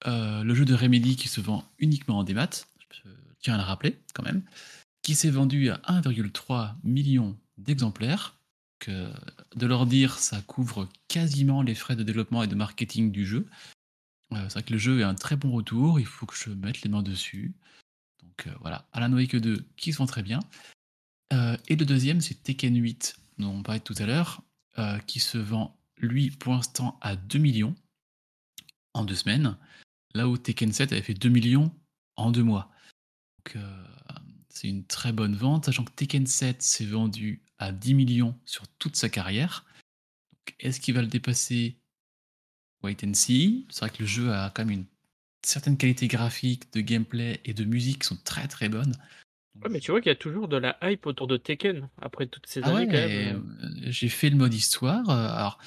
[0.06, 2.50] Heu, le jeu de Remedy qui se vend uniquement en démat,
[2.80, 3.10] je
[3.40, 4.42] tiens à le rappeler quand même,
[5.02, 8.36] qui s'est vendu à 1,3 000 000 d'exemplaires,
[8.88, 13.46] de leur dire ça couvre quasiment les frais de développement et de marketing du jeu.
[14.32, 16.50] Heu, c'est vrai que le jeu est un très bon retour, il faut que je
[16.50, 17.54] mette les mains dessus.
[18.22, 20.40] Donc heu, voilà, Alan Wake 2 qui se vend très bien.
[21.68, 24.42] Et le 2e c'est Tekken 8 dont on parlait tout à l'heure,
[24.78, 27.74] heu, qui se vend lui pour l'instant à 2 000 000
[28.94, 29.56] en 2 semaines,
[30.14, 31.70] là où Tekken 7 avait fait 2 000 000
[32.16, 32.70] en 2 mois.
[33.38, 33.84] Donc heu,
[34.50, 38.34] c'est une très bonne vente, sachant que Tekken 7 s'est vendu à 10 000 000
[38.44, 39.64] sur toute sa carrière.
[40.32, 41.78] Donc est-ce qu'il va le dépasser?
[42.82, 43.66] Wait and see.
[43.70, 44.86] C'est vrai que le jeu a quand même une
[45.44, 48.94] certaine qualité graphique, de gameplay et de musique qui sont très, très bonnes.
[49.62, 52.26] Ouais, mais tu vois qu'il y a toujours de la hype autour de Tekken, après
[52.26, 55.58] toutes ces Ah années ouais, quand même, heu, heu j'ai fait le mode histoire, alors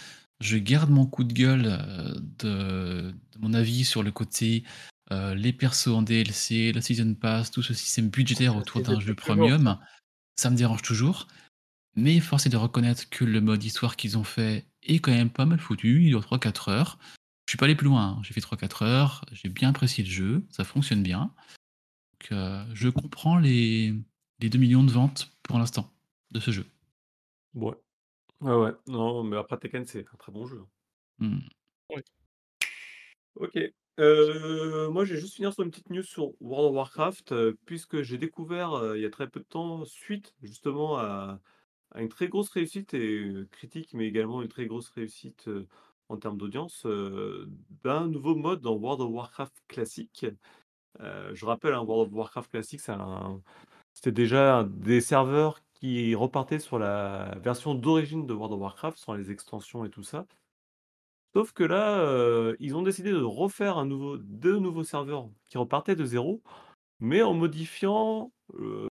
[0.41, 4.63] je garde mon coup de gueule, heu, de de mon avis sur le côté,
[5.11, 9.13] heu, les persos en DLC, la season pass, tout ce système budgétaire autour d'un jeu
[9.15, 9.79] premium,
[10.37, 11.27] ça me dérange toujours.
[11.95, 15.29] Mais force est de reconnaître que le mode histoire qu'ils ont fait est quand même
[15.31, 16.99] pas mal foutu, il dure 3-4 heures.
[17.47, 20.09] Je suis pas allé plus loin, hein, j'ai fait 3-4 heures, j'ai bien apprécié le
[20.09, 21.33] jeu, ça fonctionne bien.
[22.21, 23.95] Donc heu, je comprends les
[24.41, 25.93] les 2 000 000 de ventes pour l'instant,
[26.31, 26.67] de ce jeu.
[27.53, 27.75] Ouais.
[28.41, 28.71] Ouais, ouais.
[28.87, 30.69] Non, mais après Tekken, c'est un très bon jeu, hein.
[31.19, 31.49] Mmh.
[33.35, 33.57] OK.
[33.99, 37.57] Heu, moi, je vais juste finir sur une petite news sur World of Warcraft, heu,
[37.65, 41.39] puisque j'ai découvert, heu, il y a très peu de temps, suite justement à
[41.91, 45.49] à une très grosse réussite et critique, mais également une très grosse réussite,
[46.09, 46.85] en termes d'audience,
[47.83, 50.25] d'un nouveau mode dans World of Warcraft classique.
[51.01, 53.41] Je rappelle, hein, World of Warcraft classique, c'est un
[53.93, 58.97] c'était déjà un des serveurs qui repartaient sur la version d'origine de World of Warcraft,
[58.97, 60.25] sans les extensions et tout ça.
[61.35, 65.57] Sauf que là, heu, ils ont décidé de refaire un nouveau 2 nouveaux serveurs qui
[65.57, 66.41] repartaient de 0,
[66.99, 68.87] mais en modifiant, heu,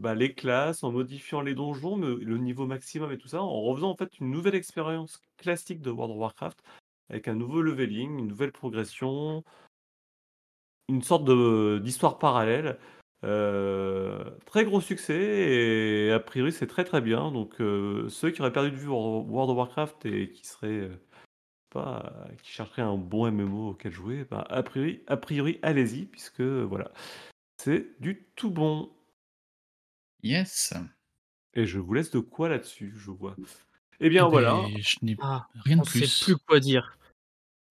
[0.00, 3.90] bah, les classes, en modifiant les donjons, le niveau maximum et tout ça, en refaisant
[3.90, 6.62] en fait une nouvelle expérience classique de World of Warcraft,
[7.10, 9.44] avec un nouveau leveling, une nouvelle progression
[10.88, 11.24] une sorte
[11.82, 12.78] d'histoire parallèle.
[13.24, 17.32] Euh, très gros succès et a priori c'est très très bien.
[17.32, 20.96] Donc euh, ceux qui auraient perdu de vue World of Warcraft et qui seraient euh,
[21.70, 22.12] pas
[22.42, 26.92] qui chercheraient un bon MMO auquel jouer, bah, a priori, a priori allez-y puisque voilà
[27.56, 28.90] c'est du tout bon.
[30.22, 30.74] Yes.
[31.54, 33.34] Et je vous laisse de quoi là-dessus, je vois.
[34.00, 34.52] Eh bien Eh voilà.
[34.54, 36.24] ben, je n'ai Ah, rien de on sait plus.
[36.24, 36.96] plus quoi dire.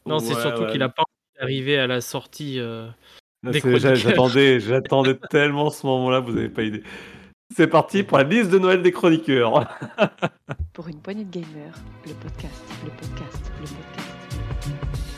[0.06, 0.72] Non, c'est Ouais, surtout ouais.
[0.74, 2.60] qu'il a pas envie d'arriver à la sortie.
[2.60, 2.89] euh,
[3.43, 6.83] J'attendais, j'attendais tellement ce moment-là, vous n'avez pas idée.
[7.55, 9.67] C'est parti pour la liste de Noël des chroniqueurs.
[10.73, 11.73] Pour une poignée de gamers,
[12.05, 15.17] le podcast, le podcast, le podcast.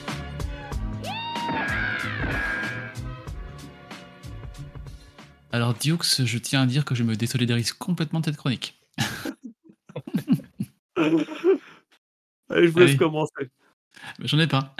[5.51, 8.80] Alors, Dioux, je tiens à dire que je me désolidarise complètement de cette chronique.
[10.95, 11.26] Allez,
[12.67, 12.97] je vous laisse Allez.
[12.97, 13.49] commencer.
[14.20, 14.76] J'en ai pas.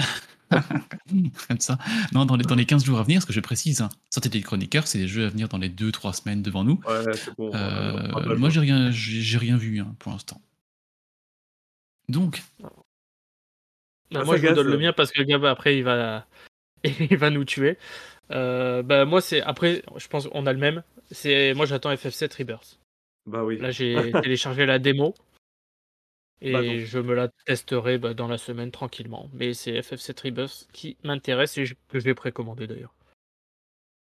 [1.47, 1.78] Comme ça.
[2.14, 4.30] Non, dans les, dans les 15 jours à venir, ce que je précise, hein, sortez
[4.30, 6.80] des chroniqueurs, c'est des jeux à venir dans les 2-3 semaines devant nous.
[6.88, 7.52] Ouais, c'est bon.
[7.54, 10.41] Euh, moi, j'ai rien, j'ai rien vu hein, pour l'instant.
[12.08, 12.70] Donc, Bah,
[14.16, 16.26] Ah, moi, je vous donne le mien parce que Gab, après, il va,
[16.84, 17.78] il va nous tuer.
[18.32, 19.41] Euh, bah, moi, c'est.
[19.41, 20.84] Après, je pense qu'on a le même.
[21.12, 22.80] C'est Moi, j'attends FF7 Rebirth.
[23.26, 23.58] Bah oui.
[23.60, 25.14] Là, j'ai téléchargé la démo.
[26.41, 26.79] Et Bah, donc.
[26.85, 29.29] je me la testerai bah, dans la semaine tranquillement.
[29.33, 32.95] Mais c'est FF7 Rebirth qui m'intéresse et que je vais précommander d'ailleurs.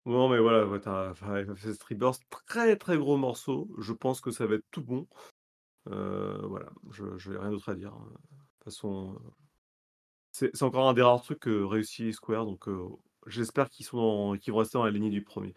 [0.05, 3.69] Non, mais voilà, ouais, enfin, FF7 Rebirth, très très gros morceau.
[3.79, 5.09] Je pense que ça va être tout bon.
[5.89, 7.93] Euh, voilà, je n'ai rien d'autre à dire.
[7.93, 9.31] De toute façon, euh,
[10.33, 12.89] c'est encore un des rares trucs que réussit Square, donc euh,
[13.27, 15.55] j'espère qu'ils qu'ils vont rester dans la lignée du premier.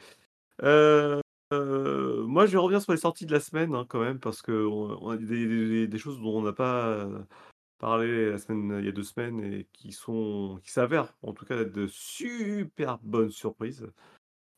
[0.64, 1.22] Euh,
[1.52, 4.98] moi, je vais revenir sur les sorties de la semaine hein, quand même, parce qu'on
[5.02, 7.08] on a des, choses dont on n'a pas
[7.80, 11.46] parlé la semaine, il y a deux semaines et qui sont, qui s'avèrent en tout
[11.46, 13.88] cas être de super bonnes surprises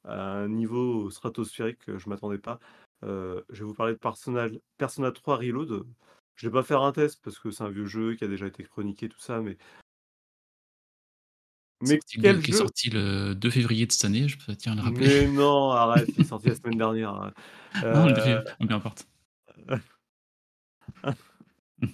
[0.04, 2.60] à un niveau stratosphérique que je m'attendais pas.
[3.04, 5.86] Je vais vous parler de Persona, Persona 3 Reload.
[6.36, 8.48] Je vais pas faire un test parce que c'est un vieux jeu qui a déjà
[8.48, 9.58] été chroniqué, tout ça, mais.
[11.82, 14.74] Mais quel qui est jeu sorti le 2 février de cette année, je peux tiens
[14.74, 15.08] à le rappeler.
[15.26, 17.14] Mais non, arrête, il est sorti la semaine dernière.
[17.14, 17.34] hein.
[17.84, 19.08] Non, le Euh, 2 février, oh, peu importe.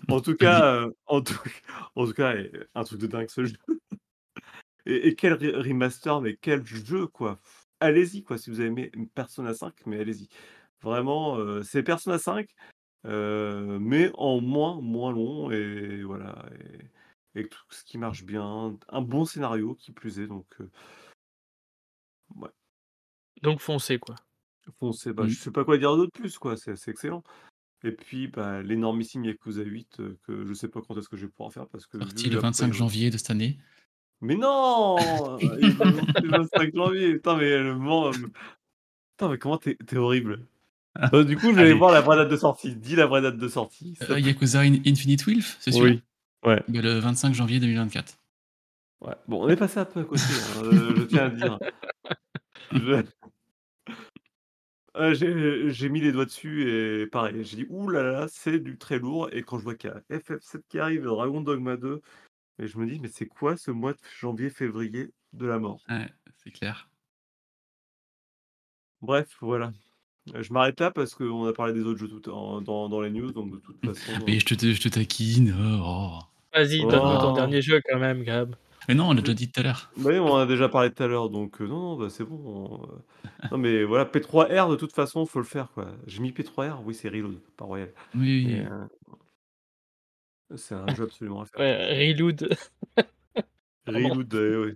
[0.10, 1.34] En tout cas, euh, en tout,
[1.96, 2.34] en tout cas,
[2.76, 3.56] un truc de dingue ce jeu.
[4.86, 7.40] Et, et quel re- remaster, mais quel jeu quoi.
[7.80, 10.28] Allez-y quoi, si vous avez aimé Persona 5, mais allez-y.
[10.82, 12.50] Vraiment, euh, c'est Persona 5,
[13.06, 16.46] euh, mais en moins, moins long et voilà.
[16.60, 16.86] Et,
[17.40, 20.70] et tout ce qui marche bien, un bon scénario qui plus est, donc euh,
[23.44, 24.16] Donc foncez quoi.
[24.80, 25.14] foncez.
[25.14, 25.30] Bah, Mm.
[25.30, 27.24] Je sais pas quoi dire d'autre plus quoi, c'est c'est excellent.
[27.84, 31.26] Et puis bah, l'énormissime Yakuza 8 euh, que je sais pas quand est-ce que je
[31.28, 33.58] vais pouvoir faire parce que Sorti le la 25 pré- janvier de cette année.
[34.22, 34.96] Mais non
[35.40, 37.14] le 25 janvier.
[37.16, 38.10] Putain, mais le moment.
[38.12, 40.48] Putain, mais comment t'es horrible.
[41.14, 41.78] Euh, du coup, je vais aller Allez.
[41.80, 42.76] voir la vraie date de sortie.
[42.76, 43.96] Dis la vraie date de sortie.
[44.10, 44.20] Euh.
[44.20, 46.02] Yakuza In- Infinite Wealth, c'est sûr Oui.
[46.46, 46.62] Ouais.
[46.68, 48.18] Le 25 janvier 2024.
[49.02, 49.16] ouais.
[49.28, 51.60] Bon, on est passé un peu à côté, hein, euh, je tiens à le dire.
[52.72, 53.04] Je-
[54.96, 58.60] Euh, J'ai j'ai mis les doigts dessus et pareil, j'ai dit ouh là là, c'est
[58.60, 59.30] du très lourd.
[59.32, 62.02] Et quand je vois qu'il y a FF7 qui arrive, Dragon Dogma 2,
[62.60, 65.82] et je me dis, mais c'est quoi ce mois de janvier-février de la mort?
[65.90, 66.90] Ouais, c'est clair.
[69.02, 69.74] Bref, voilà.
[70.36, 73.02] Euh, Je m'arrête là parce qu'on a parlé des autres jeux tout en- dans, dans
[73.02, 74.12] les news, donc de toute façon.
[74.26, 75.56] Mais je te, je te taquine.
[75.60, 76.20] oh, oh.
[76.54, 76.90] Vas-y, Oh.
[76.90, 78.56] donne-nous ton dernier jeu quand même, Gab.
[78.88, 79.91] Mais non, on l'a déjà dit tout à l'heure.
[79.98, 82.10] Bah oui, on en a déjà parlé tout à l'heure, donc euh, non, non, bah,
[82.10, 82.41] c'est bon.
[82.45, 85.88] on, euh, Non, mais voilà, P3R, de toute façon, faut le faire, quoi.
[86.08, 87.90] J'ai mis P3R, oui, c'est Reload, pas Royal.
[88.16, 88.62] Oui, oui.
[90.52, 91.60] Euh, c'est un jeu absolument à faire.
[91.60, 92.56] Ouais, Reload.
[93.88, 94.74] Reload, euh, oui.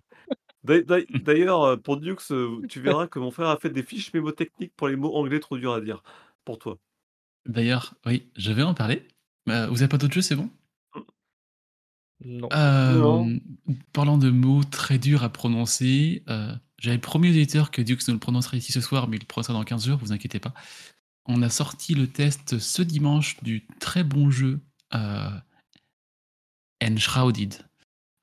[0.64, 0.82] D'a-
[1.24, 4.74] D'ailleurs, euh, pour Dux, euh, tu verras que mon frère a fait des fiches mémotechniques
[4.76, 6.04] pour les mots anglais trop durs à dire.
[6.46, 6.78] Pour toi.
[7.46, 9.08] D'ailleurs, oui, je vais en parler.
[9.50, 10.50] Euh, vous avez pas d'autres jeux, c'est bon?
[12.24, 12.50] Non.
[12.54, 13.40] Euh, Non.
[13.94, 18.14] Parlant de mots très durs à prononcer, euh, j'avais promis aux éditeurs que Dux nous
[18.14, 20.54] le prononcerait ici ce soir, mais il le prononcera dans 15 jours, vous inquiétez pas.
[21.26, 24.60] On a sorti le test ce dimanche du très bon jeu
[24.94, 25.30] euh,
[26.84, 27.56] Enshrouded.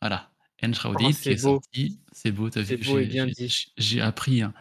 [0.00, 0.30] Voilà,
[0.62, 1.60] Enshrouded Oh, qui c'est est beau.
[1.60, 1.98] sorti.
[2.12, 3.48] C'est beau, t'as C'est vu beau et j'ai- bien j'ai- dit.
[3.48, 4.42] j'ai- J'ai appris.
[4.42, 4.52] hein.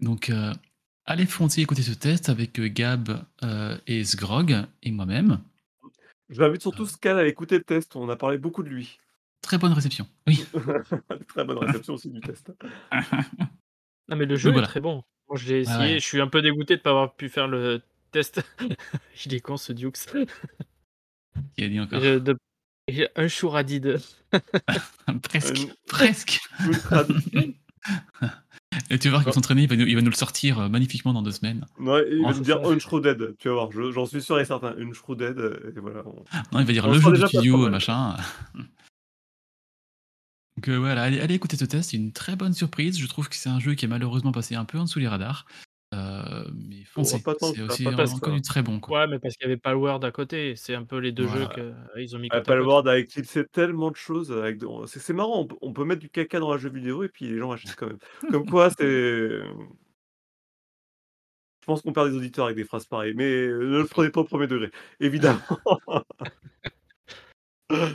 [0.00, 0.52] Donc, euh,
[1.04, 5.40] allez foncer écouter ce test avec euh, Gab euh, et Sgrog et moi-même.
[6.28, 8.98] Je l'invite surtout Scal à écouter le test, on a parlé beaucoup de lui.
[9.42, 10.08] Très bonne réception.
[10.26, 10.44] Oui.
[11.28, 12.52] Très bonne réception aussi du test.
[14.08, 15.02] Non, mais le jeu est très bon.
[15.28, 15.94] Moi, je l'ai Ah essayé.
[15.94, 15.98] ouais.
[16.00, 17.82] Je suis un peu dégoûté de ne pas avoir pu faire le
[18.12, 18.40] test.
[19.26, 19.96] Il est con, ce Dukes.
[21.56, 22.36] Qui a dit encore Je- de-
[22.88, 24.00] j'ai Un chouradide.
[25.22, 25.58] Presque.
[25.58, 26.40] Euh, Presque.
[28.90, 30.58] Et tu vas voir qu'il va s'entraîner, il, va nous- il va nous le sortir
[30.60, 31.64] euh, magnifiquement dans deux semaines.
[31.78, 32.68] Ouais, il Oh, va me dire ça.
[32.68, 34.74] Unshrouded, tu vas voir, je- j'en suis sûr et certain.
[34.78, 36.02] Unshrouded, euh, et voilà.
[36.04, 38.16] on- Non, il va dire On le jeu du studio, machin.
[40.56, 42.98] Donc euh, voilà, allez, allez écouter ce test, c'est une très bonne surprise.
[42.98, 45.08] Je trouve que c'est un jeu qui est malheureusement passé un peu en dessous les
[45.08, 45.46] radars.
[45.96, 48.30] Euh, mais foncez, pas tant que c'est aussi pas que ça.
[48.30, 48.78] du très bon.
[48.80, 49.00] Quoi.
[49.00, 50.54] Ouais, mais parce qu'il y avait Palworld à côté.
[50.56, 51.44] C'est un peu les deux Voilà.
[51.56, 52.44] jeux qu'ils ont mis côte.
[52.44, 54.30] Palworld a éclipsé tellement de choses.
[54.32, 54.58] Avec...
[54.58, 57.02] de- C'est c'est marrant, on peut, on peut mettre du caca dans un jeu vidéo
[57.04, 57.98] et puis les gens achètent quand même.
[58.30, 58.84] Comme quoi, c'est.
[61.60, 64.10] Je pense qu'on perd des auditeurs avec des phrases pareilles, mais euh, ne le prenez
[64.10, 64.70] pas au premier degré,
[65.00, 65.40] évidemment.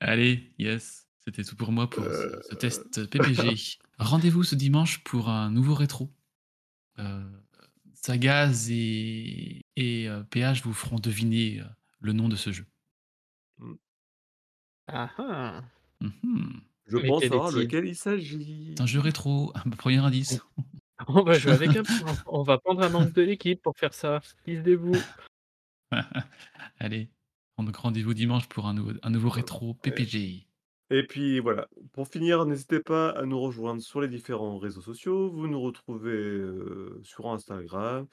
[0.00, 2.40] Allez, yes, c'était tout pour moi pour ce- Euh.
[2.48, 3.78] ce test PPG.
[3.98, 6.08] Rendez-vous ce dimanche pour un nouveau rétro.
[6.98, 7.24] Euh,
[7.94, 11.64] Sagaz et, et euh, PH vous feront deviner euh,
[12.00, 12.66] le nom de ce jeu.
[14.86, 15.62] Ah ah.
[16.00, 16.60] Mhm.
[16.86, 18.74] Je Mais pense quel savoir lequel il s'agit.
[18.76, 20.40] C'est un jeu rétro, un premier indice.
[21.08, 21.82] On va jouer avec un.
[22.26, 24.20] On va prendre un membre de l'équipe pour faire ça.
[24.46, 24.96] Lisez-vous.
[26.80, 27.08] Allez,
[27.58, 30.47] donc rendez-vous dimanche pour un nouveau, un nouveau rétro PPG.
[30.90, 35.28] Et puis voilà, pour finir, n'hésitez pas à nous rejoindre sur les différents réseaux sociaux.
[35.30, 38.06] Vous nous retrouvez euh, sur Instagram,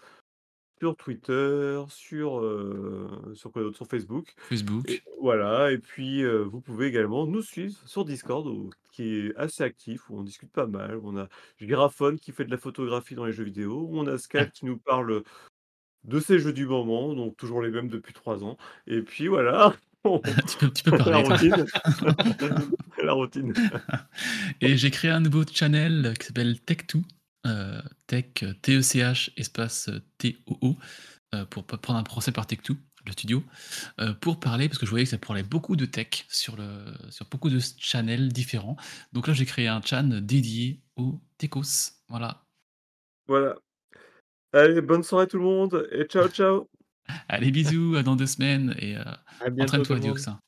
[0.82, 3.78] sur Twitter, sur, euh, sur quoi d'autre?
[3.78, 4.34] Sur Facebook.
[4.38, 4.90] Facebook.
[4.90, 9.36] Et voilà, et puis euh, vous pouvez également nous suivre sur Discord, où- qui est
[9.38, 10.98] assez actif, où on discute pas mal.
[10.98, 11.30] où On a
[11.62, 14.66] Graphone qui fait de la photographie dans les jeux vidéo, où on a Scal qui
[14.66, 15.24] nous parle
[16.04, 18.58] de ses jeux du moment, donc toujours les mêmes depuis trois ans.
[18.86, 19.76] Et puis voilà,
[20.48, 21.24] tu, peux, tu peux la parler.
[21.24, 21.36] toi.
[21.36, 21.66] routine.
[23.04, 23.54] la routine.
[24.62, 27.02] Et j'ai créé un nouveau channel qui s'appelle Tech2,
[27.46, 30.76] euh, Tech, euh, T-E-C-H, espace euh, T-O-O,
[31.34, 32.76] euh, pour pas prendre un procès par Tech2,
[33.06, 33.44] le studio,
[34.00, 36.94] euh, pour parler, parce que je voyais que ça parlait beaucoup de tech sur, le,
[37.10, 38.78] sur beaucoup de channels différents.
[39.14, 41.92] Donc là, j'ai créé un channel dédié aux techos.
[42.10, 42.44] Voilà.
[43.28, 43.56] Voilà.
[44.54, 46.70] Allez, bonne soirée tout le monde, et ciao ciao
[47.30, 49.04] Allez, bisous, à dans deux semaines, et euh,
[49.46, 49.78] À bientôt.
[49.84, 50.40] tout entraîne-toi.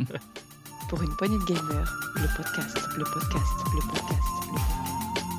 [0.88, 5.38] Pour une poignée de gamers, le podcast, le podcast, le podcast, le podcast.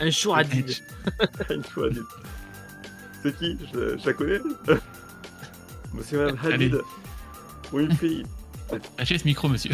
[0.00, 0.74] Un chouradid.
[1.50, 2.00] Une fois dit.
[3.22, 3.58] C'est qui?
[3.72, 4.38] Je, je la connais?
[5.94, 6.38] Monsieur Madame.
[6.52, 6.80] Hadid
[7.72, 8.24] Ou une fille
[8.98, 9.72] Lâchez ce micro, monsieur.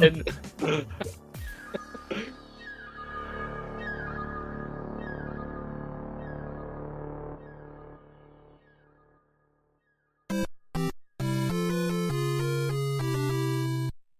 [0.00, 0.22] N.